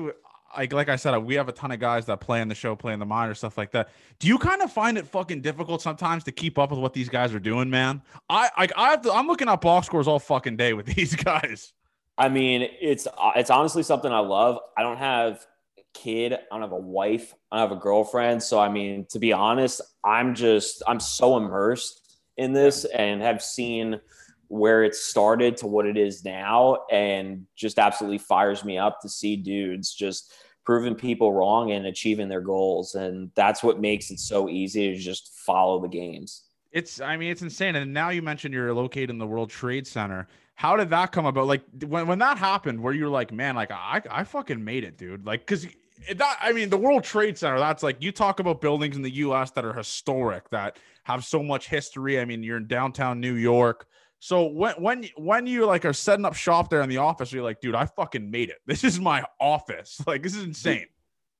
like 0.55 0.73
like 0.73 0.89
I 0.89 0.95
said, 0.95 1.17
we 1.17 1.35
have 1.35 1.49
a 1.49 1.51
ton 1.51 1.71
of 1.71 1.79
guys 1.79 2.05
that 2.05 2.19
play 2.19 2.41
in 2.41 2.47
the 2.47 2.55
show, 2.55 2.75
play 2.75 2.93
in 2.93 2.99
the 2.99 3.05
minor 3.05 3.33
stuff 3.33 3.57
like 3.57 3.71
that. 3.71 3.89
Do 4.19 4.27
you 4.27 4.37
kind 4.37 4.61
of 4.61 4.71
find 4.71 4.97
it 4.97 5.07
fucking 5.07 5.41
difficult 5.41 5.81
sometimes 5.81 6.23
to 6.25 6.31
keep 6.31 6.57
up 6.59 6.71
with 6.71 6.79
what 6.79 6.93
these 6.93 7.09
guys 7.09 7.33
are 7.33 7.39
doing, 7.39 7.69
man? 7.69 8.01
I 8.29 8.49
like 8.57 8.71
I 8.75 8.91
have 8.91 9.01
to. 9.03 9.13
I'm 9.13 9.27
looking 9.27 9.49
at 9.49 9.61
box 9.61 9.87
scores 9.87 10.07
all 10.07 10.19
fucking 10.19 10.57
day 10.57 10.73
with 10.73 10.85
these 10.95 11.15
guys. 11.15 11.73
I 12.17 12.29
mean, 12.29 12.67
it's 12.79 13.07
uh, 13.07 13.31
it's 13.35 13.49
honestly 13.49 13.83
something 13.83 14.11
I 14.11 14.19
love. 14.19 14.59
I 14.77 14.83
don't 14.83 14.97
have 14.97 15.45
kid, 15.93 16.33
I 16.33 16.37
don't 16.51 16.61
have 16.61 16.71
a 16.71 16.77
wife, 16.77 17.33
I 17.51 17.57
don't 17.59 17.69
have 17.69 17.77
a 17.77 17.81
girlfriend. 17.81 18.41
So 18.43 18.59
I 18.59 18.69
mean, 18.69 19.05
to 19.09 19.19
be 19.19 19.33
honest, 19.33 19.81
I'm 20.03 20.35
just 20.35 20.83
I'm 20.87 20.99
so 20.99 21.37
immersed 21.37 22.17
in 22.37 22.53
this 22.53 22.85
and 22.85 23.21
have 23.21 23.41
seen 23.41 23.99
where 24.47 24.83
it 24.83 24.95
started 24.95 25.55
to 25.57 25.67
what 25.67 25.85
it 25.85 25.97
is 25.97 26.25
now 26.25 26.77
and 26.91 27.45
just 27.55 27.79
absolutely 27.79 28.17
fires 28.17 28.65
me 28.65 28.77
up 28.77 28.99
to 29.01 29.07
see 29.07 29.37
dudes 29.37 29.93
just 29.93 30.33
proving 30.65 30.93
people 30.93 31.31
wrong 31.31 31.71
and 31.71 31.85
achieving 31.85 32.27
their 32.27 32.41
goals 32.41 32.95
and 32.95 33.31
that's 33.33 33.63
what 33.63 33.79
makes 33.79 34.11
it 34.11 34.19
so 34.19 34.49
easy 34.49 34.91
to 34.91 34.99
just 34.99 35.33
follow 35.45 35.79
the 35.81 35.87
games. 35.87 36.43
It's 36.71 37.01
I 37.01 37.17
mean 37.17 37.31
it's 37.31 37.41
insane. 37.41 37.75
And 37.75 37.93
now 37.93 38.09
you 38.09 38.21
mentioned 38.21 38.53
you're 38.53 38.73
located 38.73 39.09
in 39.09 39.17
the 39.17 39.27
World 39.27 39.49
Trade 39.49 39.85
Center. 39.85 40.27
How 40.55 40.77
did 40.77 40.89
that 40.91 41.11
come 41.11 41.25
about? 41.25 41.47
Like 41.47 41.63
when 41.85 42.07
when 42.07 42.19
that 42.19 42.37
happened, 42.37 42.81
where 42.81 42.93
you're 42.93 43.09
like, 43.09 43.31
man, 43.31 43.55
like 43.55 43.71
I 43.71 44.01
I 44.09 44.23
fucking 44.23 44.63
made 44.63 44.83
it, 44.83 44.97
dude. 44.97 45.25
Like 45.25 45.41
because 45.41 45.67
that 46.15 46.37
I 46.41 46.51
mean 46.51 46.69
the 46.69 46.77
World 46.77 47.03
Trade 47.03 47.37
Center. 47.37 47.59
That's 47.59 47.83
like 47.83 47.97
you 48.01 48.11
talk 48.11 48.39
about 48.39 48.61
buildings 48.61 48.95
in 48.95 49.01
the 49.01 49.15
U.S. 49.15 49.51
that 49.51 49.65
are 49.65 49.73
historic 49.73 50.49
that 50.49 50.77
have 51.03 51.23
so 51.23 51.41
much 51.41 51.67
history. 51.67 52.19
I 52.19 52.25
mean 52.25 52.43
you're 52.43 52.57
in 52.57 52.67
downtown 52.67 53.19
New 53.19 53.35
York. 53.35 53.87
So 54.19 54.45
when 54.45 54.73
when 54.75 55.05
when 55.17 55.47
you 55.47 55.65
like 55.65 55.83
are 55.85 55.93
setting 55.93 56.25
up 56.25 56.35
shop 56.35 56.69
there 56.69 56.81
in 56.81 56.89
the 56.89 56.97
office, 56.97 57.31
you're 57.31 57.43
like, 57.43 57.59
dude, 57.59 57.75
I 57.75 57.85
fucking 57.85 58.29
made 58.29 58.49
it. 58.49 58.57
This 58.65 58.83
is 58.83 58.99
my 58.99 59.23
office. 59.39 59.99
Like 60.07 60.23
this 60.23 60.35
is 60.35 60.43
insane. 60.43 60.87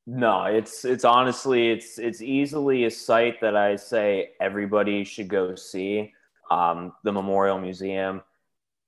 No, 0.08 0.46
it's 0.46 0.84
it's 0.84 1.06
honestly 1.06 1.70
it's 1.70 2.00
it's 2.00 2.22
easily 2.22 2.86
a 2.86 2.92
site 2.92 3.40
that 3.42 3.56
I 3.56 3.76
say 3.76 4.32
everybody 4.42 5.04
should 5.04 5.28
go 5.28 5.56
see. 5.56 6.14
Um, 6.50 6.92
the 7.04 7.12
Memorial 7.12 7.60
Museum. 7.60 8.22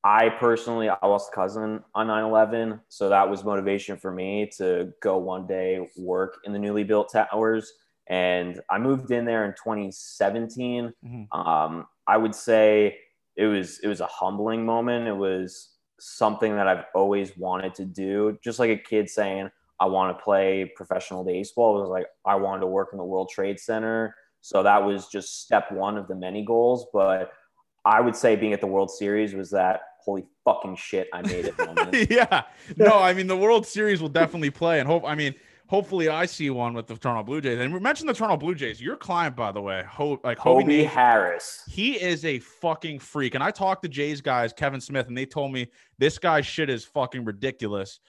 I 0.04 0.30
personally 0.30 0.90
I 0.90 1.08
lost 1.08 1.32
a 1.32 1.36
cousin 1.36 1.82
on 1.96 2.08
9/11, 2.08 2.82
so 2.90 3.10
that 3.10 3.30
was 3.30 3.44
motivation 3.44 3.98
for 3.98 4.12
me 4.12 4.50
to 4.58 4.94
go 5.02 5.18
one 5.18 5.48
day 5.48 5.90
work 5.98 6.40
in 6.44 6.52
the 6.52 6.60
newly 6.60 6.84
built 6.84 7.12
towers. 7.12 7.72
And 8.08 8.60
I 8.70 8.80
moved 8.80 9.12
in 9.12 9.24
there 9.24 9.46
in 9.46 9.54
2017. 9.54 10.94
Mhm. 11.06 11.28
Um, 11.34 11.88
I 12.06 12.18
would 12.18 12.36
say 12.36 13.00
it 13.38 13.46
was 13.46 13.80
it 13.80 13.88
was 13.88 14.02
a 14.02 14.06
humbling 14.08 14.66
moment. 14.66 15.08
It 15.08 15.16
was 15.16 15.70
something 16.00 16.54
that 16.56 16.68
I've 16.68 16.84
always 16.94 17.38
wanted 17.38 17.74
to 17.76 17.86
do, 17.86 18.38
just 18.44 18.60
like 18.60 18.70
a 18.70 18.78
kid 18.78 19.10
saying, 19.10 19.50
I 19.80 19.86
want 19.86 20.18
to 20.18 20.22
play 20.24 20.66
professional 20.76 21.24
baseball. 21.24 21.78
It 21.78 21.82
was 21.82 21.90
like 21.90 22.08
I 22.26 22.36
wanted 22.36 22.62
to 22.62 22.68
work 22.68 22.90
in 22.92 22.98
the 22.98 23.06
World 23.06 23.30
Trade 23.30 23.58
Center. 23.60 24.16
So 24.42 24.64
that 24.64 24.84
was 24.84 25.08
just 25.08 25.42
step 25.44 25.72
one 25.72 25.98
of 25.98 26.10
the 26.10 26.16
many 26.16 26.44
goals. 26.44 26.88
But 26.92 27.32
I 27.86 28.02
would 28.02 28.16
say 28.18 28.36
being 28.36 28.52
at 28.54 28.60
the 28.60 28.68
World 28.68 28.92
Series 28.92 29.34
was 29.34 29.50
that 29.52 29.82
holy 30.04 30.26
fucking 30.44 30.76
shit 30.76 31.08
I 31.14 31.22
made 31.22 31.46
it 31.46 32.10
yeah. 32.12 32.44
No, 32.78 33.00
I 33.00 33.14
mean 33.14 33.28
the 33.28 33.38
World 33.38 33.66
Series 33.66 34.02
will 34.02 34.10
definitely 34.10 34.50
play, 34.52 34.80
and 34.80 34.88
hope. 34.88 35.04
I 35.06 35.16
mean, 35.16 35.34
hopefully 35.68 36.10
I 36.10 36.26
see 36.26 36.50
one 36.50 36.74
with 36.74 36.88
the 36.88 36.96
Toronto 36.96 37.24
Blue 37.24 37.42
Jays. 37.42 37.60
And 37.60 37.74
we 37.74 37.80
mentioned 37.80 38.10
the 38.10 38.14
Toronto 38.14 38.38
Blue 38.38 38.56
Jays. 38.56 38.82
Your 38.82 38.96
client, 38.96 39.36
by 39.36 39.52
the 39.52 39.62
way, 39.62 39.84
Ho- 39.90 40.20
like 40.24 40.38
Hobie 40.38 40.64
Hobie 40.64 40.88
Harris. 40.88 41.64
He 41.68 41.94
is 41.94 42.26
a 42.26 42.40
fucking 42.40 43.00
freak. 43.00 43.36
And 43.36 43.44
I 43.44 43.52
talked 43.52 43.84
to 43.84 43.90
Jays 43.90 44.22
guys, 44.22 44.54
Kevin 44.54 44.82
Smith, 44.82 45.08
and 45.08 45.18
they 45.18 45.26
told 45.26 45.52
me 45.52 45.68
this 45.98 46.18
guy's 46.20 46.46
shit 46.46 46.70
is 46.70 46.86
fucking 46.86 47.26
ridiculous. 47.26 48.00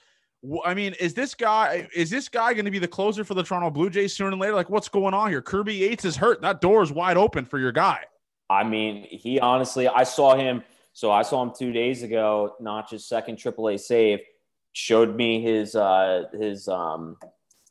I 0.63 0.75
mean, 0.75 0.93
is 0.99 1.13
this 1.15 1.33
guy 1.33 1.87
is 1.95 2.09
this 2.09 2.29
guy 2.29 2.53
going 2.53 2.65
to 2.65 2.71
be 2.71 2.79
the 2.79 2.87
closer 2.87 3.23
for 3.23 3.33
the 3.33 3.41
Toronto 3.43 3.71
Blue 3.71 3.89
Jays 3.89 4.15
sooner 4.15 4.29
than 4.29 4.39
later? 4.39 4.53
Like, 4.53 4.69
what's 4.69 4.89
going 4.89 5.13
on 5.13 5.29
here? 5.29 5.41
Kirby 5.41 5.73
Yates 5.73 6.05
is 6.05 6.15
hurt. 6.15 6.41
That 6.41 6.61
door 6.61 6.83
is 6.83 6.91
wide 6.91 7.17
open 7.17 7.45
for 7.45 7.57
your 7.57 7.71
guy. 7.71 8.01
I 8.49 8.63
mean, 8.63 9.07
he 9.09 9.39
honestly, 9.39 9.87
I 9.87 10.03
saw 10.03 10.35
him. 10.35 10.63
So 10.95 11.11
I 11.11 11.23
saw 11.23 11.43
him 11.43 11.51
two 11.53 11.73
days 11.73 12.03
ago, 12.03 12.55
not 12.61 12.89
just 12.89 13.09
second 13.09 13.35
AAA 13.35 13.81
save, 13.81 14.21
showed 14.71 15.13
me 15.13 15.41
his 15.41 15.75
uh 15.75 16.23
his 16.33 16.69
um 16.69 17.17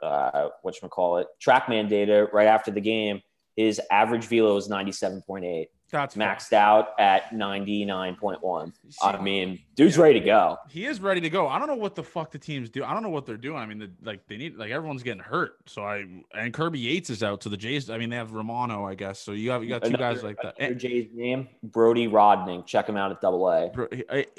uh 0.03 0.49
what 0.61 0.81
you 0.81 0.89
call 0.89 1.17
it 1.17 1.27
trackman 1.43 1.89
data 1.89 2.29
right 2.35 2.47
after 2.47 2.71
the 2.71 2.83
game. 2.83 3.23
His 3.57 3.81
average 3.91 4.27
velo 4.27 4.59
is 4.59 4.69
ninety 4.69 4.93
seven 4.93 5.23
point 5.23 5.47
eight. 5.47 5.69
That's 5.94 6.16
maxed 6.16 6.52
out 6.52 6.88
at 6.98 7.30
99.1. 7.30 8.72
I 9.02 9.20
mean, 9.22 9.59
dude's 9.74 9.96
ready 9.98 10.18
to 10.20 10.24
go. 10.24 10.59
He 10.68 10.87
is 10.87 11.00
ready 11.00 11.20
to 11.20 11.30
go. 11.30 11.48
I 11.48 11.59
don't 11.59 11.68
know 11.68 11.74
what 11.74 11.94
the 11.94 12.02
fuck 12.02 12.30
the 12.30 12.38
teams 12.38 12.68
do. 12.70 12.85
I 12.85 12.92
don't 12.92 13.02
know 13.02 13.09
what 13.11 13.26
they're 13.26 13.37
doing. 13.37 13.57
I 13.59 13.66
mean, 13.66 13.78
the, 13.78 13.90
like 14.02 14.26
they 14.26 14.37
need 14.37 14.57
like 14.57 14.70
everyone's 14.70 15.02
getting 15.02 15.22
hurt. 15.22 15.57
So 15.66 15.85
I 15.85 16.04
and 16.35 16.52
Kirby 16.52 16.78
Yates 16.78 17.11
is 17.11 17.22
out. 17.22 17.42
So 17.42 17.50
the 17.50 17.57
Jays. 17.57 17.90
I 17.90 17.98
mean, 17.98 18.11
they 18.11 18.16
have 18.16 18.33
Romano, 18.33 18.87
I 18.87 18.94
guess. 18.94 19.18
So 19.20 19.33
you 19.33 19.50
have 19.50 19.62
you 19.62 19.68
got 19.70 19.83
two 19.83 19.88
Another- 19.88 20.14
guys 20.14 20.22
like 20.22 20.37
that. 20.42 20.54
another 20.59 20.74
Jay's 20.74 21.09
name, 21.12 21.48
Brody 21.62 22.09
Rodning. 22.09 22.66
Check 22.66 22.88
him 22.88 22.96
out 22.96 23.11
at 23.11 23.20
Double 23.20 23.48
A. 23.48 23.70
Bro, 23.70 23.88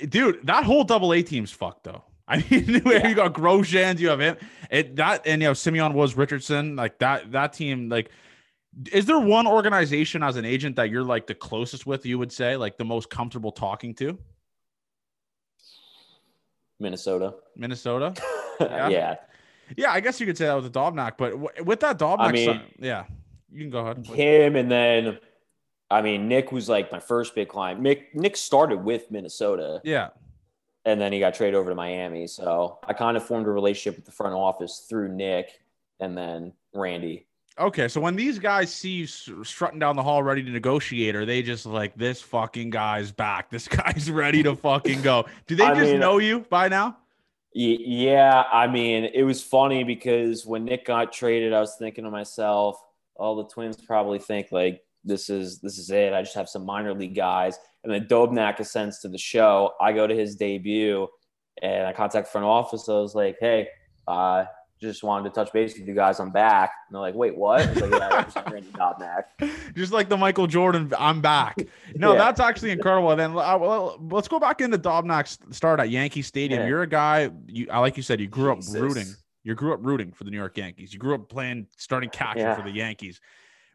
dude, 0.09 0.45
that 0.45 0.63
whole 0.63 0.83
double 0.83 1.13
A 1.13 1.21
team's 1.23 1.51
fucked 1.51 1.83
though. 1.85 2.03
I 2.27 2.43
mean, 2.49 2.81
Yeah. 2.85 3.07
you 3.07 3.13
got 3.13 3.33
Grosjean, 3.33 3.99
you 3.99 4.09
have 4.09 4.19
him, 4.19 4.35
it 4.71 4.95
that, 4.95 5.27
and 5.27 5.43
you 5.43 5.47
have 5.47 5.59
Simeon 5.59 5.93
Woods 5.93 6.17
Richardson, 6.17 6.75
like 6.75 6.97
that. 6.97 7.31
That 7.31 7.53
team, 7.53 7.87
like, 7.87 8.09
is 8.91 9.05
there 9.05 9.19
one 9.19 9.47
organization 9.47 10.21
as 10.23 10.35
an 10.35 10.45
agent 10.45 10.75
that 10.75 10.89
you're 10.89 11.03
like 11.03 11.27
the 11.27 11.35
closest 11.35 11.85
with? 11.85 12.05
You 12.05 12.17
would 12.19 12.31
say, 12.31 12.57
like, 12.57 12.77
the 12.77 12.85
most 12.85 13.09
comfortable 13.09 13.51
talking 13.51 13.93
to? 13.95 14.17
Minnesota. 16.79 17.33
Minnesota. 17.55 18.13
Yeah. 18.57 18.87
yeah. 18.87 19.15
Yeah, 19.75 19.91
I 19.91 19.99
guess 19.99 20.17
you 20.21 20.25
could 20.25 20.37
say 20.37 20.45
that 20.45 20.55
with 20.55 20.71
the 20.71 20.79
Dobnak, 20.79 21.17
but 21.17 21.31
w- 21.31 21.49
with 21.65 21.81
that 21.81 21.99
Dobnak, 21.99 22.19
I 22.21 22.31
mean- 22.31 22.45
sign- 22.47 22.61
yeah, 22.79 23.03
you 23.51 23.59
can 23.59 23.69
go 23.69 23.79
ahead. 23.79 24.05
Him 24.07 24.55
and 24.55 24.71
then, 24.71 25.19
I 25.91 26.01
mean, 26.01 26.29
Nick 26.29 26.53
was 26.53 26.69
like 26.69 26.89
my 26.89 26.99
first 26.99 27.35
big 27.35 27.49
client. 27.49 27.81
Nick, 27.81 28.15
Nick 28.15 28.37
started 28.37 28.77
with 28.81 29.11
Minnesota 29.11 29.81
Yeah, 29.83 30.11
and 30.85 31.01
then 31.01 31.11
he 31.11 31.19
got 31.19 31.33
traded 31.33 31.55
over 31.55 31.69
to 31.69 31.75
Miami. 31.75 32.27
So 32.27 32.79
I 32.87 32.93
kind 32.93 33.17
of 33.17 33.25
formed 33.25 33.45
a 33.45 33.49
relationship 33.51 33.97
with 33.97 34.05
the 34.05 34.13
front 34.13 34.35
office 34.35 34.85
through 34.87 35.09
Nick 35.13 35.59
and 35.99 36.17
then 36.17 36.53
Randy. 36.73 37.27
Okay, 37.57 37.87
so 37.87 38.01
when 38.01 38.17
these 38.17 38.37
guys 38.37 38.73
see 38.73 38.89
you 38.91 39.07
strutting 39.07 39.79
down 39.79 39.95
the 39.95 40.03
hall 40.03 40.21
ready 40.21 40.43
to 40.43 40.49
negotiate, 40.51 41.15
are 41.15 41.25
they 41.25 41.41
just 41.41 41.65
like 41.65 41.95
this 41.95 42.21
fucking 42.21 42.69
guy's 42.69 43.11
back? 43.11 43.49
This 43.55 43.67
guy's 43.67 44.11
ready 44.11 44.43
to 44.43 44.55
fucking 44.55 45.01
go. 45.01 45.25
Do 45.47 45.55
they 45.55 45.63
I 45.63 45.73
just 45.73 45.91
mean- 45.91 45.99
know 46.01 46.17
you 46.17 46.41
by 46.49 46.67
now? 46.67 46.97
Yeah, 47.57 48.43
I 48.51 48.67
mean, 48.67 49.05
it 49.13 49.23
was 49.23 49.41
funny 49.41 49.85
because 49.85 50.45
when 50.45 50.65
Nick 50.65 50.85
got 50.85 51.13
traded, 51.13 51.53
I 51.53 51.61
was 51.61 51.77
thinking 51.79 52.03
to 52.03 52.11
myself, 52.11 52.77
"Oh, 53.17 53.37
the 53.41 53.47
Twins 53.47 53.77
probably 53.77 54.19
think 54.19 54.47
like 54.51 54.81
this 55.05 55.29
is 55.29 55.59
this 55.61 55.77
is 55.77 55.89
it. 55.89 56.11
I 56.11 56.21
just 56.21 56.35
have 56.35 56.49
some 56.49 56.65
minor 56.65 56.93
league 56.93 57.15
guys." 57.15 57.57
And 57.85 57.93
then 57.93 58.07
Dobnak 58.07 58.59
ascends 58.59 58.99
to 58.99 59.07
the 59.07 59.17
show. 59.17 59.71
I 59.79 59.93
go 59.93 60.05
to 60.05 60.13
his 60.13 60.35
debut, 60.35 61.07
and 61.61 61.87
I 61.87 61.93
contact 61.93 62.27
front 62.27 62.43
office. 62.45 62.89
I 62.89 62.93
was 62.95 63.15
like, 63.15 63.37
"Hey, 63.39 63.69
uh, 64.05 64.43
just 64.81 65.03
wanted 65.03 65.29
to 65.29 65.35
touch 65.35 65.51
base 65.53 65.77
with 65.77 65.87
you 65.87 65.93
guys. 65.95 66.19
I'm 66.19 66.31
back." 66.31 66.71
And 66.87 66.95
they're 66.95 67.01
like, 67.01 67.15
"Wait, 67.15 67.35
what?" 67.35 67.65
Like, 67.75 67.91
"Yeah, 67.91 68.29
Just 69.75 69.91
like 69.91 70.09
the 70.09 70.17
Michael 70.17 70.47
Jordan, 70.47 70.93
I'm 70.97 71.21
back. 71.21 71.57
No, 71.95 72.13
Yeah. 72.13 72.19
that's 72.19 72.39
actually 72.39 72.71
incredible. 72.71 73.11
And 73.11 73.19
then 73.19 73.31
uh, 73.31 73.57
well, 73.57 73.97
let's 74.11 74.27
go 74.27 74.39
back 74.39 74.61
into 74.61 74.77
Dobnak's 74.77 75.39
start 75.51 75.79
at 75.79 75.89
Yankee 75.89 76.21
Stadium. 76.21 76.61
Yeah. 76.61 76.67
You're 76.67 76.81
a 76.83 76.87
guy, 76.87 77.31
you 77.47 77.67
I 77.71 77.79
like 77.79 77.97
you 77.97 78.03
said, 78.03 78.19
you 78.19 78.27
grew 78.27 78.51
up 78.51 78.59
rooting. 78.71 79.07
You 79.43 79.53
grew 79.53 79.73
up 79.73 79.79
rooting 79.83 80.11
for 80.11 80.23
the 80.23 80.31
New 80.31 80.37
York 80.37 80.57
Yankees. 80.57 80.91
You 80.91 80.99
grew 80.99 81.13
up 81.15 81.29
playing 81.29 81.67
starting 81.77 82.09
catcher 82.09 82.55
for 82.55 82.63
the 82.63 82.71
Yankees. 82.71 83.21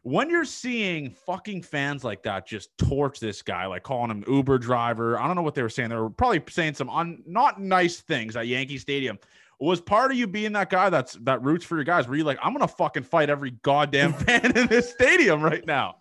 When 0.03 0.29
you're 0.31 0.45
seeing 0.45 1.11
fucking 1.11 1.61
fans 1.61 2.03
like 2.03 2.23
that 2.23 2.47
just 2.47 2.75
torch 2.77 3.19
this 3.19 3.41
guy, 3.43 3.67
like 3.67 3.83
calling 3.83 4.09
him 4.09 4.23
Uber 4.27 4.57
driver, 4.57 5.19
I 5.19 5.27
don't 5.27 5.35
know 5.35 5.43
what 5.43 5.53
they 5.53 5.61
were 5.61 5.69
saying. 5.69 5.89
They 5.89 5.95
were 5.95 6.09
probably 6.09 6.41
saying 6.49 6.73
some 6.73 6.89
un, 6.89 7.21
not 7.27 7.61
nice 7.61 8.01
things 8.01 8.35
at 8.35 8.47
Yankee 8.47 8.79
Stadium. 8.79 9.19
Was 9.61 9.79
part 9.79 10.11
of 10.11 10.17
you 10.17 10.25
being 10.25 10.53
that 10.53 10.71
guy 10.71 10.89
that's 10.89 11.13
that 11.21 11.43
roots 11.43 11.63
for 11.63 11.75
your 11.75 11.83
guys? 11.83 12.07
Were 12.07 12.15
you 12.15 12.23
like, 12.23 12.39
I'm 12.41 12.51
gonna 12.51 12.67
fucking 12.67 13.03
fight 13.03 13.29
every 13.29 13.51
goddamn 13.51 14.13
fan 14.25 14.57
in 14.57 14.65
this 14.65 14.89
stadium 14.89 15.41
right 15.41 15.65
now? 15.65 15.97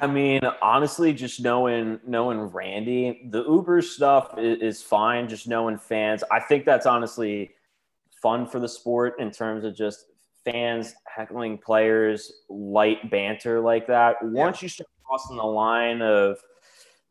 I 0.00 0.06
mean, 0.06 0.40
honestly, 0.62 1.12
just 1.12 1.40
knowing 1.40 2.00
knowing 2.06 2.40
Randy, 2.40 3.28
the 3.30 3.44
Uber 3.44 3.82
stuff 3.82 4.38
is, 4.38 4.62
is 4.62 4.82
fine. 4.82 5.28
Just 5.28 5.46
knowing 5.46 5.76
fans, 5.76 6.24
I 6.32 6.40
think 6.40 6.64
that's 6.64 6.86
honestly 6.86 7.50
fun 8.22 8.46
for 8.46 8.60
the 8.60 8.68
sport 8.68 9.20
in 9.20 9.30
terms 9.30 9.64
of 9.64 9.76
just 9.76 10.06
fans 10.46 10.94
heckling 11.06 11.58
players, 11.58 12.32
light 12.48 13.10
banter 13.10 13.60
like 13.60 13.86
that. 13.88 14.16
Once 14.22 14.62
you 14.62 14.70
start 14.70 14.88
crossing 15.04 15.36
the 15.36 15.42
line 15.42 16.00
of 16.00 16.38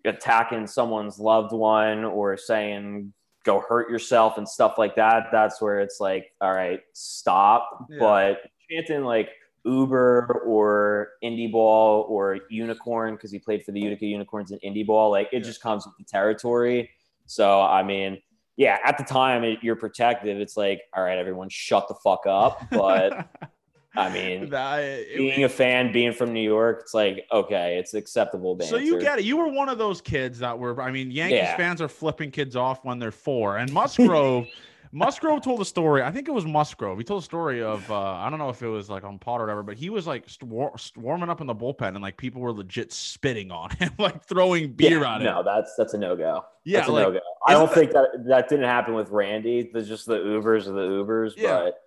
attacking 0.04 0.66
someone's 0.66 1.20
loved 1.20 1.52
one 1.52 2.04
or 2.04 2.38
saying 2.38 3.14
go 3.46 3.64
hurt 3.68 3.90
yourself 3.90 4.38
and 4.38 4.48
stuff 4.48 4.76
like 4.78 4.96
that, 4.96 5.28
that's 5.32 5.62
where 5.62 5.80
it's 5.80 6.00
like, 6.00 6.32
all 6.42 6.54
right, 6.54 6.82
stop. 6.94 7.86
Yeah. 7.90 7.98
But 8.00 8.38
chanting 8.70 9.04
like 9.06 9.30
Uber 9.64 10.44
or 10.46 11.10
Indie 11.24 11.52
Ball 11.52 12.06
or 12.10 12.40
Unicorn 12.50 13.16
because 13.16 13.32
he 13.32 13.40
played 13.40 13.64
for 13.64 13.72
the 13.72 13.80
Utica 13.80 14.06
Unicorns 14.06 14.52
in 14.52 14.60
Indie 14.60 14.86
Ball. 14.86 15.10
Like 15.12 15.28
it 15.32 15.38
Yeah. 15.38 15.40
just 15.44 15.62
comes 15.62 15.86
with 15.86 15.96
the 15.98 16.04
territory. 16.04 16.90
So 17.26 17.62
I 17.62 17.82
mean, 17.84 18.22
yeah, 18.58 18.80
at 18.86 18.98
the 18.98 19.04
time 19.04 19.44
it, 19.44 19.60
you're 19.62 19.76
protected. 19.76 20.40
It's 20.40 20.56
like, 20.58 20.82
all 20.96 21.04
right, 21.04 21.18
everyone, 21.18 21.50
shut 21.50 21.88
the 21.88 21.96
fuck 21.96 22.22
up. 22.28 22.62
But 22.72 23.28
I 23.98 24.10
mean, 24.12 24.50
That- 24.52 24.80
it- 24.84 25.18
being 25.18 25.44
a 25.44 25.50
fan, 25.50 25.92
being 25.92 26.14
from 26.14 26.34
New 26.34 26.42
York, 26.44 26.80
it's 26.82 26.94
like 26.94 27.26
okay, 27.32 27.78
it's 27.78 27.94
acceptable 27.94 28.56
banter. 28.56 28.76
So 28.76 28.78
you 28.78 29.00
get 29.00 29.20
it. 29.20 29.26
You 29.26 29.38
were 29.38 29.48
one 29.50 29.70
of 29.70 29.78
those 29.78 30.02
kids 30.02 30.40
that 30.40 30.58
were. 30.58 30.82
I 30.82 30.92
mean, 30.92 31.12
Yankees 31.12 31.38
Yeah. 31.40 31.58
fans 31.58 31.82
are 31.82 31.88
flipping 31.88 32.32
kids 32.32 32.56
off 32.56 32.84
when 32.84 33.00
they're 33.00 33.12
four. 33.12 33.58
And 33.58 33.72
Musgrove, 33.72 34.48
Musgrove 34.92 35.42
told 35.42 35.60
a 35.60 35.66
story. 35.66 36.02
I 36.04 36.12
think 36.12 36.28
it 36.30 36.32
was 36.32 36.46
Musgrove. 36.46 36.98
He 36.98 37.04
told 37.04 37.22
a 37.22 37.26
story 37.26 37.62
of. 37.62 37.90
Uh, 37.92 38.00
I 38.02 38.30
don't 38.30 38.40
know 38.40 38.50
if 38.50 38.62
it 38.62 38.68
was 38.68 38.90
like 38.90 39.04
on 39.04 39.20
pot 39.20 39.38
or 39.38 39.46
whatever, 39.46 39.64
but 39.64 39.76
he 39.78 39.90
was 39.90 40.08
like 40.08 40.30
st- 40.30 40.50
war- 40.50 40.74
warming 40.96 41.30
up 41.30 41.42
in 41.42 41.48
the 41.48 41.56
bullpen, 41.56 41.90
and 41.90 42.02
like 42.02 42.16
people 42.18 42.42
were 42.42 42.54
legit 42.54 42.94
spitting 42.94 43.52
on 43.52 43.72
him, 43.72 43.92
like 44.00 44.24
throwing 44.24 44.72
beer 44.72 45.02
yeah, 45.02 45.16
at 45.16 45.22
him. 45.22 45.26
No, 45.26 45.44
that's 45.44 45.76
that's 45.76 45.94
a 45.94 45.98
no 45.98 46.16
go. 46.16 46.46
Yeah, 46.64 46.80
that's 46.80 46.90
a 46.90 46.94
like, 46.94 47.08
no 47.08 47.12
go. 47.14 47.20
I 47.48 47.54
don't 47.54 47.66
that- 47.68 47.76
think 47.76 47.92
that 47.92 48.08
that 48.28 48.50
didn't 48.50 48.66
happen 48.66 48.94
with 48.94 49.10
Randy. 49.10 49.70
There's 49.74 49.88
just 49.90 50.06
the 50.06 50.18
Ubers 50.18 50.68
of 50.68 50.76
the 50.76 50.82
Ubers, 50.88 51.34
Yeah. 51.36 51.58
but 51.66 51.82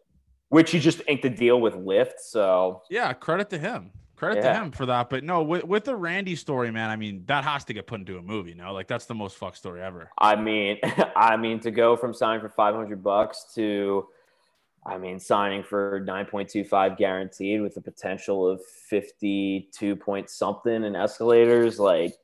which 0.49 0.71
he 0.71 0.81
just 0.81 1.03
inked 1.09 1.25
a 1.25 1.31
deal 1.31 1.61
with 1.61 1.75
Lyft. 1.75 2.21
So 2.21 2.83
Yeah, 2.91 3.13
credit 3.13 3.51
to 3.51 3.59
him. 3.59 3.93
Credit 4.19 4.43
to 4.43 4.53
him 4.53 4.73
for 4.73 4.85
that. 4.87 5.11
But 5.11 5.23
no, 5.23 5.45
with, 5.45 5.63
with 5.63 5.85
the 5.85 5.95
Randy 5.95 6.35
story, 6.35 6.73
man, 6.73 6.91
I 6.91 6.97
mean, 6.97 7.23
that 7.27 7.45
has 7.45 7.65
to 7.67 7.73
get 7.73 7.87
put 7.87 8.01
into 8.01 8.19
a 8.19 8.23
movie. 8.23 8.53
No, 8.53 8.73
like 8.73 8.89
that's 8.89 9.07
the 9.07 9.15
most 9.15 9.37
fuck 9.37 9.55
story 9.55 9.81
ever. 9.81 10.11
I 10.19 10.35
mean, 10.35 10.79
I 11.17 11.37
mean 11.37 11.61
to 11.61 11.71
go 11.71 11.97
from 11.97 12.13
signing 12.13 12.41
for 12.41 12.49
500 12.49 13.01
bucks 13.01 13.47
to, 13.55 14.09
I 14.85 14.99
mean, 14.99 15.21
signing 15.21 15.63
for 15.63 16.05
9.25 16.05 16.97
guaranteed 16.97 17.63
with 17.63 17.77
the 17.77 17.81
potential 17.81 18.49
of 18.49 18.61
52 18.89 19.95
point 19.95 20.31
something 20.31 20.83
in 20.83 20.97
escalators. 20.97 21.79
Like 21.79 22.15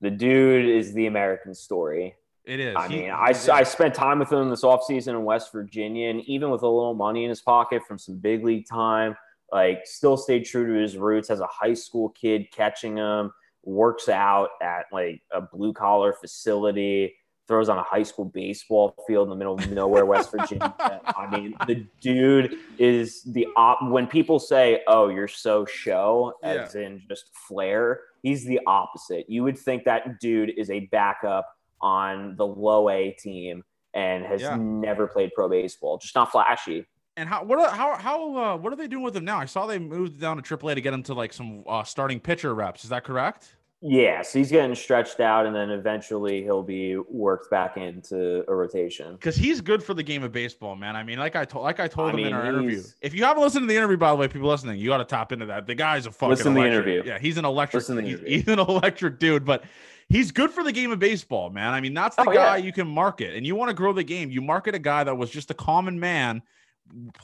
the 0.00 0.10
dude 0.10 0.68
is 0.68 0.92
the 0.92 1.06
American 1.06 1.54
story. 1.54 2.16
It 2.48 2.60
is. 2.60 2.74
I 2.74 2.88
He- 2.88 2.96
mean, 3.02 3.10
I, 3.10 3.34
I 3.52 3.62
spent 3.62 3.94
time 3.94 4.18
with 4.18 4.32
him 4.32 4.48
this 4.48 4.64
offseason 4.64 5.08
in 5.08 5.22
West 5.24 5.52
Virginia, 5.52 6.08
and 6.08 6.22
even 6.22 6.50
with 6.50 6.62
a 6.62 6.66
little 6.68 6.94
money 6.94 7.24
in 7.24 7.28
his 7.28 7.42
pocket 7.42 7.82
from 7.86 7.98
some 7.98 8.16
big 8.16 8.42
league 8.42 8.66
time, 8.66 9.14
like 9.52 9.82
still 9.86 10.16
stayed 10.16 10.44
true 10.46 10.66
to 10.66 10.80
his 10.80 10.96
roots 10.96 11.28
as 11.30 11.40
a 11.40 11.46
high 11.46 11.74
school 11.74 12.08
kid, 12.08 12.50
catching 12.50 12.96
him, 12.96 13.30
works 13.64 14.08
out 14.08 14.50
at 14.62 14.86
like 14.92 15.20
a 15.30 15.42
blue 15.42 15.74
collar 15.74 16.14
facility, 16.14 17.14
throws 17.46 17.68
on 17.68 17.76
a 17.78 17.82
high 17.82 18.02
school 18.02 18.24
baseball 18.24 18.94
field 19.06 19.26
in 19.26 19.30
the 19.30 19.36
middle 19.36 19.54
of 19.54 19.70
nowhere, 19.70 20.06
West 20.06 20.30
Virginia. 20.36 20.74
I 20.78 21.26
mean, 21.30 21.54
the 21.66 21.86
dude 22.00 22.56
is 22.78 23.22
the 23.24 23.46
op. 23.56 23.90
When 23.90 24.06
people 24.06 24.38
say, 24.38 24.82
"Oh, 24.86 25.08
you're 25.08 25.28
so 25.28 25.66
show," 25.66 26.32
as 26.42 26.74
in 26.76 27.02
just 27.08 27.26
flair, 27.46 28.00
he's 28.22 28.44
the 28.46 28.60
opposite. 28.66 29.28
You 29.28 29.42
would 29.44 29.58
think 29.58 29.84
that 29.84 30.18
dude 30.20 30.50
is 30.56 30.70
a 30.70 30.80
backup 30.86 31.46
on 31.80 32.36
the 32.36 32.46
low 32.46 32.88
A 32.88 33.10
team 33.12 33.64
and 33.94 34.24
has 34.24 34.42
Yeah. 34.42 34.56
never 34.58 35.06
played 35.06 35.32
pro 35.34 35.48
baseball. 35.48 35.98
Just 35.98 36.14
not 36.14 36.30
flashy. 36.30 36.86
And 37.16 37.28
how 37.28 37.42
what 37.42 37.58
are, 37.58 37.68
how 37.70 37.96
how 37.96 38.36
uh, 38.36 38.56
what 38.56 38.72
are 38.72 38.76
they 38.76 38.86
doing 38.86 39.02
with 39.02 39.16
him 39.16 39.24
now? 39.24 39.38
I 39.38 39.44
saw 39.46 39.66
they 39.66 39.78
moved 39.78 40.20
down 40.20 40.40
to 40.40 40.42
AAA 40.42 40.76
to 40.76 40.80
get 40.80 40.94
him 40.94 41.02
to 41.04 41.14
like 41.14 41.32
some 41.32 41.64
uh, 41.66 41.82
starting 41.82 42.20
pitcher 42.20 42.54
reps. 42.54 42.84
Is 42.84 42.90
that 42.90 43.02
correct? 43.02 43.56
Yeah, 43.80 44.22
so 44.22 44.40
he's 44.40 44.50
getting 44.50 44.74
stretched 44.74 45.20
out, 45.20 45.46
and 45.46 45.54
then 45.54 45.70
eventually 45.70 46.42
he'll 46.42 46.64
be 46.64 46.96
worked 46.96 47.48
back 47.48 47.76
into 47.76 48.44
a 48.50 48.54
rotation. 48.54 49.12
Because 49.12 49.36
he's 49.36 49.60
good 49.60 49.84
for 49.84 49.94
the 49.94 50.02
game 50.02 50.24
of 50.24 50.32
baseball, 50.32 50.74
man. 50.74 50.96
I 50.96 51.04
mean, 51.04 51.20
like 51.20 51.36
I 51.36 51.44
told, 51.44 51.62
like 51.62 51.78
I 51.78 51.86
told 51.86 52.08
I 52.08 52.10
him 52.10 52.16
mean, 52.16 52.26
in 52.26 52.32
our 52.32 52.44
interview. 52.44 52.82
If 53.02 53.14
you 53.14 53.22
haven't 53.22 53.40
listened 53.40 53.62
to 53.62 53.66
the 53.68 53.76
interview, 53.76 53.96
by 53.96 54.10
the 54.10 54.16
way, 54.16 54.26
people 54.26 54.48
listening, 54.48 54.80
you 54.80 54.88
got 54.88 54.96
to 54.98 55.04
tap 55.04 55.30
into 55.30 55.46
that. 55.46 55.68
The 55.68 55.76
guy's 55.76 56.06
a 56.06 56.10
fucking 56.10 56.30
Listen 56.30 56.54
to 56.56 56.60
the 56.60 56.66
interview. 56.66 57.04
Yeah, 57.06 57.20
he's 57.20 57.38
an 57.38 57.44
electric. 57.44 57.82
Listen 57.82 57.94
to 57.96 58.02
the 58.02 58.08
he's, 58.08 58.18
interview. 58.18 58.36
he's 58.36 58.48
an 58.48 58.58
electric 58.68 59.20
dude, 59.20 59.44
but 59.44 59.62
he's 60.08 60.32
good 60.32 60.50
for 60.50 60.62
the 60.64 60.72
game 60.72 60.90
of 60.90 60.98
baseball, 60.98 61.50
man. 61.50 61.72
I 61.74 61.80
mean, 61.80 61.94
that's 61.94 62.16
the 62.16 62.22
Oh, 62.22 62.32
guy 62.32 62.56
yeah. 62.56 62.64
you 62.64 62.72
can 62.72 62.86
market, 62.88 63.34
and 63.36 63.46
you 63.46 63.54
want 63.54 63.68
to 63.70 63.74
grow 63.74 63.92
the 63.92 64.04
game. 64.04 64.30
You 64.30 64.40
market 64.40 64.74
a 64.74 64.78
guy 64.78 65.04
that 65.04 65.16
was 65.16 65.30
just 65.30 65.50
a 65.50 65.54
common 65.54 65.98
man. 66.00 66.42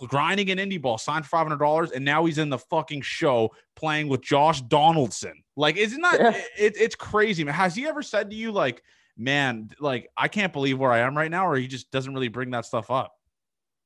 Grinding 0.08 0.50
an 0.50 0.58
indie 0.58 0.80
ball, 0.80 0.98
signed 0.98 1.24
for 1.24 1.30
five 1.30 1.46
hundred 1.46 1.58
dollars, 1.64 1.90
and 1.90 2.04
now 2.04 2.26
he's 2.26 2.36
in 2.36 2.50
the 2.50 2.58
fucking 2.58 3.00
show 3.00 3.50
playing 3.76 4.08
with 4.08 4.20
Josh 4.20 4.60
Donaldson. 4.60 5.42
Like, 5.56 5.76
isn't 5.78 6.02
that 6.02 6.20
Yeah. 6.20 6.42
it, 6.58 6.76
it's 6.76 6.94
crazy, 6.94 7.44
man? 7.44 7.54
Has 7.54 7.74
he 7.74 7.86
ever 7.86 8.02
said 8.02 8.28
to 8.28 8.36
you, 8.36 8.52
like, 8.52 8.82
man, 9.16 9.70
like 9.80 10.10
I 10.18 10.28
can't 10.28 10.52
believe 10.52 10.78
where 10.78 10.92
I 10.92 10.98
am 10.98 11.16
right 11.16 11.30
now, 11.30 11.48
or 11.48 11.56
he 11.56 11.66
just 11.66 11.90
doesn't 11.90 12.12
really 12.12 12.28
bring 12.28 12.50
that 12.50 12.66
stuff 12.66 12.90
up? 12.90 13.14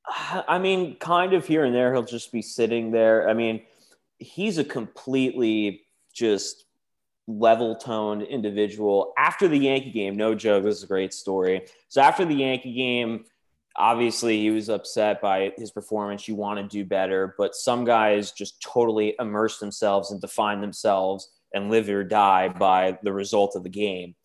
I 0.49 0.59
mean, 0.59 0.97
kind 0.97 1.31
of 1.31 1.47
here 1.47 1.63
and 1.63 1.73
there, 1.73 1.93
he'll 1.93 2.03
just 2.03 2.33
be 2.33 2.41
sitting 2.41 2.91
there. 2.91 3.29
I 3.29 3.33
mean, 3.33 3.61
he's 4.17 4.57
a 4.57 4.65
completely 4.65 5.83
just 6.13 6.65
level 7.29 7.75
toned 7.75 8.23
individual. 8.23 9.13
After 9.17 9.47
the 9.47 9.57
Yankee 9.57 9.91
game, 9.91 10.17
no 10.17 10.33
joke, 10.33 10.63
this 10.63 10.77
is 10.77 10.83
a 10.83 10.87
great 10.87 11.13
story. 11.13 11.67
So 11.87 12.01
after 12.01 12.25
the 12.25 12.33
Yankee 12.33 12.73
game, 12.73 13.25
obviously 13.75 14.39
he 14.39 14.49
was 14.49 14.69
upset 14.69 15.21
by 15.21 15.53
his 15.57 15.71
performance. 15.71 16.27
You 16.27 16.35
want 16.35 16.59
to 16.59 16.67
do 16.67 16.83
better, 16.83 17.35
but 17.37 17.55
some 17.55 17.85
guys 17.85 18.31
just 18.31 18.61
totally 18.61 19.15
immerse 19.19 19.59
themselves 19.59 20.11
and 20.11 20.19
define 20.19 20.59
themselves 20.59 21.29
and 21.53 21.69
live 21.69 21.87
or 21.89 22.03
die 22.03 22.49
by 22.49 22.97
the 23.03 23.13
result 23.13 23.55
of 23.55 23.63
the 23.63 23.69
game. 23.69 24.15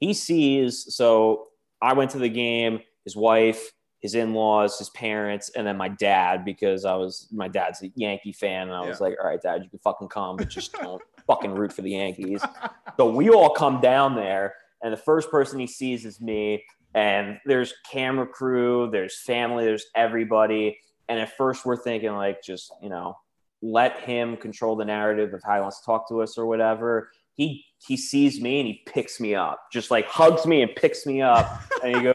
He 0.00 0.14
sees, 0.14 0.94
so 0.94 1.48
I 1.82 1.92
went 1.92 2.12
to 2.12 2.18
the 2.18 2.28
game, 2.28 2.80
his 3.04 3.14
wife, 3.14 3.72
his 4.04 4.14
in-laws, 4.14 4.78
his 4.78 4.90
parents, 4.90 5.48
and 5.56 5.66
then 5.66 5.78
my 5.78 5.88
dad 5.88 6.44
because 6.44 6.84
I 6.84 6.94
was 6.94 7.26
my 7.32 7.48
dad's 7.48 7.82
a 7.82 7.90
Yankee 7.96 8.32
fan, 8.32 8.68
and 8.68 8.74
I 8.76 8.80
was 8.86 9.00
Yeah. 9.00 9.06
like, 9.06 9.16
"All 9.18 9.26
right, 9.30 9.40
dad, 9.40 9.64
you 9.64 9.70
can 9.70 9.78
fucking 9.78 10.08
come, 10.08 10.36
but 10.36 10.50
just 10.50 10.74
don't 10.74 11.00
fucking 11.26 11.54
root 11.54 11.72
for 11.72 11.80
the 11.80 11.90
Yankees." 11.92 12.42
So 12.98 13.10
we 13.10 13.30
all 13.30 13.50
come 13.50 13.80
down 13.80 14.14
there, 14.14 14.54
and 14.82 14.92
the 14.92 14.96
first 14.98 15.28
person 15.30 15.58
he 15.58 15.66
sees 15.66 16.04
is 16.04 16.20
me. 16.20 16.62
And 16.94 17.40
there's 17.46 17.72
camera 17.90 18.24
crew, 18.26 18.88
there's 18.92 19.18
family, 19.22 19.64
there's 19.64 19.86
everybody. 19.96 20.78
And 21.08 21.18
at 21.18 21.34
first, 21.36 21.64
we're 21.66 21.76
thinking 21.76 22.12
like, 22.12 22.40
just 22.42 22.70
you 22.82 22.90
know, 22.90 23.16
let 23.62 23.98
him 24.00 24.36
control 24.36 24.76
the 24.76 24.84
narrative 24.84 25.32
of 25.34 25.42
how 25.44 25.54
he 25.56 25.60
wants 25.62 25.80
to 25.80 25.86
talk 25.86 26.06
to 26.10 26.20
us 26.22 26.36
or 26.38 26.44
whatever. 26.46 27.08
He 27.32 27.64
he 27.78 27.96
sees 27.96 28.40
me 28.40 28.60
and 28.60 28.66
he 28.68 28.82
picks 28.86 29.18
me 29.18 29.34
up, 29.34 29.58
just 29.72 29.90
like 29.90 30.06
hugs 30.06 30.46
me 30.46 30.60
and 30.62 30.70
picks 30.76 31.04
me 31.06 31.20
up, 31.22 31.62
and 31.82 31.96
he 31.96 32.02
goes, 32.06 32.14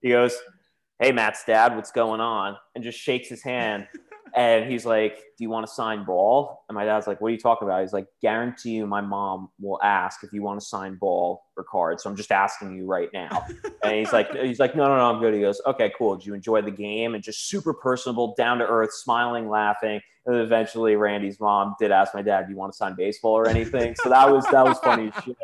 he 0.00 0.08
goes, 0.10 0.34
"Hey, 0.98 1.12
Matt's 1.12 1.44
dad, 1.44 1.74
what's 1.76 1.92
going 1.92 2.20
on?" 2.20 2.56
And 2.74 2.84
just 2.84 2.98
shakes 2.98 3.28
his 3.28 3.42
hand. 3.42 3.88
And 4.36 4.70
he's 4.70 4.84
like, 4.86 5.16
Do 5.36 5.44
you 5.44 5.50
want 5.50 5.66
to 5.66 5.72
sign 5.72 6.04
ball? 6.04 6.64
And 6.68 6.76
my 6.76 6.84
dad's 6.84 7.06
like, 7.06 7.20
What 7.20 7.28
are 7.28 7.30
you 7.32 7.38
talking 7.38 7.66
about? 7.66 7.80
He's 7.82 7.92
like, 7.92 8.06
Guarantee 8.20 8.72
you 8.72 8.86
my 8.86 9.00
mom 9.00 9.50
will 9.60 9.80
ask 9.82 10.22
if 10.22 10.32
you 10.32 10.42
want 10.42 10.60
to 10.60 10.66
sign 10.66 10.96
ball 10.96 11.44
or 11.56 11.64
cards. 11.64 12.02
So 12.02 12.10
I'm 12.10 12.16
just 12.16 12.30
asking 12.30 12.76
you 12.76 12.86
right 12.86 13.08
now. 13.12 13.44
and 13.84 13.94
he's 13.94 14.12
like, 14.12 14.32
he's 14.34 14.60
like, 14.60 14.76
No, 14.76 14.84
no, 14.84 14.96
no, 14.96 15.14
I'm 15.14 15.20
good. 15.20 15.34
He 15.34 15.40
goes, 15.40 15.60
Okay, 15.66 15.92
cool. 15.96 16.16
Did 16.16 16.26
you 16.26 16.34
enjoy 16.34 16.62
the 16.62 16.70
game? 16.70 17.14
And 17.14 17.22
just 17.22 17.48
super 17.48 17.74
personable, 17.74 18.34
down 18.36 18.58
to 18.58 18.66
earth, 18.66 18.92
smiling, 18.92 19.48
laughing. 19.48 20.00
And 20.26 20.34
then 20.34 20.42
eventually 20.42 20.94
Randy's 20.96 21.40
mom 21.40 21.74
did 21.80 21.90
ask 21.90 22.14
my 22.14 22.22
dad, 22.22 22.46
Do 22.46 22.52
you 22.52 22.58
want 22.58 22.72
to 22.72 22.76
sign 22.76 22.94
baseball 22.94 23.32
or 23.32 23.48
anything? 23.48 23.94
so 23.96 24.08
that 24.08 24.30
was 24.30 24.44
that 24.52 24.64
was 24.64 24.78
funny 24.80 25.10
shit. 25.24 25.36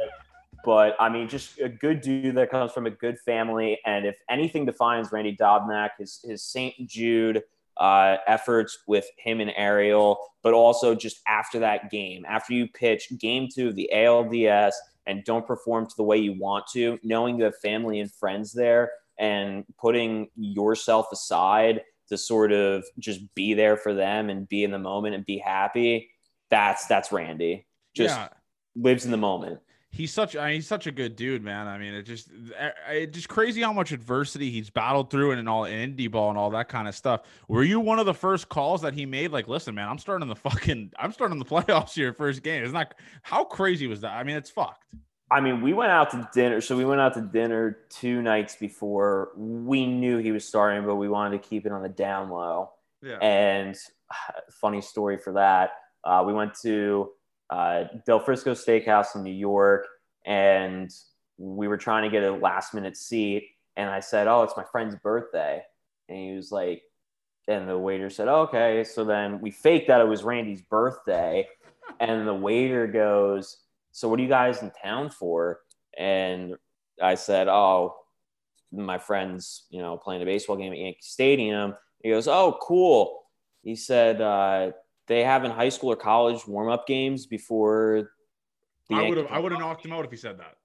But 0.64 0.96
I 0.98 1.08
mean, 1.08 1.28
just 1.28 1.58
a 1.60 1.68
good 1.68 2.00
dude 2.00 2.36
that 2.36 2.50
comes 2.50 2.72
from 2.72 2.86
a 2.86 2.90
good 2.90 3.18
family. 3.20 3.78
And 3.84 4.06
if 4.06 4.16
anything 4.30 4.64
defines 4.64 5.12
Randy 5.12 5.36
Dobnak, 5.36 5.90
his 5.98 6.24
his 6.24 6.42
St. 6.42 6.74
Jude 6.88 7.42
uh, 7.76 8.16
efforts 8.26 8.78
with 8.86 9.06
him 9.18 9.40
and 9.40 9.52
Ariel, 9.56 10.18
but 10.42 10.54
also 10.54 10.94
just 10.94 11.20
after 11.26 11.58
that 11.60 11.90
game, 11.90 12.24
after 12.26 12.52
you 12.52 12.68
pitch 12.68 13.08
game 13.18 13.48
two 13.52 13.68
of 13.68 13.74
the 13.74 13.90
ALDS 13.92 14.72
and 15.06 15.24
don't 15.24 15.46
perform 15.46 15.86
to 15.86 15.96
the 15.96 16.02
way 16.02 16.16
you 16.16 16.38
want 16.38 16.66
to, 16.72 16.98
knowing 17.02 17.38
you 17.38 17.44
have 17.44 17.56
family 17.58 18.00
and 18.00 18.10
friends 18.12 18.52
there 18.52 18.90
and 19.18 19.64
putting 19.78 20.28
yourself 20.36 21.06
aside 21.12 21.82
to 22.08 22.18
sort 22.18 22.52
of 22.52 22.84
just 22.98 23.34
be 23.34 23.54
there 23.54 23.76
for 23.76 23.94
them 23.94 24.30
and 24.30 24.48
be 24.48 24.64
in 24.64 24.70
the 24.70 24.78
moment 24.78 25.14
and 25.14 25.24
be 25.24 25.38
happy. 25.38 26.10
That's 26.50 26.86
that's 26.86 27.12
Randy. 27.12 27.66
Just 27.94 28.16
yeah. 28.16 28.28
lives 28.76 29.04
in 29.04 29.10
the 29.10 29.16
moment. 29.16 29.60
He's 29.94 30.12
such 30.12 30.34
I 30.36 30.46
mean, 30.46 30.54
he's 30.56 30.66
such 30.66 30.86
a 30.86 30.92
good 30.92 31.14
dude, 31.14 31.42
man. 31.42 31.68
I 31.68 31.78
mean, 31.78 31.94
it 31.94 32.02
just 32.02 32.28
it 32.90 33.12
just 33.12 33.28
crazy 33.28 33.62
how 33.62 33.72
much 33.72 33.92
adversity 33.92 34.50
he's 34.50 34.68
battled 34.68 35.10
through 35.10 35.30
and, 35.30 35.38
and 35.38 35.48
all 35.48 35.64
in 35.64 35.94
indie 35.94 36.10
ball 36.10 36.30
and 36.30 36.38
all 36.38 36.50
that 36.50 36.68
kind 36.68 36.88
of 36.88 36.94
stuff. 36.94 37.22
Were 37.48 37.62
you 37.62 37.78
one 37.78 37.98
of 37.98 38.06
the 38.06 38.14
first 38.14 38.48
calls 38.48 38.82
that 38.82 38.92
he 38.92 39.06
made? 39.06 39.30
Like, 39.30 39.46
listen, 39.46 39.74
man, 39.74 39.88
I'm 39.88 39.98
starting 39.98 40.28
the 40.28 40.34
fucking 40.34 40.92
I'm 40.98 41.12
starting 41.12 41.38
the 41.38 41.44
playoffs 41.44 41.94
here, 41.94 42.12
first 42.12 42.42
game. 42.42 42.64
It's 42.64 42.72
not 42.72 42.94
how 43.22 43.44
crazy 43.44 43.86
was 43.86 44.00
that? 44.00 44.12
I 44.12 44.24
mean, 44.24 44.36
it's 44.36 44.50
fucked. 44.50 44.84
I 45.30 45.40
mean, 45.40 45.62
we 45.62 45.72
went 45.72 45.90
out 45.90 46.10
to 46.10 46.28
dinner. 46.34 46.60
So 46.60 46.76
we 46.76 46.84
went 46.84 47.00
out 47.00 47.14
to 47.14 47.22
dinner 47.22 47.78
two 47.88 48.20
nights 48.20 48.56
before. 48.56 49.30
We 49.36 49.86
knew 49.86 50.18
he 50.18 50.32
was 50.32 50.44
starting, 50.44 50.84
but 50.84 50.96
we 50.96 51.08
wanted 51.08 51.42
to 51.42 51.48
keep 51.48 51.66
it 51.66 51.72
on 51.72 51.82
the 51.82 51.88
down 51.88 52.30
low. 52.30 52.70
Yeah. 53.02 53.18
And 53.18 53.76
funny 54.50 54.80
story 54.80 55.18
for 55.18 55.34
that. 55.34 55.70
Uh, 56.04 56.22
we 56.26 56.32
went 56.32 56.54
to 56.62 57.10
uh, 57.54 57.84
Del 58.04 58.18
Frisco 58.18 58.52
Steakhouse 58.52 59.14
in 59.14 59.22
New 59.22 59.32
York, 59.32 59.86
and 60.26 60.90
we 61.38 61.68
were 61.68 61.76
trying 61.76 62.02
to 62.02 62.10
get 62.10 62.24
a 62.24 62.32
last 62.32 62.74
minute 62.74 62.96
seat. 62.96 63.48
And 63.76 63.88
I 63.88 64.00
said, 64.00 64.26
"Oh, 64.26 64.42
it's 64.42 64.56
my 64.56 64.64
friend's 64.64 64.96
birthday," 64.96 65.62
and 66.08 66.18
he 66.18 66.34
was 66.34 66.50
like, 66.50 66.82
and 67.46 67.68
the 67.68 67.78
waiter 67.78 68.10
said, 68.10 68.26
"Okay." 68.26 68.82
So 68.82 69.04
then 69.04 69.40
we 69.40 69.52
faked 69.52 69.86
that 69.86 70.00
it 70.00 70.08
was 70.08 70.24
Randy's 70.24 70.62
birthday, 70.62 71.46
and 72.00 72.26
the 72.26 72.34
waiter 72.34 72.88
goes, 72.88 73.56
"So 73.92 74.08
what 74.08 74.18
are 74.18 74.22
you 74.22 74.28
guys 74.28 74.60
in 74.62 74.72
town 74.82 75.10
for?" 75.10 75.60
And 75.96 76.56
I 77.00 77.14
said, 77.14 77.46
"Oh, 77.46 77.94
my 78.72 78.98
friend's, 78.98 79.66
you 79.70 79.80
know, 79.80 79.96
playing 79.96 80.22
a 80.22 80.24
baseball 80.24 80.56
game 80.56 80.72
at 80.72 80.78
Yankee 80.78 80.98
Stadium." 81.02 81.76
He 82.02 82.10
goes, 82.10 82.26
"Oh, 82.26 82.58
cool." 82.60 83.22
He 83.62 83.76
said 83.76 84.20
uh, 84.20 84.72
they 85.06 85.22
have 85.22 85.44
in 85.44 85.50
high 85.50 85.68
school 85.68 85.92
or 85.92 85.96
college 85.96 86.46
warm 86.46 86.68
up 86.68 86.86
games 86.86 87.26
before. 87.26 88.10
the 88.88 88.96
I 88.96 89.08
would 89.08 89.18
have 89.18 89.26
I 89.30 89.38
would 89.38 89.52
have 89.52 89.60
knocked 89.60 89.84
him 89.84 89.92
out 89.92 90.04
if 90.04 90.10
he 90.10 90.16
said 90.16 90.38
that. 90.38 90.56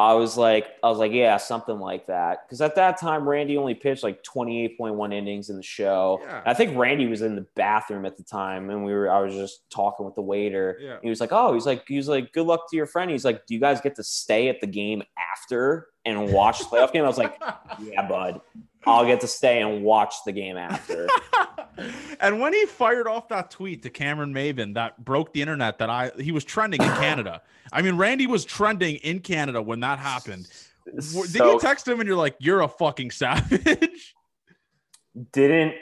I 0.00 0.14
was 0.14 0.38
like, 0.38 0.66
I 0.82 0.88
was 0.88 0.96
like, 0.96 1.12
yeah, 1.12 1.36
something 1.36 1.78
like 1.78 2.06
that. 2.06 2.46
Because 2.46 2.62
at 2.62 2.74
that 2.76 2.98
time, 2.98 3.28
Randy 3.28 3.58
only 3.58 3.74
pitched 3.74 4.02
like 4.02 4.22
28.1 4.22 5.12
innings 5.12 5.50
in 5.50 5.58
the 5.58 5.62
show. 5.62 6.20
Yeah. 6.22 6.40
I 6.46 6.54
think 6.54 6.74
Randy 6.74 7.06
was 7.06 7.20
in 7.20 7.36
the 7.36 7.46
bathroom 7.54 8.06
at 8.06 8.16
the 8.16 8.22
time, 8.22 8.70
and 8.70 8.82
we 8.82 8.94
were. 8.94 9.10
I 9.10 9.20
was 9.20 9.34
just 9.34 9.68
talking 9.68 10.06
with 10.06 10.14
the 10.14 10.22
waiter. 10.22 10.78
Yeah. 10.80 10.96
He 11.02 11.10
was 11.10 11.20
like, 11.20 11.32
oh, 11.32 11.52
he's 11.52 11.66
like, 11.66 11.86
he 11.86 11.98
was 11.98 12.08
like, 12.08 12.32
good 12.32 12.46
luck 12.46 12.70
to 12.70 12.76
your 12.76 12.86
friend. 12.86 13.10
He's 13.10 13.26
like, 13.26 13.44
do 13.44 13.52
you 13.52 13.60
guys 13.60 13.82
get 13.82 13.94
to 13.96 14.02
stay 14.02 14.48
at 14.48 14.62
the 14.62 14.66
game 14.66 15.02
after 15.34 15.88
and 16.06 16.32
watch 16.32 16.60
the 16.60 16.64
playoff 16.64 16.94
game? 16.94 17.04
I 17.04 17.08
was 17.08 17.18
like, 17.18 17.38
yeah, 17.82 18.08
bud, 18.08 18.40
I'll 18.86 19.06
get 19.06 19.20
to 19.20 19.26
stay 19.26 19.60
and 19.60 19.82
watch 19.82 20.14
the 20.24 20.32
game 20.32 20.56
after. 20.56 21.06
and 22.20 22.40
when 22.40 22.52
he 22.52 22.66
fired 22.66 23.06
off 23.06 23.28
that 23.28 23.50
tweet 23.50 23.82
to 23.82 23.90
Cameron 23.90 24.32
Maybin 24.32 24.74
that 24.74 25.04
broke 25.04 25.32
the 25.32 25.42
internet 25.42 25.78
that 25.78 25.90
I 25.90 26.10
he 26.18 26.32
was 26.32 26.44
trending 26.44 26.80
in 26.82 26.88
Canada. 26.92 27.42
I 27.72 27.82
mean, 27.82 27.96
Randy 27.96 28.26
was 28.26 28.44
trending 28.44 28.96
in 28.96 29.20
Canada 29.20 29.60
when 29.60 29.80
that 29.80 29.98
happened. 29.98 30.48
W- 30.86 31.26
Did 31.26 31.36
you 31.36 31.60
text 31.60 31.86
him 31.86 32.00
and 32.00 32.06
you're 32.06 32.16
like, 32.16 32.36
you're 32.38 32.62
a 32.62 32.68
fucking 32.68 33.10
savage? 33.10 34.14
didn't 35.32 35.74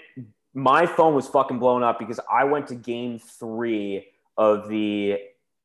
my 0.55 0.87
phone 0.87 1.15
was 1.15 1.29
fucking 1.29 1.59
blown 1.59 1.83
up 1.83 1.99
because 1.99 2.19
I 2.31 2.45
went 2.45 2.67
to 2.69 2.75
game 2.75 3.19
three 3.19 4.07
of 4.37 4.69
the 4.69 5.19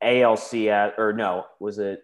ALCS 0.04 0.98
or 1.00 1.14
no, 1.14 1.46
was 1.60 1.80
it 1.80 2.04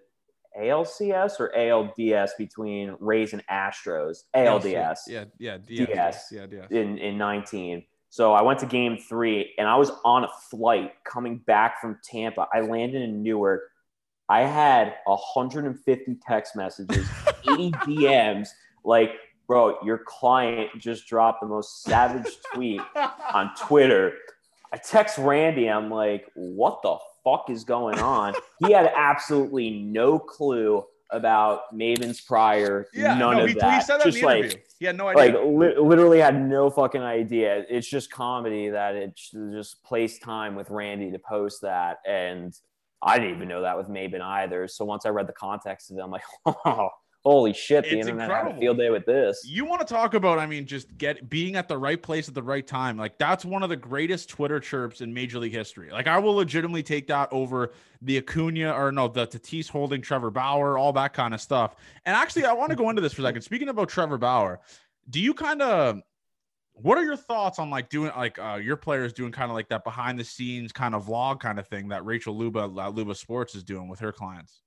ALCS 0.59 1.39
or 1.39 1.51
ALDS 1.55 2.31
between 2.37 2.95
Rays 2.99 3.33
and 3.33 3.45
Astros? 3.47 4.23
ALDS 4.35 4.99
Yeah, 5.07 5.25
yeah, 5.37 5.57
DS. 5.57 5.87
DS. 5.87 6.31
Yeah, 6.31 6.45
DS. 6.45 6.71
in, 6.71 6.97
in 6.97 7.17
19. 7.17 7.83
So 8.09 8.33
I 8.33 8.41
went 8.41 8.59
to 8.59 8.65
game 8.65 8.97
three 8.97 9.53
and 9.57 9.67
I 9.67 9.75
was 9.75 9.91
on 10.03 10.23
a 10.23 10.29
flight 10.49 10.93
coming 11.05 11.37
back 11.37 11.79
from 11.79 11.99
Tampa. 12.03 12.47
I 12.53 12.61
landed 12.61 13.01
in 13.01 13.21
Newark. 13.21 13.61
I 14.27 14.41
had 14.41 14.95
150 15.05 16.17
text 16.27 16.55
messages, 16.55 17.07
80 17.49 17.71
DMs. 17.71 18.49
Like, 18.83 19.11
bro, 19.47 19.77
your 19.83 19.99
client 19.99 20.69
just 20.77 21.07
dropped 21.07 21.41
the 21.41 21.47
most 21.47 21.83
savage 21.83 22.37
tweet 22.53 22.81
on 23.33 23.51
Twitter. 23.59 24.13
I 24.71 24.77
text 24.77 25.17
Randy. 25.17 25.69
I'm 25.69 25.89
like, 25.89 26.27
what 26.35 26.81
the 26.83 26.97
fuck 27.23 27.49
is 27.49 27.63
going 27.63 27.99
on? 27.99 28.33
He 28.65 28.71
had 28.71 28.91
absolutely 28.95 29.69
no 29.71 30.19
clue 30.19 30.83
about 31.11 31.73
Maybin's 31.73 32.21
prior. 32.21 32.87
Yeah, 32.93 33.15
none 33.15 33.37
no, 33.37 33.43
of 33.43 33.47
he, 33.47 33.53
he 33.53 33.59
that. 33.59 33.85
said 33.85 33.97
that 33.97 34.05
just 34.05 34.17
in 34.17 34.21
the 34.21 34.27
like, 34.27 34.37
interview. 34.43 34.59
He 34.79 34.85
had 34.85 34.97
no 34.97 35.07
idea. 35.07 35.23
like 35.23 35.45
li- 35.45 35.77
literally 35.77 36.19
had 36.19 36.39
no 36.39 36.69
fucking 36.69 37.01
idea. 37.01 37.65
It's 37.69 37.89
just 37.89 38.11
comedy 38.11 38.69
that 38.69 38.95
it 38.95 39.15
just 39.15 39.83
plays 39.83 40.19
time 40.19 40.55
with 40.55 40.69
Randy 40.69 41.11
to 41.11 41.19
post 41.19 41.61
that, 41.63 41.97
and 42.07 42.53
I 43.01 43.17
didn't 43.17 43.35
even 43.35 43.47
know 43.47 43.61
that 43.61 43.77
with 43.77 43.87
Maybin 43.87 44.21
either. 44.21 44.67
So 44.67 44.85
once 44.85 45.05
I 45.05 45.09
read 45.09 45.27
the 45.27 45.33
context 45.33 45.91
of 45.91 45.97
it, 45.97 46.01
I'm 46.01 46.11
like, 46.11 46.23
oh, 46.45 46.89
holy 47.23 47.53
shit, 47.53 47.83
the 47.83 47.97
It's 47.97 48.07
internet 48.07 48.25
incredible. 48.25 48.51
had 48.51 48.57
a 48.57 48.59
field 48.61 48.77
day 48.77 48.89
with 48.89 49.05
this. 49.05 49.41
You 49.45 49.65
want 49.65 49.85
to 49.85 49.93
talk 49.93 50.13
about, 50.13 50.39
I 50.39 50.45
mean, 50.45 50.65
just 50.65 50.97
get 50.97 51.29
being 51.29 51.55
at 51.55 51.67
the 51.67 51.77
right 51.77 52.01
place 52.01 52.27
at 52.27 52.33
the 52.33 52.43
right 52.43 52.65
time. 52.65 52.97
Like 52.97 53.17
that's 53.17 53.43
one 53.45 53.61
of 53.63 53.69
the 53.69 53.75
greatest 53.75 54.29
Twitter 54.29 54.59
chirps 54.59 55.01
in 55.01 55.13
Major 55.13 55.39
League 55.39 55.53
history. 55.53 55.91
Like 55.91 56.07
I 56.07 56.17
will 56.17 56.33
legitimately 56.33 56.83
take 56.83 57.07
that 57.07 57.29
over 57.31 57.73
the 58.01 58.17
Acuna 58.17 58.71
or 58.71 58.91
no, 58.91 59.07
the 59.07 59.27
Tatis 59.27 59.69
holding 59.69 60.01
Trevor 60.01 60.31
Bauer, 60.31 60.77
all 60.77 60.93
that 60.93 61.13
kind 61.13 61.33
of 61.33 61.41
stuff. 61.41 61.75
And 62.05 62.15
actually, 62.15 62.45
I 62.45 62.53
want 62.53 62.69
to 62.69 62.75
go 62.75 62.89
into 62.89 63.01
this 63.01 63.13
for 63.13 63.21
a 63.21 63.25
second. 63.25 63.41
Speaking 63.41 63.69
about 63.69 63.89
Trevor 63.89 64.17
Bauer, 64.17 64.61
do 65.09 65.19
you 65.19 65.33
kind 65.33 65.61
of 65.61 66.01
what 66.73 66.97
are 66.97 67.03
your 67.03 67.17
thoughts 67.17 67.59
on 67.59 67.69
like 67.69 67.89
doing 67.89 68.11
like 68.15 68.39
uh, 68.39 68.55
your 68.55 68.77
players 68.77 69.11
doing 69.11 69.31
kind 69.33 69.51
of 69.51 69.55
like 69.55 69.67
that 69.67 69.83
behind 69.83 70.17
the 70.17 70.23
scenes 70.23 70.71
kind 70.71 70.95
of 70.95 71.07
vlog 71.07 71.41
kind 71.41 71.59
of 71.59 71.67
thing 71.67 71.89
that 71.89 72.05
Rachel 72.05 72.37
Luba 72.37 72.71
uh, 72.77 72.89
Luba 72.89 73.13
Sports 73.15 73.53
is 73.55 73.63
doing 73.63 73.89
with 73.89 73.99
her 73.99 74.13
clients? 74.13 74.61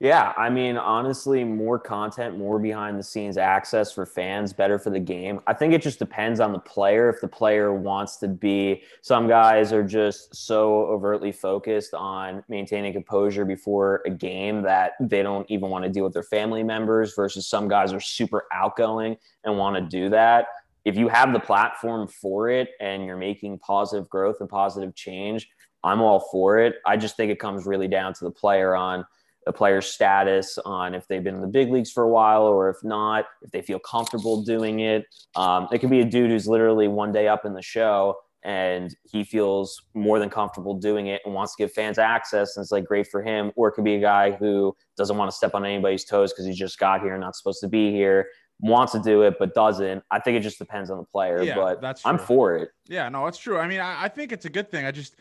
Yeah, 0.00 0.32
I 0.36 0.48
mean, 0.48 0.76
honestly, 0.76 1.42
more 1.42 1.76
content, 1.76 2.38
more 2.38 2.60
behind 2.60 3.00
the 3.00 3.02
scenes 3.02 3.36
access 3.36 3.90
for 3.90 4.06
fans, 4.06 4.52
better 4.52 4.78
for 4.78 4.90
the 4.90 5.00
game. 5.00 5.40
I 5.48 5.54
think 5.54 5.74
it 5.74 5.82
just 5.82 5.98
depends 5.98 6.38
on 6.38 6.52
the 6.52 6.60
player. 6.60 7.08
If 7.08 7.20
the 7.20 7.26
player 7.26 7.74
wants 7.74 8.16
to 8.18 8.28
be, 8.28 8.84
some 9.02 9.26
guys 9.26 9.72
are 9.72 9.82
just 9.82 10.36
so 10.36 10.82
overtly 10.84 11.32
focused 11.32 11.94
on 11.94 12.44
maintaining 12.48 12.92
composure 12.92 13.44
before 13.44 14.02
a 14.06 14.10
game 14.10 14.62
that 14.62 14.92
they 15.00 15.24
don't 15.24 15.50
even 15.50 15.68
want 15.68 15.84
to 15.84 15.90
deal 15.90 16.04
with 16.04 16.12
their 16.12 16.22
family 16.22 16.62
members, 16.62 17.14
versus 17.16 17.48
some 17.48 17.66
guys 17.66 17.92
are 17.92 17.98
super 17.98 18.44
outgoing 18.52 19.16
and 19.42 19.58
want 19.58 19.74
to 19.74 19.82
do 19.82 20.08
that. 20.10 20.46
If 20.84 20.96
you 20.96 21.08
have 21.08 21.32
the 21.32 21.40
platform 21.40 22.06
for 22.06 22.48
it 22.48 22.68
and 22.78 23.04
you're 23.04 23.16
making 23.16 23.58
positive 23.58 24.08
growth 24.08 24.36
and 24.38 24.48
positive 24.48 24.94
change, 24.94 25.48
I'm 25.82 26.00
all 26.00 26.20
for 26.30 26.58
it. 26.58 26.76
I 26.86 26.96
just 26.96 27.16
think 27.16 27.32
it 27.32 27.40
comes 27.40 27.66
really 27.66 27.88
down 27.88 28.14
to 28.14 28.24
the 28.24 28.30
player 28.30 28.76
on 28.76 29.04
the 29.48 29.52
player's 29.54 29.86
status 29.86 30.58
on 30.66 30.94
if 30.94 31.08
they've 31.08 31.24
been 31.24 31.36
in 31.36 31.40
the 31.40 31.46
big 31.46 31.72
leagues 31.72 31.90
for 31.90 32.02
a 32.02 32.08
while 32.08 32.42
or 32.42 32.68
if 32.68 32.76
not, 32.84 33.24
if 33.40 33.50
they 33.50 33.62
feel 33.62 33.78
comfortable 33.78 34.42
doing 34.42 34.80
it. 34.80 35.06
Um, 35.36 35.68
it 35.72 35.78
could 35.78 35.88
be 35.88 36.00
a 36.00 36.04
dude 36.04 36.30
who's 36.30 36.46
literally 36.46 36.86
one 36.86 37.12
day 37.12 37.28
up 37.28 37.46
in 37.46 37.54
the 37.54 37.62
show 37.62 38.18
and 38.44 38.94
he 39.10 39.24
feels 39.24 39.80
more 39.94 40.18
than 40.18 40.28
comfortable 40.28 40.74
doing 40.74 41.06
it 41.06 41.22
and 41.24 41.32
wants 41.32 41.56
to 41.56 41.62
give 41.62 41.72
fans 41.72 41.96
access 41.96 42.58
and 42.58 42.62
it's 42.62 42.70
like 42.70 42.84
great 42.84 43.06
for 43.06 43.22
him. 43.22 43.50
Or 43.56 43.68
it 43.68 43.72
could 43.72 43.84
be 43.84 43.94
a 43.94 44.00
guy 44.00 44.32
who 44.32 44.76
doesn't 44.98 45.16
want 45.16 45.30
to 45.30 45.34
step 45.34 45.54
on 45.54 45.64
anybody's 45.64 46.04
toes 46.04 46.30
because 46.34 46.44
he 46.44 46.52
just 46.52 46.78
got 46.78 47.00
here 47.00 47.14
and 47.14 47.22
not 47.22 47.34
supposed 47.34 47.62
to 47.62 47.68
be 47.68 47.90
here, 47.90 48.28
wants 48.60 48.92
to 48.92 49.00
do 49.00 49.22
it 49.22 49.36
but 49.38 49.54
doesn't. 49.54 50.04
I 50.10 50.20
think 50.20 50.36
it 50.36 50.40
just 50.40 50.58
depends 50.58 50.90
on 50.90 50.98
the 50.98 51.04
player, 51.04 51.42
Yeah, 51.42 51.54
but 51.54 51.80
that's 51.80 52.04
I'm 52.04 52.18
for 52.18 52.54
it. 52.54 52.68
Yeah, 52.86 53.08
no, 53.08 53.26
it's 53.28 53.38
true. 53.38 53.56
I 53.56 53.66
mean, 53.66 53.80
I, 53.80 54.04
I 54.04 54.08
think 54.08 54.30
it's 54.30 54.44
a 54.44 54.50
good 54.50 54.70
thing. 54.70 54.84
I 54.84 54.90
just, 54.90 55.16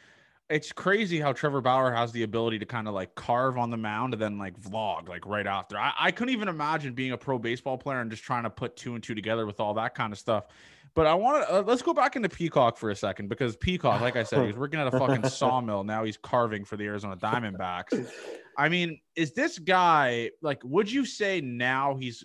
it's 0.50 0.72
crazy 0.72 1.20
how 1.20 1.34
Trevor 1.34 1.62
Bauer 1.62 1.92
has 1.92 2.12
the 2.12 2.24
ability 2.24 2.60
to 2.60 2.66
kind 2.66 2.88
of 2.88 2.94
like 2.94 3.16
carve 3.16 3.58
on 3.58 3.70
the 3.70 3.78
mound 3.78 4.14
and 4.14 4.22
then 4.22 4.38
like 4.38 4.60
vlog 4.60 5.10
like 5.10 5.26
right 5.26 5.46
after. 5.46 5.78
I, 5.78 5.94
I 6.00 6.12
couldn't 6.12 6.34
even 6.34 6.48
imagine 6.48 6.94
being 6.94 7.12
a 7.12 7.18
pro 7.18 7.38
baseball 7.38 7.78
player 7.78 8.00
and 8.00 8.10
just 8.10 8.24
trying 8.24 8.44
to 8.44 8.50
put 8.50 8.78
two 8.78 8.96
and 8.96 9.04
two 9.04 9.14
together 9.14 9.46
with 9.46 9.60
all 9.60 9.74
that 9.74 9.94
kind 9.94 10.14
of 10.14 10.20
stuff. 10.20 10.46
But 10.94 11.06
I 11.06 11.14
want 11.14 11.48
to 11.48 11.54
uh, 11.54 11.64
let's 11.64 11.82
go 11.82 11.94
back 11.94 12.16
into 12.16 12.30
Peacock 12.30 12.78
for 12.78 12.90
a 12.90 12.96
second 12.96 13.28
because 13.28 13.56
Peacock, 13.58 14.02
like 14.02 14.16
I 14.16 14.24
said, 14.24 14.42
he 14.42 14.48
was 14.48 14.56
working 14.58 14.80
at 14.80 14.88
a 14.88 14.92
fucking 14.92 15.30
sawmill. 15.30 15.84
Now 15.84 16.04
he's 16.04 16.18
carving 16.18 16.64
for 16.64 16.78
the 16.78 16.86
Arizona 16.86 17.18
Diamondbacks. 17.18 18.10
I 18.58 18.70
mean, 18.70 19.00
is 19.16 19.34
this 19.34 19.60
guy 19.60 20.32
like? 20.42 20.64
Would 20.64 20.92
you 20.92 21.06
say 21.06 21.42
now 21.42 21.96
he's 21.96 22.24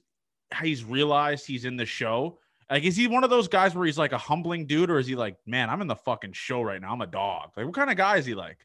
he's 0.62 0.84
realized 0.84 1.46
he's 1.46 1.64
in 1.64 1.76
the 1.76 1.84
show? 1.84 2.38
Like, 2.72 2.84
is 2.84 2.96
he 2.96 3.06
one 3.06 3.22
of 3.22 3.30
those 3.30 3.48
guys 3.48 3.74
where 3.74 3.86
he's 3.86 3.98
like 3.98 4.12
a 4.12 4.18
humbling 4.18 4.66
dude, 4.66 4.90
or 4.90 4.98
is 4.98 5.06
he 5.06 5.14
like, 5.14 5.36
man, 5.46 5.70
I'm 5.70 5.80
in 5.82 5.86
the 5.86 5.94
fucking 5.94 6.32
show 6.32 6.62
right 6.62 6.80
now. 6.80 6.92
I'm 6.92 7.02
a 7.02 7.06
dog. 7.06 7.50
Like, 7.56 7.66
what 7.66 7.74
kind 7.74 7.90
of 7.90 7.96
guy 7.96 8.16
is 8.16 8.26
he 8.26 8.34
like? 8.34 8.58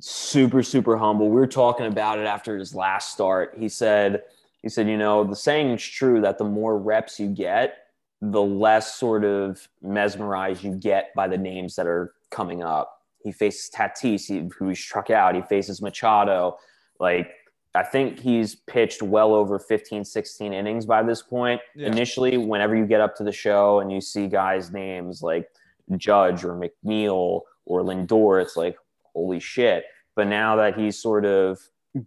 super 0.00 0.62
super 0.62 0.96
humble 0.96 1.28
we 1.28 1.34
were 1.36 1.46
talking 1.46 1.86
about 1.86 2.18
it 2.18 2.26
after 2.26 2.56
his 2.56 2.74
last 2.74 3.12
start 3.12 3.54
he 3.58 3.68
said 3.68 4.22
he 4.62 4.68
said 4.68 4.88
you 4.88 4.96
know 4.96 5.24
the 5.24 5.36
saying 5.36 5.70
is 5.70 5.82
true 5.82 6.22
that 6.22 6.38
the 6.38 6.44
more 6.44 6.78
reps 6.78 7.20
you 7.20 7.28
get 7.28 7.76
the 8.22 8.40
less 8.40 8.96
sort 8.96 9.24
of 9.24 9.68
mesmerized 9.82 10.64
you 10.64 10.74
get 10.74 11.14
by 11.14 11.28
the 11.28 11.36
names 11.36 11.76
that 11.76 11.86
are 11.86 12.14
coming 12.30 12.62
up 12.62 13.02
he 13.22 13.30
faces 13.30 13.70
tatis 13.74 14.50
who 14.54 14.68
he 14.68 14.74
struck 14.74 15.10
out 15.10 15.34
he 15.34 15.42
faces 15.42 15.82
machado 15.82 16.56
like 16.98 17.30
i 17.74 17.82
think 17.82 18.18
he's 18.18 18.54
pitched 18.54 19.02
well 19.02 19.34
over 19.34 19.58
15 19.58 20.04
16 20.04 20.52
innings 20.52 20.86
by 20.86 21.02
this 21.02 21.22
point 21.22 21.60
Yeah. 21.74 21.86
initially 21.88 22.36
whenever 22.36 22.76
you 22.76 22.86
get 22.86 23.00
up 23.00 23.14
to 23.16 23.24
the 23.24 23.32
show 23.32 23.80
and 23.80 23.90
you 23.92 24.00
see 24.00 24.26
guys 24.26 24.72
names 24.72 25.22
like 25.22 25.48
judge 25.96 26.44
or 26.44 26.54
mcneil 26.54 27.42
or 27.66 27.82
lindor 27.82 28.42
it's 28.42 28.56
like 28.56 28.76
holy 29.14 29.40
shit. 29.40 29.84
But 30.16 30.26
now 30.28 30.56
that 30.56 30.76
he's 30.78 31.00
sort 31.00 31.24
of 31.24 31.58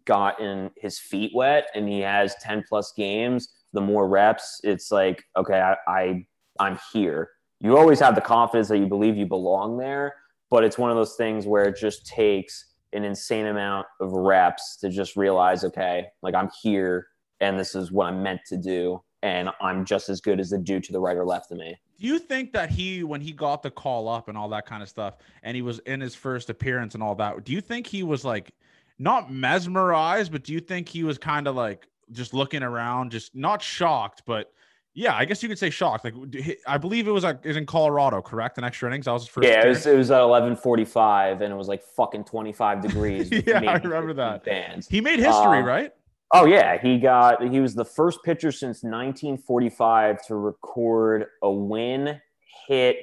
gotten 0.05 0.71
his 0.77 0.99
feet 0.99 1.31
wet 1.33 1.67
and 1.75 1.87
he 1.87 1.99
has 1.99 2.35
10 2.41 2.63
plus 2.67 2.93
games, 2.95 3.49
the 3.73 3.81
more 3.81 4.07
reps, 4.07 4.61
it's 4.63 4.91
like, 4.91 5.23
okay, 5.35 5.59
I, 5.59 5.75
I 5.87 6.25
I'm 6.59 6.79
here. 6.91 7.29
You 7.59 7.77
always 7.77 7.99
have 7.99 8.15
the 8.15 8.21
confidence 8.21 8.67
that 8.69 8.77
you 8.77 8.87
believe 8.87 9.17
you 9.17 9.25
belong 9.25 9.77
there, 9.77 10.15
but 10.49 10.63
it's 10.63 10.77
one 10.77 10.91
of 10.91 10.95
those 10.97 11.15
things 11.15 11.45
where 11.45 11.63
it 11.65 11.75
just 11.77 12.05
takes 12.05 12.72
an 12.93 13.03
insane 13.03 13.47
amount 13.47 13.87
of 13.99 14.11
reps 14.11 14.77
to 14.77 14.89
just 14.89 15.15
realize, 15.15 15.63
okay, 15.63 16.07
like 16.21 16.35
I'm 16.35 16.49
here 16.61 17.07
and 17.39 17.59
this 17.59 17.75
is 17.75 17.91
what 17.91 18.07
I'm 18.07 18.23
meant 18.23 18.41
to 18.47 18.57
do. 18.57 19.01
And 19.21 19.49
I'm 19.61 19.85
just 19.85 20.09
as 20.09 20.19
good 20.19 20.39
as 20.39 20.49
the 20.49 20.57
dude 20.57 20.83
to 20.85 20.91
the 20.91 20.99
right 20.99 21.15
or 21.15 21.25
left 21.25 21.51
of 21.51 21.57
me. 21.57 21.77
Do 21.99 22.07
you 22.07 22.19
think 22.19 22.51
that 22.53 22.69
he, 22.69 23.03
when 23.03 23.21
he 23.21 23.31
got 23.31 23.63
the 23.63 23.71
call 23.71 24.09
up 24.09 24.27
and 24.27 24.37
all 24.37 24.49
that 24.49 24.65
kind 24.65 24.83
of 24.83 24.89
stuff, 24.89 25.17
and 25.43 25.55
he 25.55 25.61
was 25.61 25.79
in 25.79 26.01
his 26.01 26.13
first 26.13 26.49
appearance 26.49 26.93
and 26.93 27.01
all 27.01 27.15
that, 27.15 27.43
do 27.45 27.53
you 27.53 27.61
think 27.61 27.87
he 27.87 28.03
was 28.03 28.25
like 28.25 28.51
not 28.99 29.31
mesmerized, 29.31 30.31
but 30.31 30.43
do 30.43 30.53
you 30.53 30.59
think 30.59 30.89
he 30.89 31.03
was 31.03 31.17
kind 31.17 31.47
of 31.47 31.55
like 31.55 31.87
just 32.11 32.33
looking 32.33 32.63
around, 32.63 33.11
just 33.11 33.33
not 33.33 33.61
shocked, 33.61 34.23
but 34.25 34.51
yeah, 34.93 35.15
I 35.15 35.25
guess 35.25 35.41
you 35.41 35.49
could 35.49 35.57
say 35.57 35.69
shocked. 35.69 36.03
Like 36.05 36.13
I 36.67 36.77
believe 36.77 37.07
it 37.07 37.11
was 37.11 37.23
like 37.23 37.45
is 37.45 37.57
in 37.57 37.65
Colorado, 37.65 38.21
correct? 38.21 38.57
In 38.57 38.63
extra 38.63 38.89
innings, 38.89 39.07
I 39.07 39.13
was 39.13 39.27
first. 39.27 39.47
Yeah, 39.47 39.65
it 39.65 39.69
was, 39.69 39.85
it 39.85 39.97
was 39.97 40.11
at 40.11 40.21
eleven 40.21 40.55
forty 40.55 40.85
five, 40.85 41.41
and 41.41 41.51
it 41.51 41.55
was 41.55 41.67
like 41.67 41.83
fucking 41.83 42.25
twenty 42.25 42.53
five 42.53 42.81
degrees. 42.81 43.29
Yeah, 43.47 43.59
I 43.59 43.77
remember 43.77 44.13
that. 44.13 44.45
Fans. 44.45 44.87
He 44.87 45.01
made 45.01 45.19
history, 45.19 45.59
Um, 45.59 45.65
right? 45.65 45.91
Oh 46.31 46.45
yeah, 46.45 46.79
he 46.81 46.97
got 46.99 47.43
he 47.51 47.59
was 47.59 47.75
the 47.75 47.85
first 47.85 48.19
pitcher 48.23 48.51
since 48.51 48.83
nineteen 48.83 49.37
forty 49.37 49.69
five 49.69 50.25
to 50.27 50.35
record 50.35 51.25
a 51.41 51.51
win, 51.51 52.19
hit, 52.67 52.97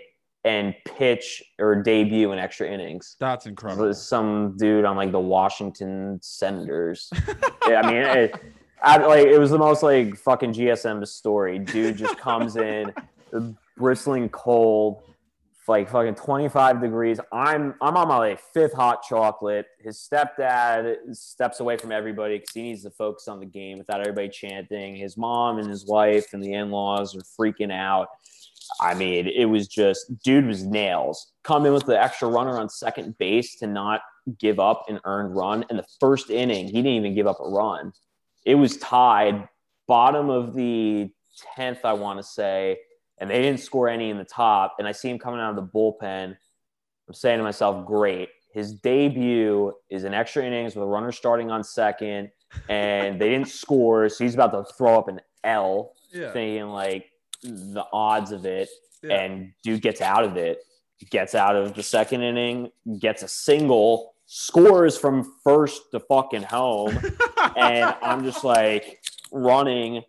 and 0.44 0.74
pitch 0.84 1.42
or 1.58 1.82
debut 1.82 2.32
in 2.32 2.38
extra 2.38 2.68
innings. 2.68 3.16
That's 3.20 3.46
incredible. 3.46 3.92
some 3.94 4.56
dude 4.56 4.84
on 4.84 4.96
like 4.96 5.12
the 5.12 5.20
Washington 5.20 6.18
Senators. 6.22 7.10
yeah, 7.68 7.82
I 7.82 7.86
mean, 7.86 7.96
it, 8.02 8.34
I, 8.82 8.96
like 8.98 9.26
it 9.26 9.38
was 9.38 9.50
the 9.50 9.58
most 9.58 9.82
like 9.82 10.16
fucking 10.16 10.52
GSM 10.52 11.06
story. 11.06 11.58
Dude 11.58 11.96
just 11.96 12.18
comes 12.18 12.56
in, 12.56 12.92
bristling 13.76 14.28
cold, 14.30 15.02
like 15.70 15.88
fucking 15.88 16.16
25 16.16 16.80
degrees. 16.80 17.20
I'm 17.32 17.74
I'm 17.80 17.96
on 17.96 18.08
my 18.08 18.16
like 18.18 18.40
fifth 18.52 18.74
hot 18.74 19.02
chocolate. 19.02 19.66
His 19.78 19.96
stepdad 19.98 21.16
steps 21.16 21.60
away 21.60 21.76
from 21.76 21.92
everybody 21.92 22.38
because 22.38 22.52
he 22.52 22.62
needs 22.62 22.82
to 22.82 22.90
focus 22.90 23.28
on 23.28 23.38
the 23.38 23.46
game 23.46 23.78
without 23.78 24.00
everybody 24.00 24.28
chanting. 24.28 24.96
His 24.96 25.16
mom 25.16 25.58
and 25.58 25.70
his 25.70 25.86
wife 25.86 26.32
and 26.34 26.42
the 26.42 26.52
in-laws 26.52 27.14
are 27.14 27.20
freaking 27.20 27.72
out. 27.72 28.08
I 28.80 28.94
mean, 28.94 29.28
it 29.28 29.44
was 29.44 29.68
just 29.68 30.20
dude 30.22 30.46
was 30.46 30.64
nails. 30.64 31.32
Come 31.44 31.66
in 31.66 31.72
with 31.72 31.86
the 31.86 32.00
extra 32.00 32.28
runner 32.28 32.58
on 32.58 32.68
second 32.68 33.16
base 33.18 33.56
to 33.60 33.68
not 33.68 34.02
give 34.38 34.58
up 34.58 34.86
an 34.88 35.00
earned 35.04 35.36
run. 35.36 35.64
In 35.70 35.76
the 35.76 35.86
first 36.00 36.30
inning, 36.30 36.66
he 36.66 36.72
didn't 36.72 36.86
even 36.88 37.14
give 37.14 37.28
up 37.28 37.38
a 37.40 37.48
run. 37.48 37.92
It 38.44 38.54
was 38.54 38.76
tied, 38.78 39.48
bottom 39.86 40.30
of 40.30 40.54
the 40.54 41.10
10th, 41.56 41.84
I 41.84 41.92
want 41.92 42.18
to 42.18 42.22
say, 42.22 42.78
and 43.18 43.28
they 43.30 43.42
didn't 43.42 43.60
score 43.60 43.88
any 43.88 44.10
in 44.10 44.18
the 44.18 44.24
top. 44.24 44.76
And 44.78 44.88
I 44.88 44.92
see 44.92 45.10
him 45.10 45.18
coming 45.18 45.40
out 45.40 45.50
of 45.50 45.56
the 45.56 45.62
bullpen. 45.62 46.36
I'm 47.08 47.14
saying 47.14 47.38
to 47.38 47.44
myself, 47.44 47.86
great. 47.86 48.28
His 48.52 48.74
debut 48.74 49.72
is 49.90 50.04
an 50.04 50.14
extra 50.14 50.44
innings 50.44 50.74
with 50.74 50.82
a 50.84 50.86
runner 50.86 51.12
starting 51.12 51.50
on 51.50 51.62
second, 51.62 52.30
and 52.68 53.20
they 53.20 53.28
didn't 53.30 53.48
score. 53.48 54.08
So 54.08 54.24
he's 54.24 54.34
about 54.34 54.52
to 54.52 54.64
throw 54.74 54.98
up 54.98 55.08
an 55.08 55.20
L, 55.44 55.92
Yeah. 56.12 56.32
thinking 56.32 56.68
like 56.68 57.10
the 57.42 57.84
odds 57.92 58.32
of 58.32 58.44
it 58.44 58.68
Yeah. 59.02 59.20
and 59.20 59.52
dude 59.62 59.82
gets 59.82 60.00
out 60.00 60.24
of 60.24 60.36
it, 60.36 60.62
gets 61.10 61.34
out 61.34 61.56
of 61.56 61.74
the 61.74 61.82
second 61.82 62.22
inning, 62.22 62.70
gets 62.98 63.22
a 63.22 63.28
single, 63.28 64.14
scores 64.26 64.96
from 64.98 65.24
first 65.44 65.90
to 65.92 66.00
fucking 66.00 66.42
home, 66.42 66.98
and 67.56 67.94
I'm 68.02 68.24
just 68.24 68.44
like 68.44 69.00
running, 69.32 70.02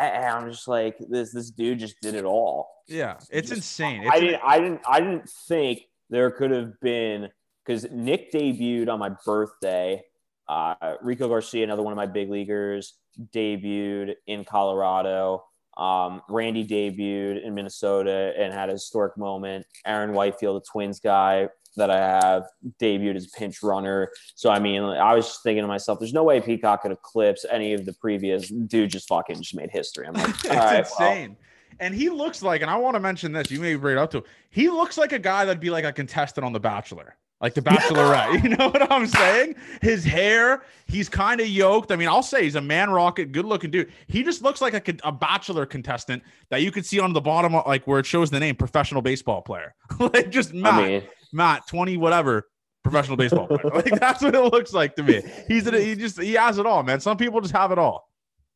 and 0.00 0.24
I'm 0.26 0.50
just 0.50 0.68
like 0.68 0.96
this 1.08 1.32
this 1.32 1.50
dude 1.50 1.78
just 1.78 2.00
did 2.00 2.14
it 2.14 2.24
all. 2.24 2.68
yeah, 2.88 3.14
it's 3.30 3.48
Just- 3.48 3.52
insane. 3.58 4.08
I 4.10 4.20
didn't 4.20 4.40
I 4.44 4.58
didn't 4.58 4.80
I 4.88 5.00
didn't 5.00 5.28
think 5.28 5.82
there 6.10 6.30
could 6.30 6.50
have 6.50 6.78
been 6.80 7.28
because 7.64 7.86
Nick 7.90 8.30
debuted 8.32 8.88
on 8.92 8.98
my 8.98 9.10
birthday. 9.24 10.02
Uh, 10.46 10.74
Rico 11.00 11.26
Garcia, 11.28 11.64
another 11.64 11.82
one 11.82 11.92
of 11.92 11.96
my 11.96 12.04
big 12.06 12.28
leaguers, 12.30 12.98
debuted 13.34 14.14
in 14.26 14.44
Colorado. 14.44 15.44
Um, 15.78 16.20
Randy 16.28 16.64
debuted 16.66 17.42
in 17.44 17.54
Minnesota 17.54 18.32
and 18.38 18.52
had 18.52 18.68
a 18.68 18.72
historic 18.72 19.16
moment. 19.16 19.64
Aaron 19.86 20.12
Whitefield, 20.12 20.62
a 20.62 20.64
Twins 20.70 21.00
guy, 21.00 21.48
that 21.76 21.90
I 21.90 21.98
have 21.98 22.44
debuted 22.80 23.16
as 23.16 23.26
pinch 23.28 23.62
runner. 23.62 24.10
So 24.34 24.50
I 24.50 24.58
mean, 24.58 24.82
I 24.82 25.14
was 25.14 25.26
just 25.26 25.42
thinking 25.42 25.62
to 25.62 25.68
myself, 25.68 25.98
there's 25.98 26.12
no 26.12 26.24
way 26.24 26.40
Peacock 26.40 26.82
could 26.82 26.92
eclipse 26.92 27.44
any 27.50 27.72
of 27.72 27.84
the 27.84 27.92
previous. 27.94 28.48
Dude 28.48 28.90
just 28.90 29.08
fucking 29.08 29.36
just 29.36 29.54
made 29.54 29.70
history. 29.70 30.06
I'm 30.06 30.14
like, 30.14 30.28
it's 30.44 30.48
right, 30.48 30.78
insane. 30.80 31.30
Well. 31.30 31.38
And 31.80 31.92
he 31.94 32.08
looks 32.08 32.40
like, 32.40 32.62
and 32.62 32.70
I 32.70 32.76
want 32.76 32.94
to 32.94 33.00
mention 33.00 33.32
this. 33.32 33.50
You 33.50 33.60
may 33.60 33.74
bring 33.74 33.96
it 33.96 34.00
up 34.00 34.10
to. 34.12 34.22
He 34.50 34.68
looks 34.68 34.96
like 34.96 35.12
a 35.12 35.18
guy 35.18 35.44
that'd 35.44 35.60
be 35.60 35.70
like 35.70 35.84
a 35.84 35.92
contestant 35.92 36.44
on 36.44 36.52
The 36.52 36.60
Bachelor 36.60 37.16
like 37.44 37.54
the 37.54 37.60
Bachelorette. 37.62 38.42
you 38.42 38.50
know 38.50 38.68
what 38.68 38.90
I'm 38.90 39.06
saying? 39.06 39.54
His 39.82 40.02
hair, 40.02 40.62
he's 40.86 41.08
kind 41.08 41.40
of 41.40 41.46
yoked. 41.46 41.92
I 41.92 41.96
mean, 41.96 42.08
I'll 42.08 42.22
say 42.22 42.44
he's 42.44 42.54
a 42.54 42.60
man 42.60 42.90
rocket, 42.90 43.32
good 43.32 43.44
looking 43.44 43.70
dude. 43.70 43.92
He 44.06 44.22
just 44.22 44.42
looks 44.42 44.60
like 44.60 44.88
a, 44.88 44.94
a 45.06 45.12
Bachelor 45.12 45.66
contestant 45.66 46.22
that 46.48 46.62
you 46.62 46.70
could 46.70 46.86
see 46.86 46.98
on 47.00 47.12
the 47.12 47.20
bottom, 47.20 47.52
like 47.52 47.86
where 47.86 48.00
it 48.00 48.06
shows 48.06 48.30
the 48.30 48.40
name 48.40 48.56
professional 48.56 49.02
baseball 49.02 49.42
player. 49.42 49.74
like 49.98 50.30
just 50.30 50.54
Matt, 50.54 50.74
I 50.74 50.88
mean, 50.88 51.02
Matt, 51.34 51.66
20, 51.66 51.96
whatever, 51.96 52.48
professional 52.82 53.16
baseball 53.16 53.46
player. 53.48 53.70
like 53.74 53.98
that's 53.98 54.22
what 54.22 54.34
it 54.34 54.52
looks 54.52 54.72
like 54.72 54.94
to 54.96 55.02
me. 55.02 55.22
He's 55.48 55.66
a, 55.66 55.80
he 55.80 55.96
just 55.96 56.20
he 56.20 56.34
has 56.34 56.58
it 56.58 56.66
all, 56.66 56.82
man. 56.82 57.00
Some 57.00 57.16
people 57.16 57.40
just 57.40 57.54
have 57.54 57.72
it 57.72 57.78
all. 57.78 58.08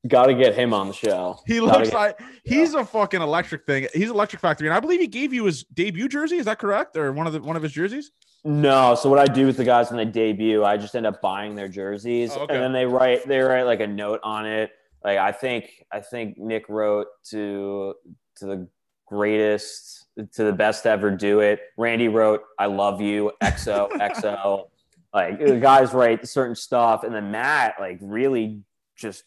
Got 0.06 0.26
to 0.26 0.34
get 0.34 0.54
him 0.54 0.72
on 0.72 0.86
the 0.86 0.94
show. 0.94 1.40
He 1.44 1.58
Gotta 1.58 1.78
looks 1.78 1.92
like 1.92 2.20
he's 2.44 2.72
a 2.74 2.84
fucking 2.84 3.20
electric 3.20 3.66
thing. 3.66 3.88
He's 3.92 4.10
electric 4.10 4.40
factory, 4.40 4.68
and 4.68 4.76
I 4.76 4.78
believe 4.78 5.00
he 5.00 5.08
gave 5.08 5.32
you 5.32 5.44
his 5.44 5.64
debut 5.64 6.08
jersey. 6.08 6.36
Is 6.36 6.44
that 6.44 6.60
correct, 6.60 6.96
or 6.96 7.12
one 7.12 7.26
of 7.26 7.32
the 7.32 7.40
one 7.40 7.56
of 7.56 7.64
his 7.64 7.72
jerseys? 7.72 8.12
No. 8.44 8.94
So 8.94 9.10
what 9.10 9.18
I 9.18 9.26
do 9.26 9.46
with 9.46 9.56
the 9.56 9.64
guys 9.64 9.90
when 9.90 9.96
they 9.96 10.04
debut, 10.04 10.64
I 10.64 10.76
just 10.76 10.94
end 10.94 11.04
up 11.04 11.20
buying 11.20 11.56
their 11.56 11.68
jerseys, 11.68 12.30
oh, 12.32 12.42
okay. 12.42 12.54
and 12.54 12.62
then 12.62 12.72
they 12.72 12.86
write 12.86 13.26
they 13.26 13.40
write 13.40 13.64
like 13.64 13.80
a 13.80 13.88
note 13.88 14.20
on 14.22 14.46
it. 14.46 14.70
Like 15.02 15.18
I 15.18 15.32
think 15.32 15.84
I 15.90 15.98
think 15.98 16.38
Nick 16.38 16.68
wrote 16.68 17.08
to 17.30 17.94
to 18.36 18.46
the 18.46 18.68
greatest 19.08 19.97
to 20.32 20.44
the 20.44 20.52
best 20.52 20.82
to 20.84 20.90
ever 20.90 21.10
do 21.10 21.40
it. 21.40 21.60
Randy 21.76 22.08
wrote 22.08 22.42
I 22.58 22.66
love 22.66 23.00
you 23.00 23.32
XO 23.42 23.90
XO. 23.92 24.68
like 25.14 25.38
the 25.38 25.58
guys 25.58 25.92
write 25.92 26.26
certain 26.28 26.56
stuff, 26.56 27.04
and 27.04 27.14
then 27.14 27.30
Matt 27.30 27.74
like 27.78 27.98
really 28.00 28.62
just 28.96 29.24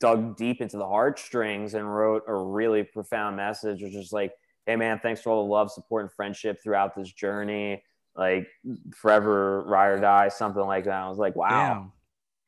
dug 0.00 0.36
deep 0.36 0.60
into 0.60 0.76
the 0.76 0.86
heartstrings 0.86 1.74
and 1.74 1.94
wrote 1.94 2.24
a 2.26 2.34
really 2.34 2.82
profound 2.82 3.36
message, 3.36 3.82
which 3.82 3.94
is 3.94 4.12
like, 4.12 4.32
hey 4.66 4.76
man, 4.76 4.98
thanks 5.00 5.20
for 5.20 5.30
all 5.30 5.44
the 5.44 5.50
love, 5.50 5.70
support, 5.70 6.02
and 6.02 6.12
friendship 6.12 6.62
throughout 6.62 6.96
this 6.96 7.12
journey 7.12 7.82
like 8.16 8.48
forever 8.94 9.62
ride 9.62 9.88
or 9.88 10.00
die, 10.00 10.28
something 10.28 10.62
like 10.62 10.84
that. 10.84 11.02
I 11.02 11.08
was 11.08 11.18
like, 11.18 11.36
wow. 11.36 11.74
Damn. 11.74 11.92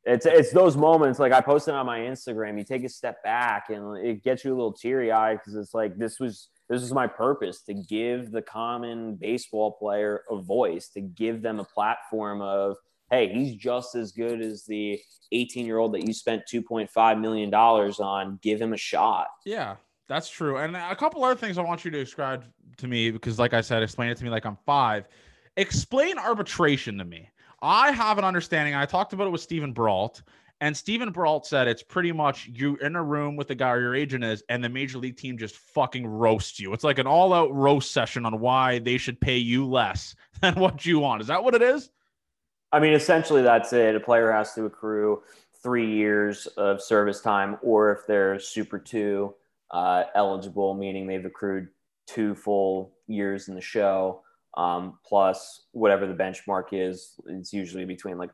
It's 0.07 0.27
it's 0.27 0.53
those 0.53 0.77
moments 0.77 1.19
like 1.19 1.33
I 1.33 1.41
posted 1.41 1.73
on 1.73 1.87
my 1.87 2.01
Instagram. 2.01 2.59
You 2.59 2.65
take 2.65 2.85
a 2.85 2.91
step 2.91 3.23
back 3.23 3.71
and 3.71 3.97
it 3.97 4.23
gets 4.23 4.45
you 4.45 4.53
a 4.53 4.57
little 4.57 4.73
teary 4.73 5.11
eyed 5.11 5.39
because 5.39 5.55
it's 5.55 5.73
like 5.73 5.97
this 5.97 6.21
was 6.21 6.49
this 6.69 6.81
was 6.81 6.93
my 6.93 7.07
purpose 7.07 7.63
to 7.63 7.75
give 7.75 8.31
the 8.31 8.43
common 8.43 9.17
baseball 9.17 9.73
player 9.73 10.23
a 10.31 10.37
voice, 10.37 10.89
to 10.91 11.01
give 11.01 11.43
them 11.43 11.61
a 11.61 11.65
platform 11.65 12.41
of 12.41 12.77
hey, 13.11 13.29
he's 13.29 13.55
just 13.55 13.95
as 13.95 14.13
good 14.13 14.41
as 14.41 14.65
the 14.65 14.99
18 15.31 15.67
year 15.67 15.79
old 15.79 15.95
that 15.95 16.07
you 16.07 16.13
spent 16.13 16.43
2.5 16.53 17.21
million 17.21 17.51
dollars 17.51 18.01
on. 18.01 18.39
Give 18.43 18.61
him 18.61 18.73
a 18.73 18.79
shot. 18.79 19.29
Yeah, 19.45 19.77
that's 20.09 20.29
true. 20.29 20.57
And 20.57 20.75
a 20.75 20.97
couple 20.97 21.23
other 21.23 21.39
things 21.39 21.59
I 21.59 21.63
want 21.63 21.85
you 21.85 21.91
to 21.91 21.99
describe 21.99 22.45
to 22.79 22.89
me 22.89 23.11
because, 23.11 23.39
like 23.39 23.55
I 23.55 23.61
said, 23.61 23.83
explain 23.83 24.11
it 24.11 24.17
to 24.17 24.25
me 24.25 24.31
like 24.31 24.47
I'm 24.47 24.59
five 24.65 25.07
Explain 25.57 26.19
arbitration 26.19 26.99
to 26.99 27.05
me. 27.05 27.31
I 27.63 27.93
have 27.93 28.19
an 28.19 28.25
understanding. 28.25 28.75
I 28.75 28.87
talked 28.87 29.13
about 29.13 29.29
it 29.29 29.31
with 29.31 29.41
Steven 29.41 29.73
Brault, 29.73 30.23
and 30.61 30.77
Steven 30.77 31.11
Brault 31.11 31.47
said 31.47 31.69
it's 31.69 31.83
pretty 31.83 32.13
much 32.13 32.49
you 32.53 32.77
in 32.77 32.97
a 32.97 33.03
room 33.03 33.37
with 33.37 33.49
the 33.49 33.55
guy 33.55 33.77
your 33.77 33.95
agent 33.95 34.25
is, 34.25 34.43
and 34.49 34.63
the 34.63 34.69
major 34.69 34.99
league 34.99 35.17
team 35.17 35.37
just 35.37 35.57
fucking 35.57 36.07
roasts 36.07 36.61
you. 36.61 36.73
It's 36.73 36.85
like 36.85 36.99
an 36.99 37.07
all 37.07 37.33
out 37.33 37.53
roast 37.53 37.91
session 37.91 38.25
on 38.25 38.41
why 38.41 38.79
they 38.79 38.97
should 38.97 39.21
pay 39.21 39.37
you 39.37 39.67
less 39.67 40.15
than 40.41 40.55
what 40.55 40.87
you 40.87 41.01
want. 41.01 41.21
Is 41.21 41.27
that 41.29 41.43
what 41.43 41.55
it 41.55 41.63
is? 41.63 41.91
I 42.73 42.81
mean, 42.81 42.93
essentially, 42.93 43.43
that's 43.43 43.73
it. 43.73 43.95
A 43.95 44.01
player 44.01 44.33
has 44.33 44.55
to 44.55 44.65
accrue 44.65 45.23
three 45.63 45.95
years 45.95 46.47
of 46.57 46.83
service 46.83 47.21
time, 47.21 47.57
or 47.63 47.93
if 47.93 48.07
they're 48.07 48.39
Super 48.39 48.79
Two 48.79 49.35
uh, 49.71 50.05
eligible, 50.15 50.75
meaning 50.75 51.07
they've 51.07 51.25
accrued 51.25 51.69
two 52.07 52.35
full 52.35 52.95
years 53.07 53.49
in 53.49 53.55
the 53.55 53.61
show 53.61 54.23
um, 54.57 54.99
plus 55.05 55.63
whatever 55.73 56.07
the 56.07 56.15
benchmark 56.15 56.67
is. 56.73 57.15
It's 57.27 57.53
usually 57.53 57.85
between 57.85 58.19
like 58.19 58.31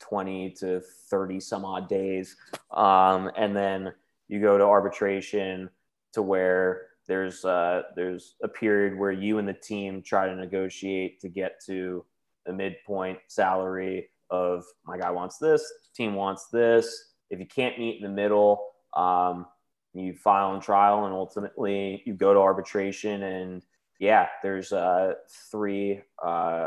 120 0.00 0.50
to 0.50 0.80
30 1.10 1.40
some 1.40 1.64
odd 1.64 1.88
days. 1.88 2.36
Um, 2.70 3.30
and 3.36 3.56
then 3.56 3.92
you 4.28 4.40
go 4.40 4.58
to 4.58 4.64
arbitration 4.64 5.70
to 6.12 6.22
where 6.22 6.82
there's 7.06 7.44
uh, 7.44 7.82
there's 7.94 8.34
a 8.42 8.48
period 8.48 8.98
where 8.98 9.12
you 9.12 9.38
and 9.38 9.46
the 9.46 9.54
team 9.54 10.02
try 10.02 10.26
to 10.26 10.34
negotiate 10.34 11.20
to 11.20 11.28
get 11.28 11.60
to 11.66 12.04
a 12.46 12.52
midpoint 12.52 13.18
salary 13.28 14.08
of 14.30 14.64
my 14.84 14.98
guy 14.98 15.10
wants 15.10 15.38
this, 15.38 15.62
team 15.94 16.14
wants 16.14 16.48
this. 16.48 17.12
If 17.30 17.38
you 17.38 17.46
can't 17.46 17.78
meet 17.78 17.96
in 17.96 18.02
the 18.02 18.08
middle, 18.08 18.70
um, 18.94 19.46
you 19.94 20.14
file 20.14 20.54
in 20.54 20.60
trial 20.60 21.06
and 21.06 21.14
ultimately 21.14 22.02
you 22.04 22.14
go 22.14 22.34
to 22.34 22.40
arbitration 22.40 23.22
and 23.22 23.62
yeah, 23.98 24.26
there's 24.42 24.72
uh, 24.72 25.14
three 25.50 26.02
uh, 26.24 26.66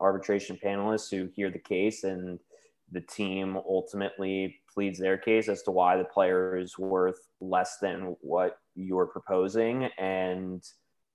arbitration 0.00 0.58
panelists 0.62 1.10
who 1.10 1.28
hear 1.34 1.50
the 1.50 1.58
case, 1.58 2.04
and 2.04 2.38
the 2.92 3.00
team 3.00 3.56
ultimately 3.56 4.60
pleads 4.72 4.98
their 4.98 5.18
case 5.18 5.48
as 5.48 5.62
to 5.62 5.70
why 5.70 5.96
the 5.96 6.04
player 6.04 6.56
is 6.56 6.78
worth 6.78 7.18
less 7.40 7.78
than 7.80 8.16
what 8.20 8.58
you're 8.74 9.06
proposing. 9.06 9.84
And 9.98 10.62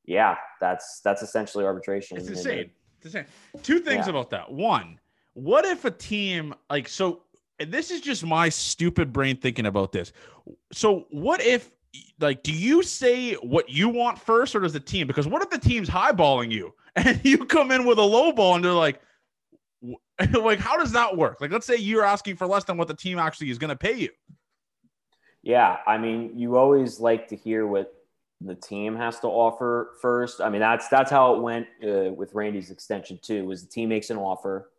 yeah, 0.06 0.36
that's 0.60 1.02
that's 1.04 1.22
essentially 1.22 1.66
arbitration. 1.66 2.18
It's 2.18 2.30
insane. 2.30 2.72
It's 2.98 3.06
insane. 3.06 3.26
Two 3.64 3.80
things 3.80 4.06
yeah. 4.06 4.12
about 4.12 4.30
that. 4.32 4.52
One, 4.52 5.00
what 5.34 5.66
if 5.66 5.86
a 5.86 5.92
team 5.92 6.54
like 6.70 6.88
so? 6.88 7.24
And 7.60 7.72
this 7.72 7.90
is 7.90 8.02
just 8.02 8.26
my 8.26 8.50
stupid 8.50 9.12
brain 9.12 9.38
thinking 9.38 9.66
about 9.66 9.92
this. 9.92 10.14
So, 10.72 11.06
what 11.10 11.42
if 11.42 11.72
like 12.20 12.44
do 12.44 12.54
you 12.54 12.84
say 12.84 13.34
what 13.36 13.70
you 13.70 13.90
want 13.90 14.20
first 14.20 14.56
or 14.56 14.60
does 14.60 14.74
the 14.74 14.80
team 14.80 15.08
because 15.08 15.28
what 15.28 15.42
if 15.42 15.50
the 15.50 15.58
team's 15.58 15.90
highballing 15.90 16.52
you 16.52 16.74
and 16.96 17.20
you 17.24 17.46
come 17.46 17.72
in 17.72 17.86
with 17.86 17.98
a 17.98 18.04
low 18.04 18.32
ball 18.32 18.56
and 18.56 18.64
they're 18.64 18.72
like 18.72 19.02
like 20.34 20.60
how 20.60 20.78
does 20.78 20.92
that 20.92 21.16
work? 21.16 21.42
Like 21.42 21.52
let's 21.52 21.66
say 21.66 21.76
you're 21.78 22.06
asking 22.06 22.36
for 22.36 22.48
less 22.48 22.64
than 22.64 22.78
what 22.78 22.88
the 22.88 22.94
team 22.94 23.20
actually 23.20 23.50
is 23.50 23.58
going 23.58 23.70
to 23.70 23.76
pay 23.76 23.94
you. 23.94 24.10
Yeah 25.44 25.78
i 25.88 25.98
mean 25.98 26.38
you 26.38 26.58
always 26.58 27.00
like 27.00 27.28
to 27.30 27.36
hear 27.36 27.68
what 27.68 27.94
the 28.42 28.56
team 28.56 28.96
has 28.96 29.20
to 29.20 29.28
offer 29.28 29.94
first. 30.02 30.42
I 30.42 30.50
mean 30.50 30.62
that's 30.62 30.88
that's 30.90 31.10
how 31.10 31.36
it 31.36 31.42
went 31.42 31.68
uh, 31.84 32.14
with 32.14 32.34
randy's 32.34 32.70
extension 32.70 33.20
too 33.22 33.46
was 33.46 33.64
the 33.64 33.70
team 33.70 33.90
makes 33.90 34.10
an 34.10 34.18
offer 34.18 34.72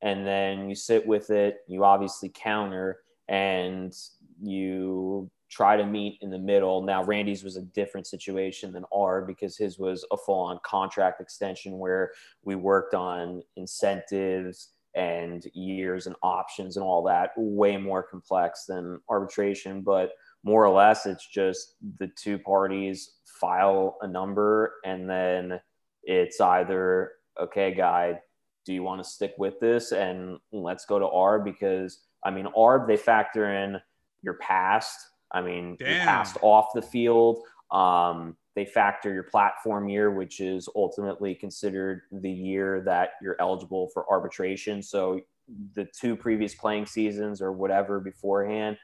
and 0.00 0.26
then 0.26 0.68
you 0.68 0.74
sit 0.74 1.06
with 1.06 1.30
it 1.30 1.58
you 1.66 1.84
obviously 1.84 2.30
counter 2.34 3.00
and 3.28 3.94
you 4.42 5.30
try 5.54 5.76
to 5.76 5.86
meet 5.86 6.18
in 6.20 6.30
the 6.30 6.38
middle. 6.38 6.82
Now, 6.82 7.04
Randy's 7.04 7.44
was 7.44 7.56
a 7.56 7.62
different 7.62 8.08
situation 8.08 8.72
than 8.72 8.84
our 8.92 9.22
because 9.22 9.56
his 9.56 9.78
was 9.78 10.04
a 10.10 10.16
full 10.16 10.40
on 10.40 10.58
contract 10.64 11.20
extension 11.20 11.78
where 11.78 12.10
we 12.42 12.56
worked 12.56 12.92
on 12.92 13.40
incentives 13.54 14.70
and 14.96 15.46
years 15.54 16.08
and 16.08 16.16
options 16.24 16.76
and 16.76 16.84
all 16.84 17.04
that, 17.04 17.30
way 17.36 17.76
more 17.76 18.02
complex 18.02 18.64
than 18.64 19.00
arbitration. 19.08 19.82
But 19.82 20.10
more 20.42 20.64
or 20.64 20.74
less, 20.74 21.06
it's 21.06 21.26
just 21.26 21.76
the 21.98 22.10
two 22.16 22.36
parties 22.38 23.12
file 23.40 23.96
a 24.02 24.08
number 24.08 24.74
and 24.84 25.08
then 25.08 25.60
it's 26.02 26.40
either, 26.40 27.12
okay, 27.40 27.72
guy, 27.72 28.18
do 28.66 28.72
you 28.72 28.82
want 28.82 29.02
to 29.02 29.08
stick 29.08 29.34
with 29.38 29.60
this? 29.60 29.92
And 29.92 30.38
let's 30.50 30.84
go 30.84 30.98
to 30.98 31.06
ARB 31.06 31.44
because, 31.44 32.00
I 32.24 32.30
mean, 32.32 32.46
ARB, 32.56 32.88
they 32.88 32.96
factor 32.96 33.54
in 33.54 33.80
your 34.22 34.34
past 34.34 35.10
I 35.34 35.42
mean, 35.42 35.76
Damn. 35.78 35.92
you 35.92 35.98
passed 36.00 36.38
off 36.40 36.68
the 36.74 36.80
field. 36.80 37.40
Um, 37.70 38.36
they 38.54 38.64
factor 38.64 39.12
your 39.12 39.24
platform 39.24 39.88
year, 39.88 40.12
which 40.12 40.40
is 40.40 40.68
ultimately 40.76 41.34
considered 41.34 42.02
the 42.12 42.30
year 42.30 42.82
that 42.86 43.10
you're 43.20 43.36
eligible 43.40 43.88
for 43.92 44.10
arbitration. 44.10 44.80
So 44.80 45.20
the 45.74 45.86
two 45.86 46.16
previous 46.16 46.54
playing 46.54 46.86
seasons 46.86 47.42
or 47.42 47.52
whatever 47.52 48.00
beforehand 48.00 48.78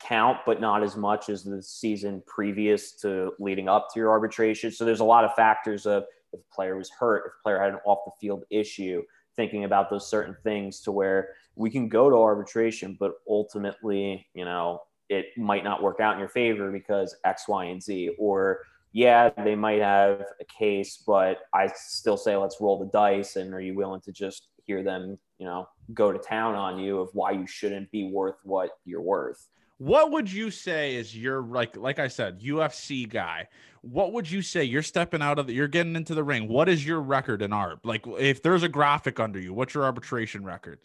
count, 0.00 0.38
but 0.46 0.60
not 0.60 0.82
as 0.82 0.96
much 0.96 1.28
as 1.28 1.44
the 1.44 1.62
season 1.62 2.22
previous 2.26 2.92
to 2.92 3.32
leading 3.38 3.68
up 3.68 3.88
to 3.92 4.00
your 4.00 4.10
arbitration. 4.10 4.72
So 4.72 4.86
there's 4.86 5.00
a 5.00 5.04
lot 5.04 5.24
of 5.24 5.34
factors 5.34 5.84
of 5.84 6.04
if 6.32 6.40
a 6.40 6.54
player 6.54 6.76
was 6.76 6.90
hurt, 6.90 7.24
if 7.26 7.32
a 7.38 7.42
player 7.42 7.60
had 7.60 7.74
an 7.74 7.80
off 7.84 7.98
the 8.06 8.12
field 8.18 8.44
issue, 8.50 9.02
thinking 9.36 9.64
about 9.64 9.90
those 9.90 10.08
certain 10.08 10.36
things 10.42 10.80
to 10.80 10.92
where 10.92 11.34
we 11.56 11.70
can 11.70 11.88
go 11.88 12.08
to 12.08 12.16
arbitration, 12.16 12.96
but 12.98 13.12
ultimately, 13.28 14.26
you 14.34 14.44
know, 14.46 14.80
it 15.10 15.36
might 15.36 15.64
not 15.64 15.82
work 15.82 16.00
out 16.00 16.14
in 16.14 16.20
your 16.20 16.28
favor 16.28 16.70
because 16.70 17.16
X, 17.24 17.48
Y, 17.48 17.64
and 17.66 17.82
Z. 17.82 18.14
Or, 18.18 18.60
yeah, 18.92 19.30
they 19.36 19.56
might 19.56 19.82
have 19.82 20.24
a 20.40 20.44
case, 20.44 21.02
but 21.04 21.40
I 21.52 21.70
still 21.74 22.16
say 22.16 22.36
let's 22.36 22.60
roll 22.60 22.78
the 22.78 22.86
dice. 22.86 23.36
And 23.36 23.52
are 23.52 23.60
you 23.60 23.74
willing 23.74 24.00
to 24.02 24.12
just 24.12 24.48
hear 24.64 24.82
them, 24.84 25.18
you 25.38 25.46
know, 25.46 25.68
go 25.92 26.12
to 26.12 26.18
town 26.18 26.54
on 26.54 26.78
you 26.78 27.00
of 27.00 27.10
why 27.12 27.32
you 27.32 27.46
shouldn't 27.46 27.90
be 27.90 28.04
worth 28.04 28.36
what 28.44 28.70
you're 28.84 29.02
worth? 29.02 29.48
What 29.78 30.12
would 30.12 30.30
you 30.30 30.50
say 30.50 30.94
is 30.94 31.16
your 31.16 31.42
like 31.42 31.76
like 31.76 31.98
I 31.98 32.08
said, 32.08 32.40
UFC 32.40 33.08
guy? 33.08 33.48
What 33.80 34.12
would 34.12 34.30
you 34.30 34.42
say 34.42 34.62
you're 34.62 34.82
stepping 34.82 35.22
out 35.22 35.38
of 35.38 35.46
the, 35.46 35.54
you're 35.54 35.68
getting 35.68 35.96
into 35.96 36.14
the 36.14 36.22
ring? 36.22 36.48
What 36.48 36.68
is 36.68 36.86
your 36.86 37.00
record 37.00 37.40
in 37.40 37.50
ARB? 37.50 37.78
Like 37.82 38.04
if 38.18 38.42
there's 38.42 38.62
a 38.62 38.68
graphic 38.68 39.18
under 39.18 39.40
you, 39.40 39.54
what's 39.54 39.72
your 39.72 39.84
arbitration 39.84 40.44
record? 40.44 40.80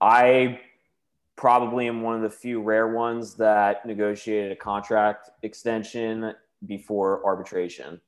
I 0.00 0.60
probably 1.36 1.86
am 1.86 2.02
one 2.02 2.16
of 2.16 2.22
the 2.22 2.30
few 2.30 2.62
rare 2.62 2.88
ones 2.88 3.34
that 3.34 3.84
negotiated 3.86 4.52
a 4.52 4.56
contract 4.56 5.30
extension 5.42 6.32
before 6.66 7.24
arbitration. 7.24 8.00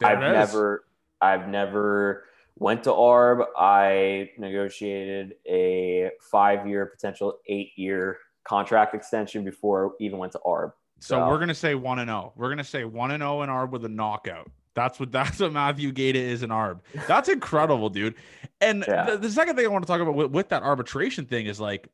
There 0.00 0.10
I've 0.10 0.18
never 0.20 0.84
I've 1.20 1.48
never 1.48 2.24
went 2.58 2.82
to 2.84 2.90
ARB. 2.90 3.46
I 3.56 4.30
negotiated 4.38 5.34
a 5.46 6.10
five 6.30 6.66
year, 6.66 6.86
potential 6.86 7.38
eight 7.46 7.70
year 7.76 8.18
contract 8.44 8.94
extension 8.94 9.44
before 9.44 9.94
even 10.00 10.18
went 10.18 10.32
to 10.32 10.40
ARB. 10.44 10.72
So 11.00 11.16
So- 11.16 11.28
we're 11.28 11.38
gonna 11.38 11.54
say 11.54 11.74
one 11.76 12.00
and 12.00 12.08
zero. 12.08 12.32
We're 12.36 12.48
gonna 12.50 12.64
say 12.64 12.84
one 12.84 13.12
and 13.12 13.20
zero 13.22 13.42
in 13.42 13.48
ARB 13.50 13.70
with 13.70 13.84
a 13.84 13.88
knockout. 13.88 14.50
That's 14.74 14.98
what 15.00 15.10
that's 15.18 15.38
what 15.40 15.52
Matthew 15.52 15.92
Gaeta 15.92 16.18
is 16.18 16.42
in 16.42 16.50
ARB. 16.50 16.80
That's 17.06 17.28
incredible, 17.28 17.88
dude. 17.88 18.14
And 18.60 18.84
Yeah. 18.86 19.10
the, 19.10 19.16
the 19.18 19.30
second 19.30 19.54
thing 19.56 19.64
I 19.64 19.68
want 19.68 19.84
to 19.84 19.86
talk 19.86 20.00
about 20.00 20.14
with, 20.16 20.32
with 20.32 20.48
that 20.48 20.62
arbitration 20.64 21.24
thing 21.24 21.46
is 21.46 21.60
like, 21.60 21.88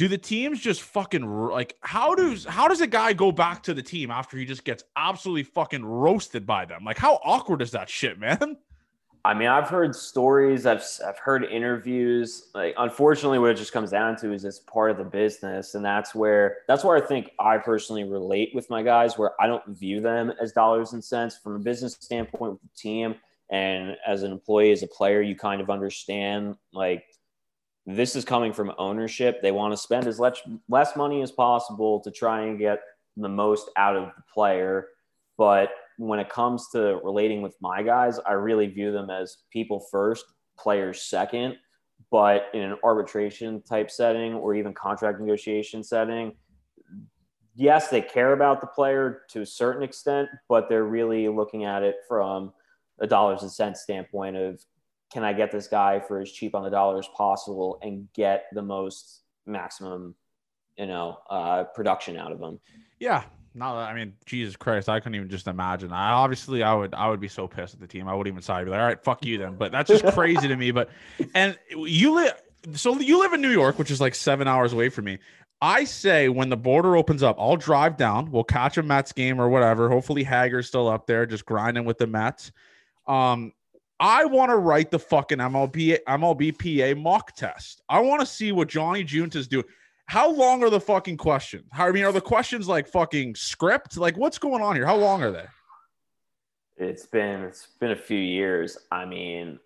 do 0.00 0.08
the 0.08 0.16
teams 0.16 0.58
just 0.58 0.80
fucking 0.80 1.30
like 1.50 1.76
how 1.82 2.14
does 2.14 2.46
how 2.46 2.66
does 2.66 2.80
a 2.80 2.86
guy 2.86 3.12
go 3.12 3.30
back 3.30 3.62
to 3.62 3.74
the 3.74 3.82
team 3.82 4.10
after 4.10 4.38
he 4.38 4.46
just 4.46 4.64
gets 4.64 4.82
absolutely 4.96 5.42
fucking 5.42 5.84
roasted 5.84 6.46
by 6.46 6.64
them? 6.64 6.84
Like 6.86 6.96
how 6.96 7.20
awkward 7.22 7.60
is 7.60 7.72
that 7.72 7.90
shit, 7.90 8.18
man? 8.18 8.56
I 9.26 9.34
mean, 9.34 9.48
I've 9.48 9.68
heard 9.68 9.94
stories, 9.94 10.64
I've, 10.64 10.82
I've 11.06 11.18
heard 11.18 11.44
interviews. 11.44 12.48
Like, 12.54 12.74
unfortunately, 12.78 13.38
what 13.38 13.50
it 13.50 13.56
just 13.58 13.74
comes 13.74 13.90
down 13.90 14.16
to 14.20 14.32
is 14.32 14.46
it's 14.46 14.60
part 14.60 14.90
of 14.90 14.96
the 14.96 15.04
business, 15.04 15.74
and 15.74 15.84
that's 15.84 16.14
where 16.14 16.60
that's 16.66 16.82
where 16.82 16.96
I 16.96 17.06
think 17.06 17.32
I 17.38 17.58
personally 17.58 18.04
relate 18.04 18.52
with 18.54 18.70
my 18.70 18.82
guys, 18.82 19.18
where 19.18 19.32
I 19.38 19.46
don't 19.46 19.66
view 19.68 20.00
them 20.00 20.32
as 20.40 20.52
dollars 20.52 20.94
and 20.94 21.04
cents 21.04 21.36
from 21.36 21.56
a 21.56 21.58
business 21.58 21.98
standpoint 22.00 22.52
with 22.52 22.62
the 22.62 22.68
team, 22.74 23.16
and 23.50 23.98
as 24.06 24.22
an 24.22 24.32
employee, 24.32 24.72
as 24.72 24.82
a 24.82 24.86
player, 24.86 25.20
you 25.20 25.36
kind 25.36 25.60
of 25.60 25.68
understand 25.68 26.56
like 26.72 27.04
this 27.96 28.16
is 28.16 28.24
coming 28.24 28.52
from 28.52 28.72
ownership. 28.78 29.40
They 29.42 29.52
want 29.52 29.72
to 29.72 29.76
spend 29.76 30.06
as 30.06 30.18
less 30.18 30.40
less 30.68 30.96
money 30.96 31.22
as 31.22 31.30
possible 31.30 32.00
to 32.00 32.10
try 32.10 32.42
and 32.42 32.58
get 32.58 32.80
the 33.16 33.28
most 33.28 33.70
out 33.76 33.96
of 33.96 34.06
the 34.16 34.22
player, 34.32 34.88
but 35.36 35.70
when 36.00 36.18
it 36.18 36.30
comes 36.30 36.68
to 36.70 36.98
relating 37.04 37.42
with 37.42 37.54
my 37.60 37.82
guys, 37.82 38.18
I 38.20 38.32
really 38.32 38.66
view 38.66 38.90
them 38.90 39.10
as 39.10 39.38
people 39.52 39.80
first, 39.90 40.24
players 40.58 41.02
second. 41.02 41.56
But 42.10 42.46
in 42.54 42.62
an 42.62 42.76
arbitration 42.82 43.62
type 43.62 43.90
setting 43.90 44.32
or 44.34 44.54
even 44.54 44.72
contract 44.72 45.20
negotiation 45.20 45.84
setting, 45.84 46.32
yes, 47.54 47.88
they 47.88 48.00
care 48.00 48.32
about 48.32 48.62
the 48.62 48.66
player 48.66 49.22
to 49.30 49.42
a 49.42 49.46
certain 49.46 49.82
extent, 49.82 50.28
but 50.48 50.68
they're 50.68 50.84
really 50.84 51.28
looking 51.28 51.64
at 51.64 51.82
it 51.82 51.96
from 52.08 52.52
a 53.00 53.06
dollars 53.06 53.42
and 53.42 53.52
cents 53.52 53.82
standpoint 53.82 54.36
of 54.36 54.64
can 55.12 55.24
I 55.24 55.32
get 55.32 55.50
this 55.50 55.66
guy 55.66 56.00
for 56.00 56.20
as 56.20 56.30
cheap 56.30 56.54
on 56.54 56.62
the 56.62 56.70
dollar 56.70 56.98
as 56.98 57.08
possible 57.16 57.78
and 57.82 58.08
get 58.14 58.44
the 58.52 58.62
most 58.62 59.22
maximum, 59.46 60.14
you 60.76 60.86
know, 60.86 61.18
uh, 61.28 61.64
production 61.74 62.16
out 62.16 62.32
of 62.32 62.40
him. 62.40 62.60
Yeah. 62.98 63.24
No, 63.52 63.66
I 63.66 63.94
mean, 63.94 64.14
Jesus 64.26 64.54
Christ, 64.54 64.88
I 64.88 65.00
couldn't 65.00 65.16
even 65.16 65.28
just 65.28 65.48
imagine. 65.48 65.92
I 65.92 66.12
obviously 66.12 66.62
I 66.62 66.72
would 66.72 66.94
I 66.94 67.08
would 67.08 67.18
be 67.18 67.26
so 67.26 67.48
pissed 67.48 67.74
at 67.74 67.80
the 67.80 67.86
team. 67.88 68.06
I 68.06 68.14
wouldn't 68.14 68.32
even 68.32 68.42
side. 68.42 68.60
I'd 68.60 68.64
be 68.66 68.70
like, 68.70 68.80
all 68.80 68.86
right, 68.86 69.02
fuck 69.02 69.24
you 69.24 69.38
then. 69.38 69.56
But 69.56 69.72
that's 69.72 69.88
just 69.88 70.04
crazy 70.14 70.46
to 70.46 70.56
me. 70.56 70.70
But 70.70 70.88
and 71.34 71.58
you 71.72 72.14
live 72.14 72.40
so 72.74 72.96
you 73.00 73.18
live 73.18 73.32
in 73.32 73.40
New 73.40 73.50
York, 73.50 73.76
which 73.76 73.90
is 73.90 74.00
like 74.00 74.14
seven 74.14 74.46
hours 74.46 74.72
away 74.72 74.88
from 74.88 75.06
me. 75.06 75.18
I 75.60 75.84
say 75.84 76.28
when 76.28 76.48
the 76.48 76.56
border 76.56 76.96
opens 76.96 77.22
up, 77.22 77.36
I'll 77.38 77.56
drive 77.56 77.96
down. 77.96 78.30
We'll 78.30 78.44
catch 78.44 78.78
a 78.78 78.82
Mets 78.82 79.12
game 79.12 79.40
or 79.40 79.48
whatever. 79.48 79.88
Hopefully 79.88 80.22
Hager's 80.24 80.68
still 80.68 80.88
up 80.88 81.06
there, 81.06 81.26
just 81.26 81.44
grinding 81.44 81.84
with 81.84 81.98
the 81.98 82.06
Mets. 82.06 82.52
Um, 83.06 83.52
I 84.00 84.24
want 84.24 84.50
to 84.50 84.56
write 84.56 84.90
the 84.90 84.98
fucking 84.98 85.38
MLB 85.38 85.98
MLBPA 86.08 87.00
mock 87.00 87.36
test. 87.36 87.82
I 87.88 88.00
want 88.00 88.20
to 88.20 88.26
see 88.26 88.50
what 88.50 88.68
Johnny 88.68 89.04
Junta's 89.04 89.46
doing. 89.46 89.64
How 90.06 90.28
long 90.28 90.64
are 90.64 90.70
the 90.70 90.80
fucking 90.80 91.18
questions? 91.18 91.66
How, 91.70 91.86
I 91.86 91.92
mean, 91.92 92.04
are 92.04 92.10
the 92.10 92.20
questions 92.20 92.66
like 92.66 92.88
fucking 92.88 93.34
script? 93.36 93.96
Like, 93.98 94.16
what's 94.16 94.38
going 94.38 94.62
on 94.62 94.74
here? 94.74 94.86
How 94.86 94.96
long 94.96 95.22
are 95.22 95.30
they? 95.30 95.44
It's 96.78 97.04
been 97.06 97.42
it's 97.42 97.68
been 97.78 97.90
a 97.90 97.96
few 97.96 98.18
years. 98.18 98.78
I 98.90 99.04
mean, 99.04 99.60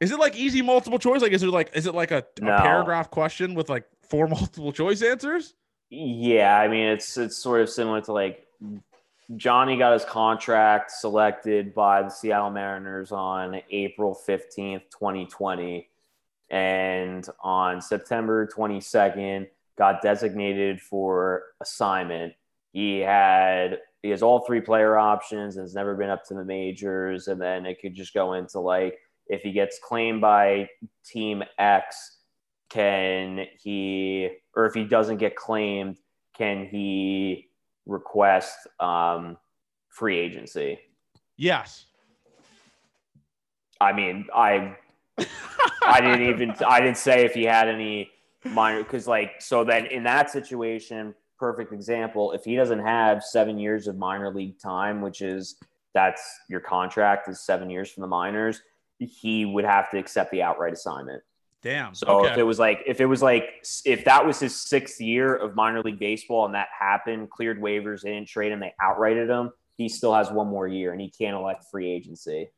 Is 0.00 0.10
it 0.10 0.18
like 0.18 0.36
easy 0.36 0.62
multiple 0.62 0.98
choice? 0.98 1.22
Like, 1.22 1.32
is 1.32 1.44
it 1.44 1.50
like 1.50 1.70
is 1.74 1.86
it 1.86 1.94
like 1.94 2.10
a, 2.10 2.24
a 2.42 2.58
paragraph 2.58 3.08
question 3.10 3.54
with 3.54 3.68
like 3.68 3.84
four 4.02 4.26
multiple 4.28 4.72
choice 4.72 5.00
answers? 5.00 5.54
Yeah, 5.90 6.58
I 6.58 6.66
mean 6.66 6.88
it's 6.88 7.16
it's 7.16 7.36
sort 7.36 7.60
of 7.60 7.70
similar 7.70 8.00
to 8.02 8.12
like 8.12 8.46
Johnny 9.36 9.76
got 9.76 9.92
his 9.92 10.04
contract 10.04 10.90
selected 10.90 11.72
by 11.72 12.02
the 12.02 12.08
Seattle 12.08 12.50
Mariners 12.50 13.12
on 13.12 13.60
April 13.70 14.18
15th, 14.26 14.82
2020 14.90 15.88
and 16.50 17.28
on 17.42 17.80
September 17.80 18.48
22nd 18.48 19.46
got 19.78 20.02
designated 20.02 20.80
for 20.80 21.44
assignment. 21.60 22.32
He 22.72 22.98
had 22.98 23.78
he 24.02 24.10
has 24.10 24.22
all 24.22 24.40
three 24.40 24.60
player 24.60 24.96
options 24.96 25.56
and 25.56 25.64
has 25.64 25.74
never 25.74 25.94
been 25.94 26.10
up 26.10 26.24
to 26.24 26.34
the 26.34 26.44
majors 26.44 27.28
and 27.28 27.40
then 27.40 27.66
it 27.66 27.80
could 27.80 27.94
just 27.94 28.14
go 28.14 28.32
into 28.32 28.58
like 28.58 28.98
if 29.26 29.42
he 29.42 29.52
gets 29.52 29.78
claimed 29.78 30.20
by 30.20 30.68
team 31.04 31.44
X 31.58 32.18
can 32.68 33.46
he 33.60 34.30
or 34.56 34.66
if 34.66 34.74
he 34.74 34.84
doesn't 34.84 35.18
get 35.18 35.36
claimed 35.36 35.98
can 36.36 36.66
he 36.66 37.49
request 37.90 38.56
um, 38.78 39.36
free 39.88 40.18
agency 40.18 40.78
Yes. 41.36 41.86
i 43.80 43.92
mean 43.92 44.26
i 44.34 44.76
i 45.82 46.00
didn't 46.00 46.22
even 46.28 46.54
i 46.66 46.80
didn't 46.80 46.96
say 46.98 47.24
if 47.24 47.34
he 47.34 47.44
had 47.44 47.68
any 47.68 48.10
minor 48.44 48.82
because 48.82 49.06
like 49.06 49.32
so 49.40 49.64
then 49.64 49.86
in 49.86 50.02
that 50.04 50.30
situation 50.30 51.14
perfect 51.38 51.72
example 51.72 52.32
if 52.32 52.44
he 52.44 52.54
doesn't 52.56 52.80
have 52.80 53.22
seven 53.24 53.58
years 53.58 53.86
of 53.88 53.96
minor 53.96 54.32
league 54.32 54.58
time 54.58 55.00
which 55.00 55.20
is 55.22 55.56
that's 55.94 56.22
your 56.48 56.60
contract 56.60 57.28
is 57.28 57.40
seven 57.40 57.68
years 57.70 57.90
from 57.90 58.02
the 58.02 58.06
minors 58.06 58.62
he 58.98 59.46
would 59.46 59.64
have 59.64 59.90
to 59.90 59.98
accept 59.98 60.30
the 60.30 60.42
outright 60.42 60.72
assignment 60.74 61.22
Damn. 61.62 61.94
So 61.94 62.06
okay. 62.20 62.32
if 62.32 62.38
it 62.38 62.42
was 62.42 62.58
like 62.58 62.82
if 62.86 63.00
it 63.00 63.06
was 63.06 63.22
like 63.22 63.66
if 63.84 64.04
that 64.06 64.24
was 64.24 64.40
his 64.40 64.58
sixth 64.58 65.00
year 65.00 65.34
of 65.34 65.54
minor 65.54 65.82
league 65.82 65.98
baseball 65.98 66.46
and 66.46 66.54
that 66.54 66.68
happened, 66.78 67.28
cleared 67.30 67.60
waivers, 67.60 68.02
they 68.02 68.10
didn't 68.10 68.28
trade 68.28 68.52
him, 68.52 68.60
they 68.60 68.72
outrighted 68.82 69.28
him, 69.28 69.50
he 69.76 69.88
still 69.88 70.14
has 70.14 70.30
one 70.30 70.48
more 70.48 70.66
year 70.66 70.92
and 70.92 71.00
he 71.00 71.10
can't 71.10 71.36
elect 71.36 71.64
free 71.70 71.90
agency. 71.90 72.48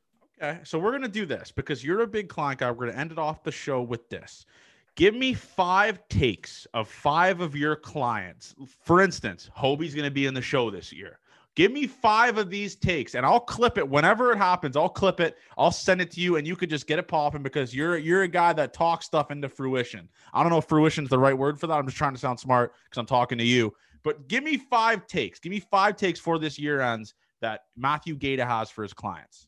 Okay, 0.41 0.61
so 0.65 0.79
we're 0.79 0.93
gonna 0.93 1.09
do 1.09 1.27
this 1.27 1.51
because 1.51 1.85
you're 1.85 2.03
a 2.03 2.07
big 2.07 2.29
client 2.29 2.61
guy. 2.61 2.71
We're 2.71 2.87
gonna 2.87 2.99
end 2.99 3.13
it 3.13 3.19
off 3.19 3.43
the 3.43 3.53
show 3.53 3.83
with 3.83 4.09
this. 4.09 4.47
Give 4.95 5.15
me 5.15 5.35
five 5.35 6.07
takes 6.09 6.67
of 6.75 6.87
five 6.87 7.41
of 7.41 7.57
your 7.57 7.77
clients. 7.77 8.55
For 8.85 9.01
instance, 9.01 9.51
Hobie's 9.53 9.95
gonna 9.95 10.11
be 10.11 10.27
in 10.27 10.35
the 10.35 10.43
show 10.43 10.71
this 10.71 10.93
year. 10.93 11.19
Give 11.55 11.71
me 11.71 11.87
five 11.87 12.39
of 12.39 12.49
these 12.49 12.75
takes, 12.77 13.15
and 13.15 13.27
I'll 13.27 13.41
clip 13.41 13.77
it 13.77 13.87
whenever 13.87 14.33
it 14.33 14.39
happens. 14.39 14.75
I'll 14.75 14.89
clip 14.89 15.21
it. 15.21 15.37
I'll 15.59 15.71
send 15.71 16.01
it 16.01 16.11
to 16.13 16.21
you, 16.21 16.37
and 16.37 16.47
you 16.47 16.57
could 16.57 16.71
just 16.71 16.87
get 16.87 16.99
it 16.99 17.07
popping 17.09 17.43
because 17.43 17.75
you're 17.75 17.99
you're 17.99 18.23
a 18.23 18.29
guy 18.29 18.55
that 18.55 18.73
talks 18.73 19.05
stuff 19.05 19.31
into 19.31 19.51
fruition. 19.51 20.09
I 20.33 20.43
don't 20.43 20.51
know 20.51 20.59
if 20.59 20.65
fruition 20.65 21.05
is 21.05 21.11
the 21.11 21.19
right 21.19 21.37
word 21.37 21.61
for 21.61 21.67
that. 21.67 21.75
I'm 21.75 21.85
just 21.85 21.99
trying 21.99 22.15
to 22.15 22.19
sound 22.19 22.41
smart 22.41 22.73
because 22.85 22.99
I'm 22.99 23.07
talking 23.07 23.37
to 23.37 23.45
you. 23.45 23.75
But 24.03 24.29
give 24.29 24.43
me 24.43 24.57
five 24.57 25.07
takes. 25.07 25.39
Give 25.39 25.51
me 25.51 25.61
five 25.61 25.97
takes 25.97 26.19
for 26.19 26.39
this 26.39 26.59
year 26.59 26.81
ends 26.81 27.15
that 27.43 27.65
Matthew 27.77 28.15
Gaeta 28.17 28.47
has 28.47 28.71
for 28.71 28.83
his 28.83 28.95
clients. 28.95 29.47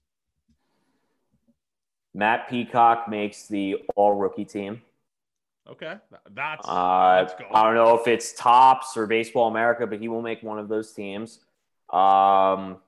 Matt 2.13 2.49
Peacock 2.49 3.09
makes 3.09 3.49
the 3.49 3.77
all 3.97 4.15
rookie 4.15 4.45
team. 4.45 4.83
Okay, 5.69 5.95
that's 6.33 6.69
Uh. 6.69 7.27
I 7.53 7.63
don't 7.63 7.75
know 7.75 7.99
if 7.99 8.07
it's 8.07 8.35
tops 8.35 8.95
or 8.97 9.07
baseball 9.07 9.49
America, 9.49 9.87
but 9.87 9.99
he 9.99 10.09
will 10.09 10.21
make 10.21 10.43
one 10.43 10.59
of 10.59 10.69
those 10.69 10.93
teams. 10.93 11.41
Um, 11.95 12.79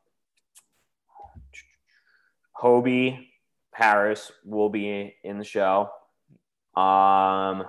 Hobie 2.61 3.29
Harris 3.73 4.33
will 4.45 4.69
be 4.69 5.15
in 5.23 5.39
the 5.39 5.45
show. 5.45 5.91
Um, 6.75 7.65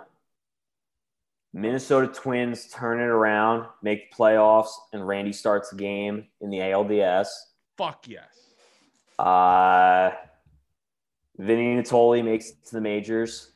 Minnesota 1.53 2.07
Twins 2.07 2.67
turn 2.67 2.99
it 2.99 3.05
around, 3.05 3.67
make 3.81 4.11
the 4.11 4.15
playoffs, 4.15 4.71
and 4.93 5.07
Randy 5.07 5.33
starts 5.33 5.69
the 5.69 5.77
game 5.77 6.27
in 6.41 6.49
the 6.49 6.57
ALDS. 6.57 7.27
Fuck 7.77 8.07
yes. 8.07 8.49
Uh, 9.19 10.11
Vinny 11.37 11.75
Nittoli 11.75 12.23
makes 12.23 12.49
it 12.49 12.65
to 12.65 12.75
the 12.75 12.81
majors. 12.81 13.51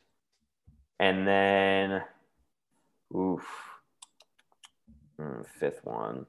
And 1.00 1.28
then, 1.28 2.04
oof, 3.16 3.44
Hmm, 5.22 5.44
fifth 5.60 5.82
one. 5.84 6.26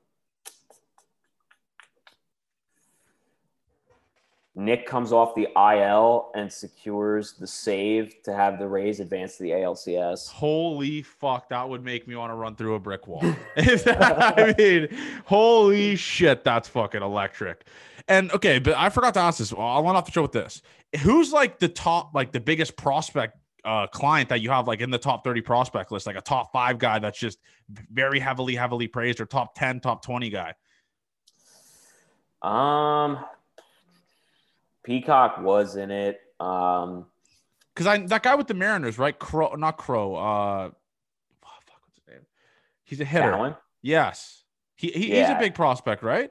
Nick 4.54 4.86
comes 4.86 5.12
off 5.12 5.34
the 5.34 5.48
IL 5.56 6.30
and 6.34 6.52
secures 6.52 7.32
the 7.32 7.46
save 7.46 8.22
to 8.22 8.34
have 8.34 8.58
the 8.58 8.68
Rays 8.68 9.00
advance 9.00 9.38
to 9.38 9.44
the 9.44 9.50
ALCS. 9.50 10.30
Holy 10.30 11.00
fuck, 11.00 11.48
that 11.48 11.66
would 11.66 11.82
make 11.82 12.06
me 12.06 12.16
want 12.16 12.30
to 12.30 12.34
run 12.34 12.54
through 12.54 12.74
a 12.74 12.80
brick 12.80 13.06
wall. 13.06 13.22
I 13.56 14.54
mean, 14.58 14.88
holy 15.24 15.96
shit, 15.96 16.44
that's 16.44 16.68
fucking 16.68 17.02
electric. 17.02 17.64
And 18.08 18.30
okay, 18.32 18.58
but 18.58 18.74
I 18.76 18.90
forgot 18.90 19.14
to 19.14 19.20
ask 19.20 19.38
this. 19.38 19.54
Well, 19.54 19.66
I 19.66 19.78
went 19.78 19.96
off 19.96 20.04
the 20.04 20.12
show 20.12 20.22
with 20.22 20.32
this. 20.32 20.60
Who's 21.00 21.32
like 21.32 21.58
the 21.58 21.68
top, 21.68 22.14
like 22.14 22.32
the 22.32 22.40
biggest 22.40 22.76
prospect 22.76 23.38
uh, 23.64 23.86
client 23.86 24.28
that 24.28 24.40
you 24.40 24.50
have 24.50 24.66
like 24.66 24.80
in 24.80 24.90
the 24.90 24.98
top 24.98 25.24
30 25.24 25.40
prospect 25.40 25.92
list, 25.92 26.06
like 26.06 26.16
a 26.16 26.20
top 26.20 26.52
five 26.52 26.78
guy 26.78 26.98
that's 26.98 27.18
just 27.18 27.38
very 27.70 28.18
heavily, 28.18 28.54
heavily 28.54 28.86
praised, 28.86 29.20
or 29.20 29.24
top 29.24 29.54
10, 29.54 29.80
top 29.80 30.04
20 30.04 30.28
guy? 30.30 30.52
Um, 32.42 33.24
Peacock 34.84 35.38
was 35.40 35.76
in 35.76 35.90
it. 35.90 36.20
Um, 36.40 37.06
because 37.74 37.86
I 37.86 37.98
that 38.06 38.22
guy 38.22 38.34
with 38.34 38.48
the 38.48 38.54
Mariners, 38.54 38.98
right? 38.98 39.18
Crow, 39.18 39.54
not 39.54 39.78
Crow. 39.78 40.14
Uh, 40.14 40.70
fuck, 41.40 41.62
what's 41.80 41.96
his 41.96 42.14
name? 42.14 42.26
He's 42.84 43.00
a 43.00 43.04
hitter. 43.04 43.56
Yes, 43.80 44.42
he, 44.76 44.88
he 44.88 45.00
he's 45.10 45.28
a 45.28 45.38
big 45.38 45.54
prospect, 45.54 46.02
right? 46.02 46.30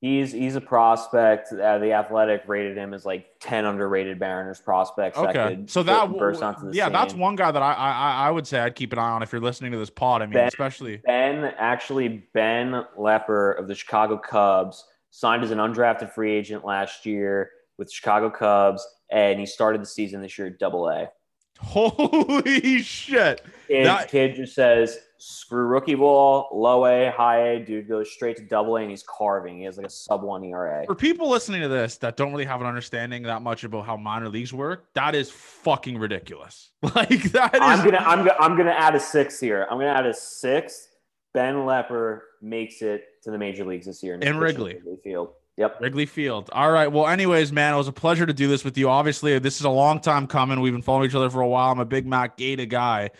He's 0.00 0.32
he's 0.32 0.56
a 0.56 0.60
prospect. 0.60 1.52
Uh, 1.52 1.78
the 1.78 1.92
Athletic 1.92 2.42
rated 2.46 2.76
him 2.76 2.92
as 2.92 3.06
like 3.06 3.26
ten 3.40 3.64
underrated 3.64 4.18
Mariners 4.18 4.60
prospects. 4.60 5.16
Okay, 5.16 5.32
could 5.32 5.70
so 5.70 5.82
that 5.82 6.10
burst 6.18 6.42
onto 6.42 6.70
the 6.70 6.76
yeah, 6.76 6.88
that's 6.88 7.14
one 7.14 7.36
guy 7.36 7.50
that 7.50 7.62
I, 7.62 7.72
I 7.72 8.26
I 8.26 8.30
would 8.30 8.46
say 8.46 8.60
I'd 8.60 8.74
keep 8.74 8.92
an 8.92 8.98
eye 8.98 9.10
on 9.10 9.22
if 9.22 9.32
you're 9.32 9.40
listening 9.40 9.72
to 9.72 9.78
this 9.78 9.90
pod. 9.90 10.20
I 10.20 10.26
mean, 10.26 10.34
Ben- 10.34 10.48
especially 10.48 10.98
Ben 10.98 11.54
actually 11.56 12.26
Ben 12.34 12.84
Leeper 12.98 13.52
of 13.52 13.66
the 13.68 13.74
Chicago 13.74 14.18
Cubs 14.18 14.84
signed 15.10 15.42
as 15.42 15.52
an 15.52 15.58
undrafted 15.58 16.12
free 16.12 16.32
agent 16.32 16.64
last 16.66 17.06
year 17.06 17.52
with 17.78 17.90
Chicago 17.92 18.30
Cubs, 18.30 18.86
and 19.10 19.38
he 19.40 19.46
started 19.46 19.80
the 19.82 19.86
season 19.86 20.20
this 20.22 20.38
year 20.38 20.48
at 20.48 20.58
Double 20.58 20.88
A. 20.88 21.08
holy 21.60 22.82
shit. 22.82 23.42
Kid, 23.68 23.86
That- 23.86 24.08
kid 24.10 24.34
just 24.36 24.54
says 24.54 24.98
screw 25.18 25.64
rookie 25.66 25.94
ball, 25.94 26.48
low 26.52 26.84
A, 26.84 27.10
high 27.10 27.48
A. 27.52 27.64
Dude 27.64 27.88
goes 27.88 28.10
straight 28.12 28.36
to 28.36 28.42
Double 28.44 28.76
A, 28.76 28.82
and 28.82 28.90
he's 28.90 29.04
carving. 29.04 29.58
He 29.58 29.64
has 29.64 29.76
like 29.78 29.86
a 29.86 29.90
sub 29.90 30.22
one 30.22 30.44
ERA. 30.44 30.84
For 30.86 30.94
people 30.94 31.30
listening 31.30 31.62
to 31.62 31.68
this 31.68 31.96
that 31.98 32.16
don't 32.16 32.32
really 32.32 32.44
have 32.44 32.60
an 32.60 32.66
understanding 32.66 33.22
that 33.22 33.40
much 33.40 33.64
about 33.64 33.86
how 33.86 33.96
minor 33.96 34.28
leagues 34.28 34.52
work, 34.52 34.92
that 34.94 35.14
is 35.14 35.30
fucking 35.30 35.98
ridiculous. 35.98 36.70
Like 36.94 37.22
that 37.32 37.54
is 37.54 37.60
I'm 37.62 37.82
gonna 37.84 37.96
I'm 37.98 38.18
gonna 38.18 38.36
I'm 38.38 38.56
gonna 38.56 38.70
add 38.70 38.94
a 38.94 39.00
six 39.00 39.40
here. 39.40 39.66
I'm 39.70 39.78
gonna 39.78 39.88
add 39.90 40.06
a 40.06 40.12
six. 40.14 40.88
Ben 41.32 41.64
Leeper 41.66 42.24
makes 42.42 42.82
it 42.82 43.04
to 43.22 43.30
the 43.30 43.38
major 43.38 43.64
leagues 43.64 43.86
this 43.86 44.02
year 44.02 44.14
In 44.16 44.36
Wrigley. 44.36 44.80
Field. 45.02 45.30
Yep. 45.56 45.80
Wrigley 45.80 46.06
Field. 46.06 46.50
All 46.52 46.72
right. 46.72 46.88
Well, 46.88 47.06
anyways, 47.06 47.52
man, 47.52 47.74
it 47.74 47.76
was 47.76 47.86
a 47.86 47.92
pleasure 47.92 48.26
to 48.26 48.32
do 48.32 48.48
this 48.48 48.64
with 48.64 48.76
you. 48.76 48.90
Obviously, 48.90 49.38
this 49.38 49.60
is 49.60 49.64
a 49.64 49.70
long 49.70 50.00
time 50.00 50.26
coming. 50.26 50.60
We've 50.60 50.72
been 50.72 50.82
following 50.82 51.08
each 51.08 51.14
other 51.14 51.30
for 51.30 51.42
a 51.42 51.46
while. 51.46 51.70
I'm 51.70 51.78
a 51.78 51.84
big 51.84 52.06
Mac 52.06 52.36
Gaeta 52.36 52.66
guy, 52.66 53.10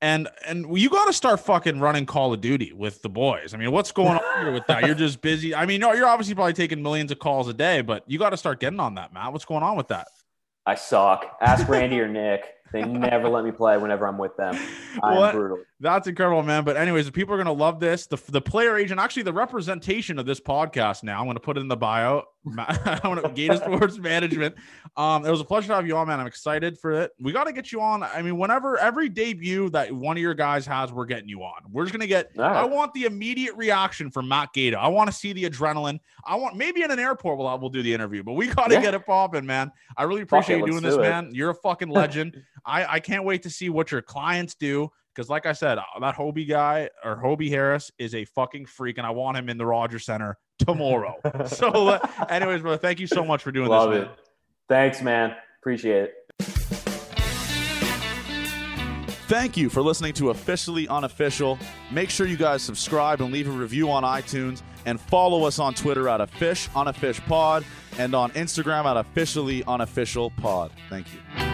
and 0.00 0.26
and 0.46 0.78
you 0.78 0.88
got 0.88 1.04
to 1.04 1.12
start 1.12 1.40
fucking 1.40 1.80
running 1.80 2.06
Call 2.06 2.32
of 2.32 2.40
Duty 2.40 2.72
with 2.72 3.02
the 3.02 3.10
boys. 3.10 3.52
I 3.52 3.58
mean, 3.58 3.72
what's 3.72 3.92
going 3.92 4.16
on 4.16 4.40
here 4.42 4.52
with 4.52 4.66
that? 4.68 4.86
You're 4.86 4.94
just 4.94 5.20
busy. 5.20 5.54
I 5.54 5.66
mean, 5.66 5.82
no, 5.82 5.92
you're 5.92 6.06
obviously 6.06 6.34
probably 6.34 6.54
taking 6.54 6.82
millions 6.82 7.12
of 7.12 7.18
calls 7.18 7.46
a 7.48 7.54
day, 7.54 7.82
but 7.82 8.04
you 8.06 8.18
got 8.18 8.30
to 8.30 8.38
start 8.38 8.58
getting 8.58 8.80
on 8.80 8.94
that, 8.94 9.12
Matt. 9.12 9.32
What's 9.32 9.44
going 9.44 9.62
on 9.62 9.76
with 9.76 9.88
that? 9.88 10.08
I 10.64 10.76
suck. 10.76 11.36
Ask 11.42 11.68
Randy 11.68 12.00
or 12.00 12.08
Nick. 12.08 12.54
They 12.72 12.82
never 12.84 13.28
let 13.28 13.44
me 13.44 13.50
play 13.50 13.76
whenever 13.76 14.06
I'm 14.06 14.18
with 14.18 14.36
them. 14.36 14.56
I'm 15.02 15.32
brutal. 15.34 15.58
That's 15.80 16.06
incredible, 16.06 16.42
man. 16.42 16.64
But 16.64 16.76
anyways, 16.76 17.06
the 17.06 17.12
people 17.12 17.34
are 17.34 17.38
gonna 17.38 17.52
love 17.52 17.80
this. 17.80 18.06
The 18.06 18.16
the 18.28 18.40
player 18.40 18.76
agent, 18.78 19.00
actually, 19.00 19.24
the 19.24 19.32
representation 19.32 20.18
of 20.18 20.26
this 20.26 20.40
podcast. 20.40 21.02
Now, 21.02 21.20
I'm 21.20 21.26
gonna 21.26 21.40
put 21.40 21.56
it 21.56 21.60
in 21.60 21.68
the 21.68 21.76
bio. 21.76 22.22
I'm 22.58 23.00
gonna 23.02 23.28
Gaeta 23.28 23.56
Sports 23.58 23.98
Management. 23.98 24.54
Um, 24.96 25.24
it 25.26 25.30
was 25.30 25.40
a 25.40 25.44
pleasure 25.44 25.68
to 25.68 25.74
have 25.74 25.86
you 25.86 25.96
on, 25.96 26.08
man. 26.08 26.20
I'm 26.20 26.26
excited 26.26 26.78
for 26.78 26.92
it. 26.92 27.12
We 27.20 27.32
got 27.32 27.44
to 27.44 27.52
get 27.52 27.72
you 27.72 27.80
on. 27.80 28.02
I 28.02 28.20
mean, 28.22 28.36
whenever 28.36 28.78
every 28.78 29.08
debut 29.08 29.70
that 29.70 29.92
one 29.92 30.16
of 30.16 30.20
your 30.22 30.34
guys 30.34 30.66
has, 30.66 30.92
we're 30.92 31.06
getting 31.06 31.28
you 31.28 31.42
on. 31.42 31.62
We're 31.70 31.84
just 31.84 31.92
gonna 31.92 32.06
get. 32.06 32.30
Right. 32.36 32.56
I 32.56 32.64
want 32.64 32.94
the 32.94 33.04
immediate 33.04 33.54
reaction 33.56 34.10
from 34.10 34.28
Matt 34.28 34.52
Gaeta. 34.52 34.78
I 34.78 34.88
want 34.88 35.08
to 35.10 35.12
see 35.16 35.32
the 35.32 35.44
adrenaline. 35.48 35.98
I 36.24 36.36
want 36.36 36.56
maybe 36.56 36.82
in 36.82 36.90
an 36.90 36.98
airport 36.98 37.38
we'll 37.38 37.58
we'll 37.58 37.70
do 37.70 37.82
the 37.82 37.92
interview, 37.92 38.22
but 38.22 38.32
we 38.32 38.46
got 38.48 38.68
to 38.68 38.74
Yeah. 38.74 38.82
get 38.82 38.94
it 38.94 39.04
popping, 39.04 39.46
man. 39.46 39.72
I 39.96 40.04
really 40.04 40.22
appreciate 40.22 40.56
it, 40.56 40.60
you 40.60 40.66
doing 40.66 40.82
let's 40.82 40.96
this, 40.96 41.04
it. 41.04 41.08
man. 41.08 41.30
You're 41.34 41.50
a 41.50 41.54
fucking 41.54 41.88
legend. 41.88 42.40
I 42.64 42.96
I 42.96 43.00
can't 43.00 43.24
wait 43.24 43.42
to 43.42 43.50
see 43.50 43.68
what 43.68 43.90
your 43.90 44.02
clients 44.02 44.54
do 44.54 44.90
because, 45.14 45.28
like 45.28 45.46
I 45.46 45.52
said, 45.52 45.78
uh, 45.78 45.82
that 46.00 46.14
Hobie 46.14 46.48
guy 46.48 46.88
or 47.04 47.16
Hobie 47.22 47.50
Harris 47.50 47.90
is 47.98 48.14
a 48.14 48.24
fucking 48.24 48.66
freak, 48.66 48.98
and 48.98 49.06
I 49.06 49.10
want 49.10 49.36
him 49.36 49.48
in 49.48 49.58
the 49.58 49.66
Rogers 49.66 50.04
Center 50.04 50.38
tomorrow. 50.58 51.16
so, 51.46 51.68
uh, 51.88 52.08
anyways, 52.28 52.62
brother, 52.62 52.78
thank 52.78 53.00
you 53.00 53.06
so 53.06 53.24
much 53.24 53.42
for 53.42 53.52
doing 53.52 53.68
Love 53.68 53.92
this. 53.92 54.04
it. 54.04 54.10
Thanks, 54.68 55.02
man. 55.02 55.34
Appreciate 55.60 56.04
it. 56.04 56.14
Thank 59.28 59.56
you 59.56 59.70
for 59.70 59.80
listening 59.80 60.12
to 60.14 60.28
Officially 60.30 60.86
Unofficial. 60.88 61.58
Make 61.90 62.10
sure 62.10 62.26
you 62.26 62.36
guys 62.36 62.62
subscribe 62.62 63.22
and 63.22 63.32
leave 63.32 63.48
a 63.48 63.50
review 63.50 63.90
on 63.90 64.02
iTunes 64.02 64.60
and 64.84 65.00
follow 65.00 65.44
us 65.44 65.58
on 65.58 65.72
Twitter 65.72 66.08
at 66.08 66.20
a 66.20 66.26
fish 66.26 66.68
on 66.74 66.88
a 66.88 66.92
fish 66.92 67.18
pod 67.20 67.64
and 67.98 68.14
on 68.14 68.30
Instagram 68.32 68.84
at 68.84 68.96
officially 68.98 69.64
unofficial 69.64 70.30
pod. 70.32 70.70
Thank 70.90 71.06
you. 71.14 71.51